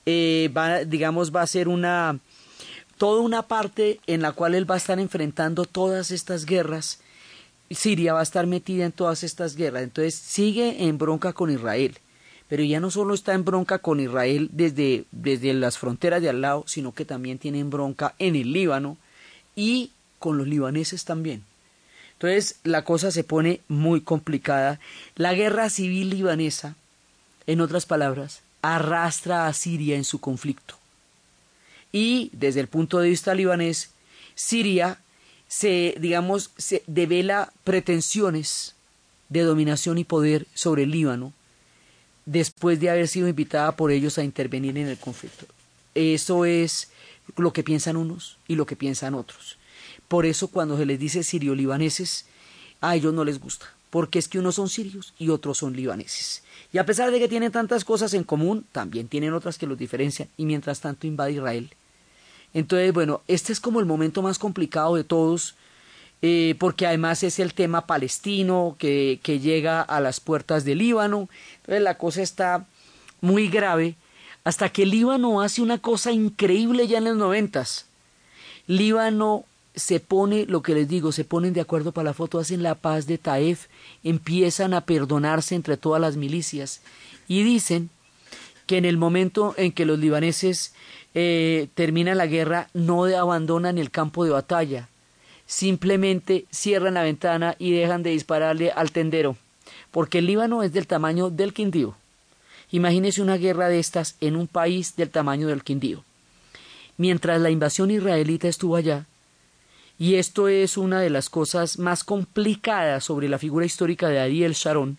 eh, 0.04 0.50
va, 0.56 0.84
digamos, 0.84 1.34
va 1.34 1.42
a 1.42 1.46
ser 1.46 1.68
una 1.68 2.18
toda 2.98 3.20
una 3.20 3.42
parte 3.42 4.00
en 4.06 4.22
la 4.22 4.32
cual 4.32 4.54
él 4.54 4.68
va 4.68 4.74
a 4.74 4.78
estar 4.78 4.98
enfrentando 4.98 5.64
todas 5.64 6.10
estas 6.10 6.46
guerras. 6.46 7.00
Siria 7.70 8.12
va 8.14 8.20
a 8.20 8.24
estar 8.24 8.46
metida 8.46 8.84
en 8.84 8.92
todas 8.92 9.22
estas 9.24 9.56
guerras, 9.56 9.82
entonces 9.82 10.14
sigue 10.14 10.84
en 10.84 10.98
bronca 10.98 11.32
con 11.32 11.50
Israel 11.50 11.98
pero 12.48 12.62
ya 12.62 12.80
no 12.80 12.90
solo 12.90 13.14
está 13.14 13.34
en 13.34 13.44
bronca 13.44 13.78
con 13.78 14.00
Israel 14.00 14.48
desde, 14.52 15.04
desde 15.10 15.52
las 15.54 15.78
fronteras 15.78 16.22
de 16.22 16.28
al 16.28 16.40
lado, 16.40 16.64
sino 16.66 16.92
que 16.92 17.04
también 17.04 17.38
tiene 17.38 17.58
en 17.58 17.70
bronca 17.70 18.14
en 18.18 18.36
el 18.36 18.52
Líbano 18.52 18.96
y 19.56 19.90
con 20.18 20.38
los 20.38 20.46
libaneses 20.46 21.04
también. 21.04 21.42
Entonces 22.12 22.60
la 22.62 22.84
cosa 22.84 23.10
se 23.10 23.24
pone 23.24 23.60
muy 23.68 24.00
complicada. 24.00 24.80
La 25.16 25.34
guerra 25.34 25.70
civil 25.70 26.10
libanesa, 26.10 26.76
en 27.46 27.60
otras 27.60 27.84
palabras, 27.84 28.42
arrastra 28.62 29.46
a 29.46 29.52
Siria 29.52 29.96
en 29.96 30.04
su 30.04 30.20
conflicto. 30.20 30.76
Y 31.92 32.30
desde 32.32 32.60
el 32.60 32.68
punto 32.68 33.00
de 33.00 33.10
vista 33.10 33.34
libanés, 33.34 33.90
Siria 34.34 35.00
se, 35.48 35.94
digamos, 36.00 36.50
se 36.56 36.82
devela 36.86 37.52
pretensiones 37.64 38.74
de 39.28 39.42
dominación 39.42 39.98
y 39.98 40.04
poder 40.04 40.46
sobre 40.54 40.84
el 40.84 40.90
Líbano 40.90 41.32
después 42.24 42.80
de 42.80 42.90
haber 42.90 43.08
sido 43.08 43.28
invitada 43.28 43.76
por 43.76 43.90
ellos 43.90 44.18
a 44.18 44.24
intervenir 44.24 44.76
en 44.76 44.88
el 44.88 44.98
conflicto. 44.98 45.46
Eso 45.94 46.44
es 46.44 46.90
lo 47.36 47.52
que 47.52 47.62
piensan 47.62 47.96
unos 47.96 48.38
y 48.46 48.56
lo 48.56 48.66
que 48.66 48.76
piensan 48.76 49.14
otros. 49.14 49.56
Por 50.08 50.26
eso 50.26 50.48
cuando 50.48 50.76
se 50.76 50.86
les 50.86 50.98
dice 50.98 51.22
sirio-libaneses, 51.22 52.26
a 52.80 52.94
ellos 52.94 53.14
no 53.14 53.24
les 53.24 53.40
gusta, 53.40 53.66
porque 53.90 54.18
es 54.18 54.28
que 54.28 54.38
unos 54.38 54.56
son 54.56 54.68
sirios 54.68 55.14
y 55.18 55.30
otros 55.30 55.58
son 55.58 55.74
libaneses. 55.74 56.42
Y 56.72 56.78
a 56.78 56.86
pesar 56.86 57.10
de 57.10 57.18
que 57.18 57.28
tienen 57.28 57.52
tantas 57.52 57.84
cosas 57.84 58.12
en 58.14 58.24
común, 58.24 58.66
también 58.72 59.08
tienen 59.08 59.32
otras 59.32 59.58
que 59.58 59.66
los 59.66 59.78
diferencian 59.78 60.28
y 60.36 60.44
mientras 60.44 60.80
tanto 60.80 61.06
invade 61.06 61.32
Israel. 61.32 61.70
Entonces, 62.56 62.90
bueno, 62.94 63.20
este 63.28 63.52
es 63.52 63.60
como 63.60 63.80
el 63.80 63.84
momento 63.86 64.22
más 64.22 64.38
complicado 64.38 64.94
de 64.94 65.04
todos, 65.04 65.56
eh, 66.22 66.54
porque 66.58 66.86
además 66.86 67.22
es 67.22 67.38
el 67.38 67.52
tema 67.52 67.86
palestino 67.86 68.76
que, 68.78 69.20
llega 69.22 69.82
a 69.82 70.00
las 70.00 70.20
puertas 70.20 70.64
del 70.64 70.78
Líbano. 70.78 71.28
Entonces 71.56 71.82
la 71.82 71.98
cosa 71.98 72.22
está 72.22 72.66
muy 73.20 73.48
grave 73.48 73.96
hasta 74.42 74.70
que 74.70 74.86
Líbano 74.86 75.42
hace 75.42 75.60
una 75.60 75.76
cosa 75.76 76.12
increíble 76.12 76.86
ya 76.88 76.96
en 76.96 77.04
los 77.04 77.18
noventas. 77.18 77.84
Líbano 78.66 79.44
se 79.74 80.00
pone, 80.00 80.46
lo 80.46 80.62
que 80.62 80.72
les 80.72 80.88
digo, 80.88 81.12
se 81.12 81.24
ponen 81.24 81.52
de 81.52 81.60
acuerdo 81.60 81.92
para 81.92 82.06
la 82.06 82.14
foto, 82.14 82.38
hacen 82.38 82.62
la 82.62 82.74
paz 82.74 83.06
de 83.06 83.18
Taef, 83.18 83.66
empiezan 84.02 84.72
a 84.72 84.86
perdonarse 84.86 85.54
entre 85.56 85.76
todas 85.76 86.00
las 86.00 86.16
milicias 86.16 86.80
y 87.28 87.42
dicen 87.42 87.90
que 88.66 88.78
en 88.78 88.86
el 88.86 88.96
momento 88.96 89.52
en 89.58 89.72
que 89.72 89.84
los 89.84 89.98
libaneses 89.98 90.72
eh, 91.18 91.68
terminan 91.72 92.18
la 92.18 92.26
guerra 92.26 92.68
no 92.74 93.04
abandonan 93.04 93.78
el 93.78 93.90
campo 93.90 94.26
de 94.26 94.32
batalla, 94.32 94.90
simplemente 95.46 96.44
cierran 96.50 96.92
la 96.92 97.04
ventana 97.04 97.56
y 97.58 97.70
dejan 97.70 98.02
de 98.02 98.10
dispararle 98.10 98.70
al 98.70 98.92
tendero, 98.92 99.38
porque 99.90 100.18
el 100.18 100.26
Líbano 100.26 100.62
es 100.62 100.74
del 100.74 100.86
tamaño 100.86 101.30
del 101.30 101.54
Quindío. 101.54 101.94
Imagínese 102.70 103.22
una 103.22 103.38
guerra 103.38 103.70
de 103.70 103.78
estas 103.78 104.16
en 104.20 104.36
un 104.36 104.46
país 104.46 104.94
del 104.96 105.08
tamaño 105.08 105.48
del 105.48 105.64
Quindío. 105.64 106.04
Mientras 106.98 107.40
la 107.40 107.48
invasión 107.48 107.90
israelita 107.90 108.48
estuvo 108.48 108.76
allá, 108.76 109.06
y 109.98 110.16
esto 110.16 110.48
es 110.48 110.76
una 110.76 111.00
de 111.00 111.08
las 111.08 111.30
cosas 111.30 111.78
más 111.78 112.04
complicadas 112.04 113.04
sobre 113.04 113.30
la 113.30 113.38
figura 113.38 113.64
histórica 113.64 114.08
de 114.08 114.20
Ariel 114.20 114.52
Sharon, 114.52 114.98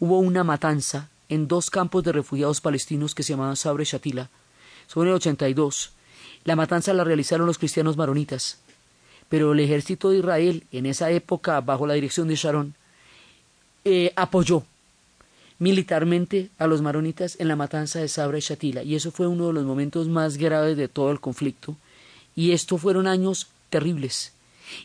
hubo 0.00 0.18
una 0.18 0.42
matanza 0.42 1.08
en 1.28 1.46
dos 1.46 1.70
campos 1.70 2.02
de 2.02 2.10
refugiados 2.10 2.60
palestinos 2.60 3.14
que 3.14 3.22
se 3.22 3.34
llamaban 3.34 3.54
Sabre 3.54 3.84
Shatila. 3.84 4.28
Sobre 4.86 5.10
el 5.10 5.16
82. 5.16 5.92
La 6.44 6.56
matanza 6.56 6.92
la 6.92 7.04
realizaron 7.04 7.46
los 7.46 7.58
cristianos 7.58 7.96
maronitas 7.96 8.58
pero 9.32 9.54
el 9.54 9.60
ejército 9.60 10.10
de 10.10 10.18
Israel, 10.18 10.64
en 10.72 10.84
esa 10.84 11.10
época, 11.10 11.58
bajo 11.62 11.86
la 11.86 11.94
dirección 11.94 12.28
de 12.28 12.36
Sharon, 12.36 12.74
eh, 13.82 14.12
apoyó 14.14 14.62
militarmente 15.58 16.50
a 16.58 16.66
los 16.66 16.82
maronitas 16.82 17.40
en 17.40 17.48
la 17.48 17.56
matanza 17.56 17.98
de 17.98 18.08
Sabra 18.08 18.36
y 18.36 18.42
Shatila, 18.42 18.82
y 18.82 18.94
eso 18.94 19.10
fue 19.10 19.26
uno 19.26 19.46
de 19.46 19.54
los 19.54 19.64
momentos 19.64 20.06
más 20.06 20.36
graves 20.36 20.76
de 20.76 20.86
todo 20.88 21.10
el 21.10 21.18
conflicto, 21.18 21.76
y 22.36 22.50
estos 22.50 22.78
fueron 22.78 23.06
años 23.06 23.46
terribles. 23.70 24.34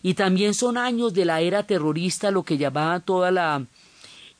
Y 0.01 0.13
también 0.13 0.53
son 0.53 0.77
años 0.77 1.13
de 1.13 1.25
la 1.25 1.41
era 1.41 1.63
terrorista, 1.63 2.31
lo 2.31 2.43
que 2.43 2.57
llamaba 2.57 3.01
toda 3.01 3.31
la 3.31 3.65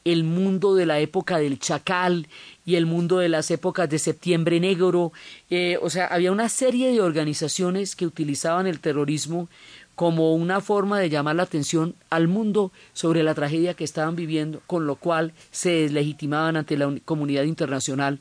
el 0.06 0.24
mundo 0.24 0.74
de 0.74 0.86
la 0.86 1.02
época 1.02 1.38
del 1.38 1.60
chacal 1.60 2.28
y 2.68 2.76
el 2.76 2.86
mundo 2.86 3.20
de 3.20 3.30
las 3.30 3.50
épocas 3.50 3.90
de 3.90 3.98
septiembre 3.98 4.60
negro. 4.60 5.14
Eh, 5.50 5.80
o 5.82 5.90
sea, 5.90 6.06
había 6.08 6.34
una 6.34 6.50
serie 6.50 6.92
de 6.92 7.00
organizaciones 7.00 7.96
que 7.96 8.06
utilizaban 8.06 8.68
el 8.68 8.82
terrorismo 8.82 9.48
como 9.96 10.36
una 10.36 10.60
forma 10.60 11.00
de 11.00 11.10
llamar 11.10 11.38
la 11.38 11.44
atención 11.44 11.96
al 12.10 12.28
mundo 12.28 12.74
sobre 12.92 13.24
la 13.24 13.34
tragedia 13.34 13.74
que 13.74 13.86
estaban 13.86 14.18
viviendo, 14.18 14.62
con 14.68 14.86
lo 14.86 14.98
cual 14.98 15.32
se 15.50 15.70
deslegitimaban 15.70 16.58
ante 16.58 16.78
la 16.78 16.94
comunidad 17.06 17.44
internacional 17.44 18.20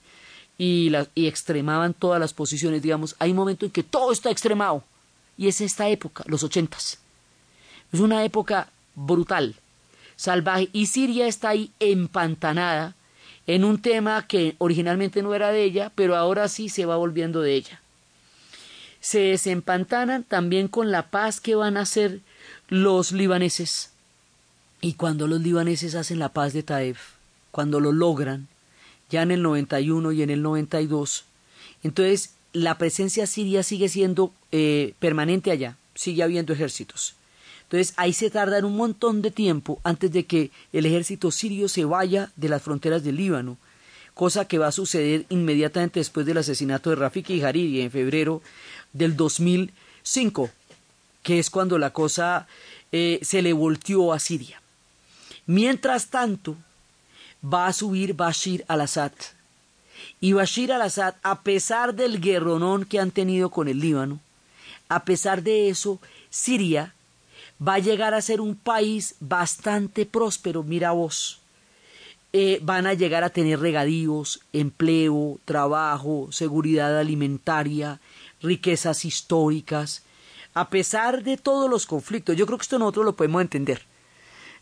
y, 0.56 0.92
y 1.16 1.26
extremaban 1.26 1.92
todas 1.92 2.20
las 2.20 2.32
posiciones. 2.32 2.82
Digamos, 2.82 3.16
hay 3.18 3.32
un 3.32 3.36
momento 3.38 3.66
en 3.66 3.72
que 3.72 3.82
todo 3.82 4.12
está 4.12 4.30
extremado, 4.30 4.84
y 5.36 5.48
es 5.48 5.60
esta 5.60 5.88
época, 5.88 6.22
los 6.28 6.44
ochentas. 6.44 7.00
Es 7.92 7.98
una 7.98 8.24
época 8.24 8.68
brutal, 8.94 9.56
salvaje, 10.14 10.68
y 10.72 10.86
Siria 10.86 11.26
está 11.26 11.48
ahí 11.48 11.72
empantanada 11.80 12.94
en 13.46 13.64
un 13.64 13.80
tema 13.80 14.26
que 14.26 14.56
originalmente 14.58 15.22
no 15.22 15.34
era 15.34 15.52
de 15.52 15.62
ella, 15.62 15.92
pero 15.94 16.16
ahora 16.16 16.48
sí 16.48 16.68
se 16.68 16.86
va 16.86 16.96
volviendo 16.96 17.40
de 17.42 17.54
ella 17.54 17.80
se 19.06 19.20
desempantanan 19.20 20.24
también 20.24 20.66
con 20.66 20.90
la 20.90 21.10
paz 21.10 21.40
que 21.40 21.54
van 21.54 21.76
a 21.76 21.82
hacer 21.82 22.22
los 22.68 23.12
libaneses. 23.12 23.90
Y 24.80 24.94
cuando 24.94 25.28
los 25.28 25.40
libaneses 25.40 25.94
hacen 25.94 26.18
la 26.18 26.30
paz 26.30 26.52
de 26.52 26.64
Taef, 26.64 26.98
cuando 27.52 27.78
lo 27.78 27.92
logran, 27.92 28.48
ya 29.08 29.22
en 29.22 29.30
el 29.30 29.42
91 29.42 30.10
y 30.10 30.22
en 30.22 30.30
el 30.30 30.42
92, 30.42 31.24
entonces 31.84 32.30
la 32.52 32.78
presencia 32.78 33.28
siria 33.28 33.62
sigue 33.62 33.88
siendo 33.88 34.32
eh, 34.50 34.94
permanente 34.98 35.52
allá, 35.52 35.76
sigue 35.94 36.24
habiendo 36.24 36.52
ejércitos. 36.52 37.14
Entonces 37.66 37.94
ahí 37.96 38.12
se 38.12 38.30
tarda 38.30 38.64
un 38.64 38.76
montón 38.76 39.22
de 39.22 39.32
tiempo 39.32 39.80
antes 39.82 40.12
de 40.12 40.24
que 40.24 40.50
el 40.72 40.86
ejército 40.86 41.32
sirio 41.32 41.68
se 41.68 41.84
vaya 41.84 42.30
de 42.36 42.48
las 42.48 42.62
fronteras 42.62 43.02
del 43.02 43.16
Líbano, 43.16 43.56
cosa 44.14 44.46
que 44.46 44.58
va 44.58 44.68
a 44.68 44.72
suceder 44.72 45.26
inmediatamente 45.30 45.98
después 45.98 46.24
del 46.26 46.38
asesinato 46.38 46.90
de 46.90 46.96
Rafiki 46.96 47.34
y 47.34 47.42
Hariri 47.42 47.80
en 47.80 47.90
febrero 47.90 48.40
del 48.92 49.16
2005, 49.16 50.48
que 51.24 51.40
es 51.40 51.50
cuando 51.50 51.76
la 51.76 51.90
cosa 51.90 52.46
eh, 52.92 53.18
se 53.22 53.42
le 53.42 53.52
volteó 53.52 54.12
a 54.12 54.20
Siria. 54.20 54.62
Mientras 55.46 56.06
tanto, 56.06 56.56
va 57.44 57.66
a 57.66 57.72
subir 57.72 58.14
Bashir 58.14 58.64
al-Assad. 58.68 59.12
Y 60.20 60.32
Bashir 60.32 60.72
al-Assad, 60.72 61.14
a 61.22 61.42
pesar 61.42 61.94
del 61.94 62.20
guerronón 62.20 62.84
que 62.84 63.00
han 63.00 63.10
tenido 63.10 63.50
con 63.50 63.66
el 63.66 63.80
Líbano, 63.80 64.20
a 64.88 65.04
pesar 65.04 65.42
de 65.42 65.68
eso, 65.68 66.00
Siria 66.30 66.94
va 67.60 67.74
a 67.74 67.78
llegar 67.78 68.14
a 68.14 68.22
ser 68.22 68.40
un 68.40 68.54
país 68.54 69.16
bastante 69.20 70.06
próspero, 70.06 70.62
mira 70.62 70.92
vos. 70.92 71.40
Eh, 72.32 72.60
van 72.62 72.86
a 72.86 72.94
llegar 72.94 73.24
a 73.24 73.30
tener 73.30 73.60
regadíos, 73.60 74.40
empleo, 74.52 75.38
trabajo, 75.44 76.28
seguridad 76.32 76.98
alimentaria, 76.98 78.00
riquezas 78.42 79.04
históricas, 79.04 80.02
a 80.52 80.68
pesar 80.68 81.22
de 81.22 81.36
todos 81.36 81.70
los 81.70 81.86
conflictos. 81.86 82.36
Yo 82.36 82.46
creo 82.46 82.58
que 82.58 82.62
esto 82.62 82.78
nosotros 82.78 83.06
lo 83.06 83.16
podemos 83.16 83.40
entender. 83.40 83.82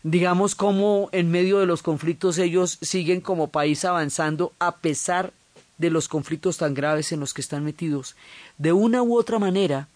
Digamos 0.03 0.55
cómo 0.55 1.09
en 1.11 1.31
medio 1.31 1.57
de 1.59 1.65
los 1.65 1.81
conflictos 1.81 2.37
ellos 2.37 2.77
siguen 2.81 3.21
como 3.21 3.47
país 3.47 3.83
avanzando 3.83 4.53
a 4.59 4.77
pesar 4.77 5.33
de 5.77 5.89
los 5.89 6.07
conflictos 6.07 6.57
tan 6.57 6.73
graves 6.73 7.11
en 7.11 7.19
los 7.19 7.33
que 7.33 7.41
están 7.41 7.65
metidos. 7.65 8.15
De 8.57 8.71
una 8.71 9.01
u 9.01 9.17
otra 9.17 9.39
manera, 9.39 9.87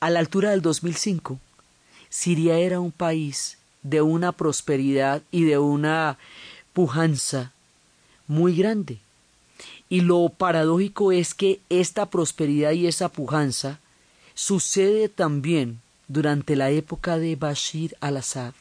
a 0.00 0.10
la 0.10 0.18
altura 0.18 0.50
del 0.50 0.60
2005, 0.60 1.38
Siria 2.12 2.58
era 2.58 2.78
un 2.78 2.92
país 2.92 3.56
de 3.82 4.02
una 4.02 4.32
prosperidad 4.32 5.22
y 5.30 5.44
de 5.44 5.56
una 5.56 6.18
pujanza 6.74 7.52
muy 8.26 8.54
grande. 8.54 8.98
Y 9.88 10.02
lo 10.02 10.28
paradójico 10.28 11.10
es 11.10 11.32
que 11.32 11.60
esta 11.70 12.10
prosperidad 12.10 12.72
y 12.72 12.86
esa 12.86 13.08
pujanza 13.08 13.80
sucede 14.34 15.08
también 15.08 15.80
durante 16.06 16.54
la 16.54 16.68
época 16.68 17.16
de 17.16 17.34
Bashir 17.34 17.96
al-Assad. 18.00 18.52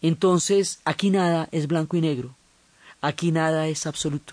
Entonces, 0.00 0.80
aquí 0.86 1.10
nada 1.10 1.50
es 1.52 1.66
blanco 1.66 1.98
y 1.98 2.00
negro, 2.00 2.34
aquí 3.02 3.32
nada 3.32 3.68
es 3.68 3.86
absoluto. 3.86 4.32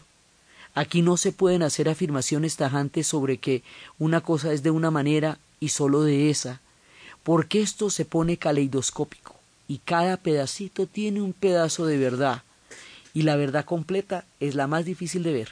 Aquí 0.73 1.01
no 1.01 1.17
se 1.17 1.33
pueden 1.33 1.61
hacer 1.61 1.89
afirmaciones 1.89 2.55
tajantes 2.55 3.05
sobre 3.05 3.37
que 3.37 3.63
una 3.99 4.21
cosa 4.21 4.53
es 4.53 4.63
de 4.63 4.71
una 4.71 4.91
manera 4.91 5.39
y 5.59 5.69
solo 5.69 6.03
de 6.03 6.29
esa, 6.29 6.61
porque 7.23 7.61
esto 7.61 7.89
se 7.89 8.05
pone 8.05 8.37
caleidoscópico 8.37 9.35
y 9.67 9.79
cada 9.79 10.17
pedacito 10.17 10.87
tiene 10.87 11.21
un 11.21 11.33
pedazo 11.33 11.85
de 11.85 11.97
verdad 11.97 12.43
y 13.13 13.23
la 13.23 13.35
verdad 13.35 13.65
completa 13.65 14.25
es 14.39 14.55
la 14.55 14.67
más 14.67 14.85
difícil 14.85 15.23
de 15.23 15.33
ver. 15.33 15.49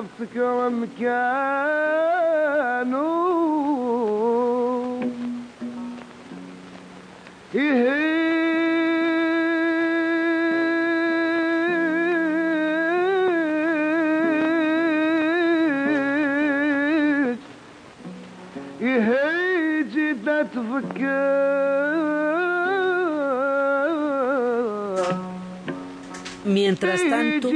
بفكر 0.00 0.68
مكانه. 0.68 1.88
يهي 7.54 8.07
Mientras 26.68 27.00
tanto, 27.08 27.50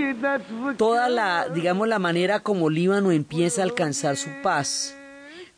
toda 0.78 1.10
la, 1.10 1.46
digamos, 1.50 1.86
la 1.86 1.98
manera 1.98 2.40
como 2.40 2.70
Líbano 2.70 3.12
empieza 3.12 3.60
a 3.60 3.64
alcanzar 3.64 4.16
su 4.16 4.30
paz 4.42 4.96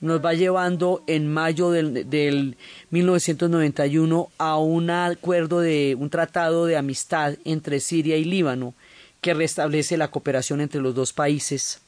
nos 0.01 0.23
va 0.23 0.35
llevando 0.35 1.05
en 1.07 1.33
mayo 1.33 1.71
del, 1.71 2.11
del 2.11 2.57
1991 2.91 4.29
a 4.39 4.59
un 4.59 4.91
acuerdo 4.91 5.61
de 5.61 5.97
un 5.99 6.11
tratado 6.11 6.67
de 6.67 6.77
amistad 6.77 7.37
entre 7.45 7.79
Siria 7.79 8.17
y 8.17 8.25
Líbano 8.25 8.75
que 9.21 9.35
restablece 9.35 9.97
la 9.97 10.09
cooperación 10.09 10.61
entre 10.61 10.81
los 10.83 10.95
dos 10.97 11.13
países. 11.13 11.81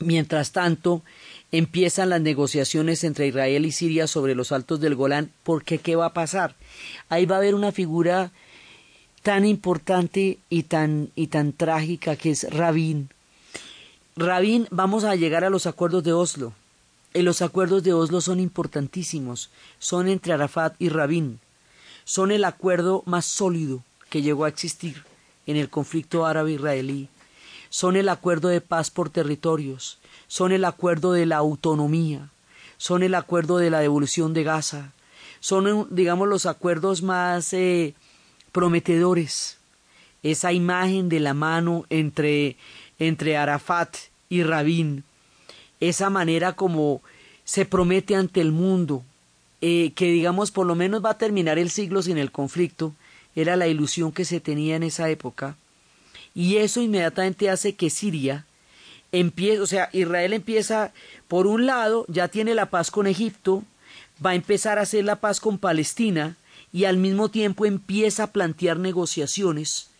Mientras 0.00 0.52
tanto, 0.52 1.02
empiezan 1.52 2.08
las 2.08 2.22
negociaciones 2.22 3.04
entre 3.04 3.28
Israel 3.28 3.66
y 3.66 3.72
Siria 3.72 4.06
sobre 4.06 4.34
los 4.34 4.50
altos 4.50 4.80
del 4.80 4.94
Golán, 4.94 5.30
porque 5.44 5.78
¿qué 5.78 5.96
va 5.96 6.06
a 6.06 6.14
pasar? 6.14 6.56
Ahí 7.10 7.26
va 7.26 7.36
a 7.36 7.38
haber 7.38 7.54
una 7.54 7.72
figura 7.72 8.32
tan 9.28 9.44
importante 9.44 10.38
y 10.48 10.62
tan, 10.62 11.10
y 11.14 11.26
tan 11.26 11.52
trágica 11.52 12.16
que 12.16 12.30
es 12.30 12.50
Rabin. 12.50 13.10
Rabin, 14.16 14.66
vamos 14.70 15.04
a 15.04 15.16
llegar 15.16 15.44
a 15.44 15.50
los 15.50 15.66
acuerdos 15.66 16.02
de 16.02 16.14
Oslo. 16.14 16.54
Y 17.12 17.20
los 17.20 17.42
acuerdos 17.42 17.82
de 17.82 17.92
Oslo 17.92 18.22
son 18.22 18.40
importantísimos. 18.40 19.50
Son 19.78 20.08
entre 20.08 20.32
Arafat 20.32 20.76
y 20.78 20.88
Rabin. 20.88 21.40
Son 22.06 22.30
el 22.30 22.42
acuerdo 22.42 23.02
más 23.04 23.26
sólido 23.26 23.82
que 24.08 24.22
llegó 24.22 24.46
a 24.46 24.48
existir 24.48 25.04
en 25.46 25.58
el 25.58 25.68
conflicto 25.68 26.24
árabe-israelí. 26.24 27.10
Son 27.68 27.96
el 27.96 28.08
acuerdo 28.08 28.48
de 28.48 28.62
paz 28.62 28.90
por 28.90 29.10
territorios. 29.10 29.98
Son 30.26 30.52
el 30.52 30.64
acuerdo 30.64 31.12
de 31.12 31.26
la 31.26 31.36
autonomía. 31.36 32.30
Son 32.78 33.02
el 33.02 33.14
acuerdo 33.14 33.58
de 33.58 33.68
la 33.68 33.80
devolución 33.80 34.32
de 34.32 34.44
Gaza. 34.44 34.92
Son, 35.40 35.86
digamos, 35.90 36.28
los 36.28 36.46
acuerdos 36.46 37.02
más 37.02 37.52
eh, 37.52 37.94
prometedores. 38.52 39.58
Esa 40.22 40.52
imagen 40.52 41.08
de 41.08 41.20
la 41.20 41.34
mano 41.34 41.86
entre, 41.90 42.56
entre 42.98 43.36
Arafat 43.36 43.96
y 44.28 44.42
Rabin, 44.42 45.04
esa 45.80 46.10
manera 46.10 46.54
como 46.54 47.02
se 47.44 47.64
promete 47.64 48.14
ante 48.14 48.40
el 48.40 48.52
mundo, 48.52 49.02
eh, 49.60 49.92
que 49.94 50.06
digamos 50.06 50.50
por 50.50 50.66
lo 50.66 50.74
menos 50.74 51.04
va 51.04 51.10
a 51.10 51.18
terminar 51.18 51.58
el 51.58 51.70
siglo 51.70 52.02
sin 52.02 52.18
el 52.18 52.32
conflicto, 52.32 52.94
era 53.34 53.56
la 53.56 53.68
ilusión 53.68 54.12
que 54.12 54.24
se 54.24 54.40
tenía 54.40 54.76
en 54.76 54.82
esa 54.82 55.08
época, 55.08 55.56
y 56.34 56.56
eso 56.56 56.80
inmediatamente 56.82 57.50
hace 57.50 57.74
que 57.74 57.90
Siria 57.90 58.44
empiece, 59.12 59.60
o 59.60 59.66
sea, 59.66 59.88
Israel 59.92 60.32
empieza, 60.32 60.92
por 61.26 61.46
un 61.46 61.66
lado, 61.66 62.04
ya 62.08 62.28
tiene 62.28 62.54
la 62.54 62.66
paz 62.66 62.90
con 62.90 63.06
Egipto, 63.06 63.64
va 64.24 64.30
a 64.30 64.34
empezar 64.34 64.78
a 64.78 64.82
hacer 64.82 65.04
la 65.04 65.16
paz 65.16 65.40
con 65.40 65.58
Palestina, 65.58 66.36
y 66.72 66.84
al 66.84 66.96
mismo 66.96 67.30
tiempo 67.30 67.66
empieza 67.66 68.24
a 68.24 68.32
plantear 68.32 68.78
negociaciones 68.78 69.90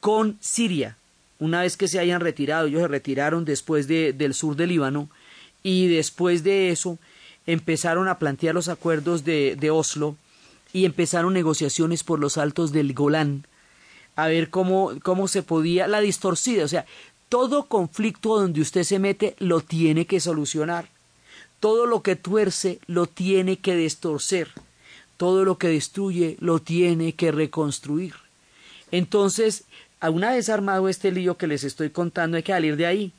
con 0.00 0.36
Siria. 0.40 0.96
Una 1.38 1.62
vez 1.62 1.76
que 1.76 1.88
se 1.88 1.98
hayan 1.98 2.20
retirado, 2.20 2.66
ellos 2.66 2.82
se 2.82 2.88
retiraron 2.88 3.44
después 3.44 3.88
de, 3.88 4.12
del 4.12 4.34
sur 4.34 4.56
del 4.56 4.70
Líbano 4.70 5.08
y 5.62 5.88
después 5.88 6.44
de 6.44 6.70
eso 6.70 6.98
empezaron 7.46 8.08
a 8.08 8.18
plantear 8.18 8.54
los 8.54 8.68
acuerdos 8.68 9.24
de, 9.24 9.56
de 9.56 9.70
Oslo 9.70 10.16
y 10.72 10.84
empezaron 10.84 11.34
negociaciones 11.34 12.04
por 12.04 12.18
los 12.20 12.38
altos 12.38 12.72
del 12.72 12.94
Golán 12.94 13.44
a 14.16 14.28
ver 14.28 14.50
cómo, 14.50 14.92
cómo 15.02 15.28
se 15.28 15.42
podía 15.42 15.86
la 15.86 16.00
distorcida, 16.00 16.64
o 16.64 16.68
sea, 16.68 16.84
todo 17.28 17.64
conflicto 17.64 18.38
donde 18.38 18.60
usted 18.60 18.82
se 18.84 18.98
mete 18.98 19.34
lo 19.38 19.60
tiene 19.60 20.06
que 20.06 20.20
solucionar. 20.20 20.88
Todo 21.60 21.86
lo 21.86 22.02
que 22.02 22.14
tuerce 22.16 22.78
lo 22.86 23.06
tiene 23.06 23.56
que 23.58 23.74
distorcer 23.74 24.50
todo 25.16 25.44
lo 25.44 25.58
que 25.58 25.68
destruye 25.68 26.36
lo 26.40 26.58
tiene 26.58 27.14
que 27.14 27.32
reconstruir. 27.32 28.14
Entonces, 28.90 29.64
una 30.02 30.32
vez 30.32 30.48
armado 30.48 30.88
este 30.88 31.12
lío 31.12 31.36
que 31.36 31.46
les 31.46 31.64
estoy 31.64 31.90
contando, 31.90 32.36
hay 32.36 32.42
que 32.42 32.52
salir 32.52 32.76
de 32.76 32.86
ahí. 32.86 33.12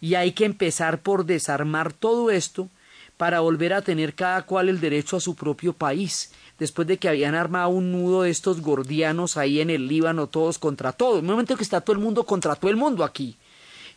Y 0.00 0.14
hay 0.14 0.32
que 0.32 0.44
empezar 0.44 1.00
por 1.00 1.24
desarmar 1.24 1.92
todo 1.92 2.30
esto 2.30 2.68
para 3.16 3.40
volver 3.40 3.72
a 3.72 3.82
tener 3.82 4.14
cada 4.14 4.42
cual 4.42 4.68
el 4.68 4.80
derecho 4.80 5.16
a 5.16 5.20
su 5.20 5.34
propio 5.34 5.72
país, 5.72 6.32
después 6.58 6.86
de 6.86 6.98
que 6.98 7.08
habían 7.08 7.34
armado 7.34 7.70
un 7.70 7.92
nudo 7.92 8.22
de 8.22 8.30
estos 8.30 8.60
gordianos 8.60 9.36
ahí 9.36 9.60
en 9.60 9.70
el 9.70 9.88
Líbano, 9.88 10.26
todos 10.26 10.58
contra 10.58 10.92
todos. 10.92 11.20
En 11.20 11.24
un 11.24 11.30
momento 11.30 11.56
que 11.56 11.62
está 11.62 11.80
todo 11.80 11.94
el 11.94 12.02
mundo 12.02 12.24
contra 12.24 12.56
todo 12.56 12.70
el 12.70 12.76
mundo 12.76 13.04
aquí. 13.04 13.36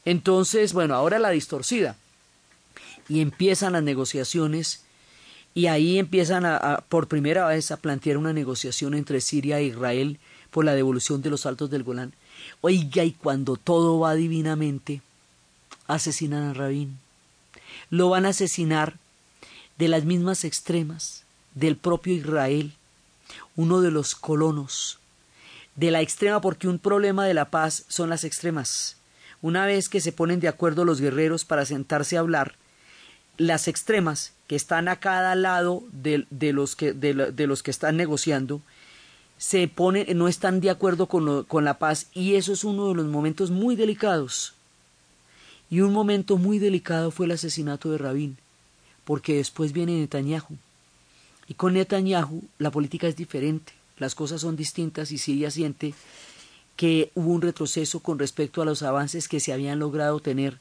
Entonces, 0.06 0.72
bueno, 0.72 0.96
ahora 0.96 1.20
la 1.20 1.32
distorcida. 1.32 1.98
Y 3.10 3.22
empiezan 3.22 3.74
las 3.74 3.84
negociaciones 3.84 4.84
y 5.54 5.68
ahí 5.68 6.00
empiezan 6.00 6.45
a, 6.45 6.84
por 6.89 7.08
primera 7.08 7.47
vez 7.47 7.72
a 7.72 7.78
plantear 7.78 8.18
una 8.18 8.34
negociación 8.34 8.93
entre 8.93 9.22
Siria 9.22 9.60
e 9.60 9.66
Israel 9.66 10.20
por 10.52 10.66
la 10.66 10.74
devolución 10.74 11.22
de 11.22 11.30
los 11.30 11.45
altos 11.45 11.70
del 11.70 11.84
Golán. 11.84 12.14
Oiga, 12.62 13.04
y 13.04 13.12
cuando 13.12 13.56
todo 13.56 14.00
va 14.00 14.16
divinamente, 14.16 15.02
asesinan 15.88 16.43
a 16.43 16.54
Rabín. 16.54 17.00
Lo 17.89 18.10
van 18.10 18.26
a 18.26 18.30
asesinar 18.30 18.97
de 19.78 19.88
las 19.88 20.06
mismas 20.06 20.43
extremas 20.43 21.24
del 21.56 21.76
propio 21.76 22.14
Israel, 22.14 22.74
uno 23.56 23.82
de 23.82 23.91
los 23.91 24.16
colonos, 24.16 25.00
de 25.76 25.91
la 25.91 26.02
extrema, 26.02 26.41
porque 26.41 26.68
un 26.68 26.80
problema 26.80 27.26
de 27.26 27.34
la 27.34 27.45
paz 27.45 27.86
son 27.88 28.10
las 28.10 28.24
extremas. 28.24 28.97
Una 29.41 29.66
vez 29.66 29.89
que 29.89 30.02
se 30.02 30.12
ponen 30.12 30.39
de 30.39 30.47
acuerdo 30.47 30.86
los 30.86 31.02
guerreros 31.02 31.45
para 31.45 31.66
sentarse 31.66 32.18
a 32.18 32.20
hablar, 32.20 32.56
las 33.40 33.68
extremas 33.68 34.34
que 34.48 34.56
están 34.56 34.88
a 34.88 34.98
cada 34.98 35.34
lado 35.34 35.84
de, 35.92 36.28
de 36.30 36.54
los, 36.54 36.76
que, 36.76 36.94
de, 36.94 37.14
de, 37.32 37.48
los 37.48 37.64
que 37.64 37.72
están 37.72 37.98
negociando 37.98 38.62
se 39.38 39.68
ponen, 39.70 40.06
no 40.18 40.28
están 40.28 40.60
de 40.60 40.70
acuerdo 40.70 41.08
con, 41.08 41.26
lo, 41.26 41.46
con 41.46 41.64
la 41.64 41.80
paz 41.80 42.08
y 42.14 42.36
eso 42.36 42.52
es 42.52 42.64
uno 42.64 42.90
de 42.90 42.96
los 42.96 43.06
momentos 43.06 43.50
muy 43.50 43.76
delicados. 43.76 44.54
Y 45.72 45.80
un 45.82 45.94
momento 45.94 46.38
muy 46.38 46.60
delicado 46.60 47.12
fue 47.12 47.28
el 47.28 47.32
asesinato 47.32 47.92
de 47.92 48.00
Rabin, 48.00 48.38
porque 49.06 49.36
después 49.36 49.72
viene 49.72 50.00
Netanyahu. 50.00 50.58
Y 51.48 51.54
con 51.54 51.74
Netanyahu 51.74 52.44
la 52.58 52.72
política 52.72 53.08
es 53.08 53.16
diferente, 53.16 53.72
las 53.98 54.16
cosas 54.16 54.42
son 54.42 54.56
distintas 54.56 55.12
y 55.12 55.18
Siria 55.18 55.50
siente 55.50 55.94
que 56.76 57.12
hubo 57.16 57.32
un 57.32 57.42
retroceso 57.42 58.02
con 58.02 58.20
respecto 58.20 58.62
a 58.62 58.66
los 58.66 58.84
avances 58.84 59.28
que 59.28 59.40
se 59.40 59.54
habían 59.54 59.80
logrado 59.80 60.20
tener 60.20 60.60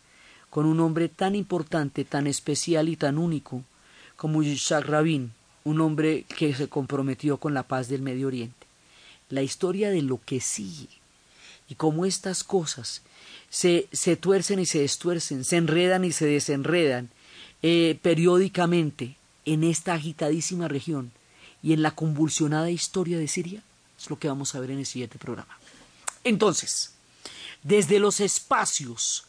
con 0.50 0.66
un 0.66 0.80
hombre 0.80 1.08
tan 1.08 1.34
importante, 1.34 2.04
tan 2.04 2.26
especial 2.26 2.88
y 2.88 2.96
tan 2.96 3.18
único 3.18 3.62
como 4.16 4.42
Yitzhak 4.42 4.86
Rabin, 4.86 5.32
un 5.64 5.80
hombre 5.80 6.24
que 6.36 6.54
se 6.54 6.68
comprometió 6.68 7.36
con 7.36 7.54
la 7.54 7.62
paz 7.62 7.88
del 7.88 8.02
Medio 8.02 8.26
Oriente. 8.26 8.66
La 9.30 9.42
historia 9.42 9.90
de 9.90 10.02
lo 10.02 10.20
que 10.24 10.40
sigue 10.40 10.88
y 11.68 11.74
cómo 11.74 12.06
estas 12.06 12.42
cosas 12.42 13.02
se, 13.50 13.86
se 13.92 14.16
tuercen 14.16 14.58
y 14.58 14.66
se 14.66 14.80
destuercen, 14.80 15.44
se 15.44 15.56
enredan 15.56 16.04
y 16.04 16.12
se 16.12 16.26
desenredan 16.26 17.10
eh, 17.62 17.98
periódicamente 18.02 19.16
en 19.44 19.64
esta 19.64 19.94
agitadísima 19.94 20.68
región 20.68 21.12
y 21.62 21.72
en 21.72 21.82
la 21.82 21.90
convulsionada 21.90 22.70
historia 22.70 23.18
de 23.18 23.28
Siria, 23.28 23.62
es 23.98 24.08
lo 24.10 24.18
que 24.18 24.28
vamos 24.28 24.54
a 24.54 24.60
ver 24.60 24.70
en 24.70 24.78
el 24.78 24.86
siguiente 24.86 25.18
programa. 25.18 25.58
Entonces, 26.24 26.92
desde 27.62 27.98
los 27.98 28.20
espacios 28.20 29.24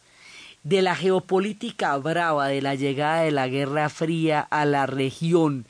de 0.62 0.82
la 0.82 0.94
geopolítica 0.94 1.96
brava 1.96 2.48
de 2.48 2.60
la 2.60 2.74
llegada 2.74 3.22
de 3.22 3.30
la 3.30 3.48
Guerra 3.48 3.88
Fría 3.88 4.40
a 4.40 4.64
la 4.64 4.86
región, 4.86 5.66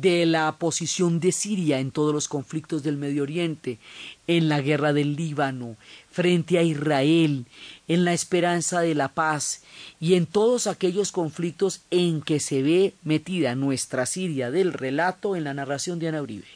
de 0.00 0.24
la 0.24 0.52
posición 0.52 1.20
de 1.20 1.32
Siria 1.32 1.78
en 1.78 1.90
todos 1.90 2.14
los 2.14 2.26
conflictos 2.26 2.82
del 2.82 2.96
Medio 2.96 3.24
Oriente, 3.24 3.78
en 4.26 4.48
la 4.48 4.62
guerra 4.62 4.94
del 4.94 5.16
Líbano, 5.16 5.76
frente 6.10 6.58
a 6.58 6.62
Israel, 6.62 7.44
en 7.88 8.04
la 8.06 8.14
esperanza 8.14 8.80
de 8.80 8.94
la 8.94 9.08
paz 9.08 9.62
y 10.00 10.14
en 10.14 10.24
todos 10.24 10.66
aquellos 10.66 11.12
conflictos 11.12 11.82
en 11.90 12.22
que 12.22 12.40
se 12.40 12.62
ve 12.62 12.94
metida 13.04 13.54
nuestra 13.54 14.06
Siria 14.06 14.50
del 14.50 14.72
relato 14.72 15.36
en 15.36 15.44
la 15.44 15.52
narración 15.52 15.98
de 15.98 16.08
Ana 16.08 16.22
Uribe. 16.22 16.46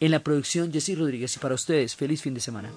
En 0.00 0.10
la 0.10 0.20
producción 0.20 0.72
Jessy 0.72 0.94
Rodríguez 0.94 1.36
y 1.36 1.40
para 1.40 1.54
ustedes, 1.54 1.94
feliz 1.94 2.22
fin 2.22 2.32
de 2.32 2.40
semana. 2.40 2.70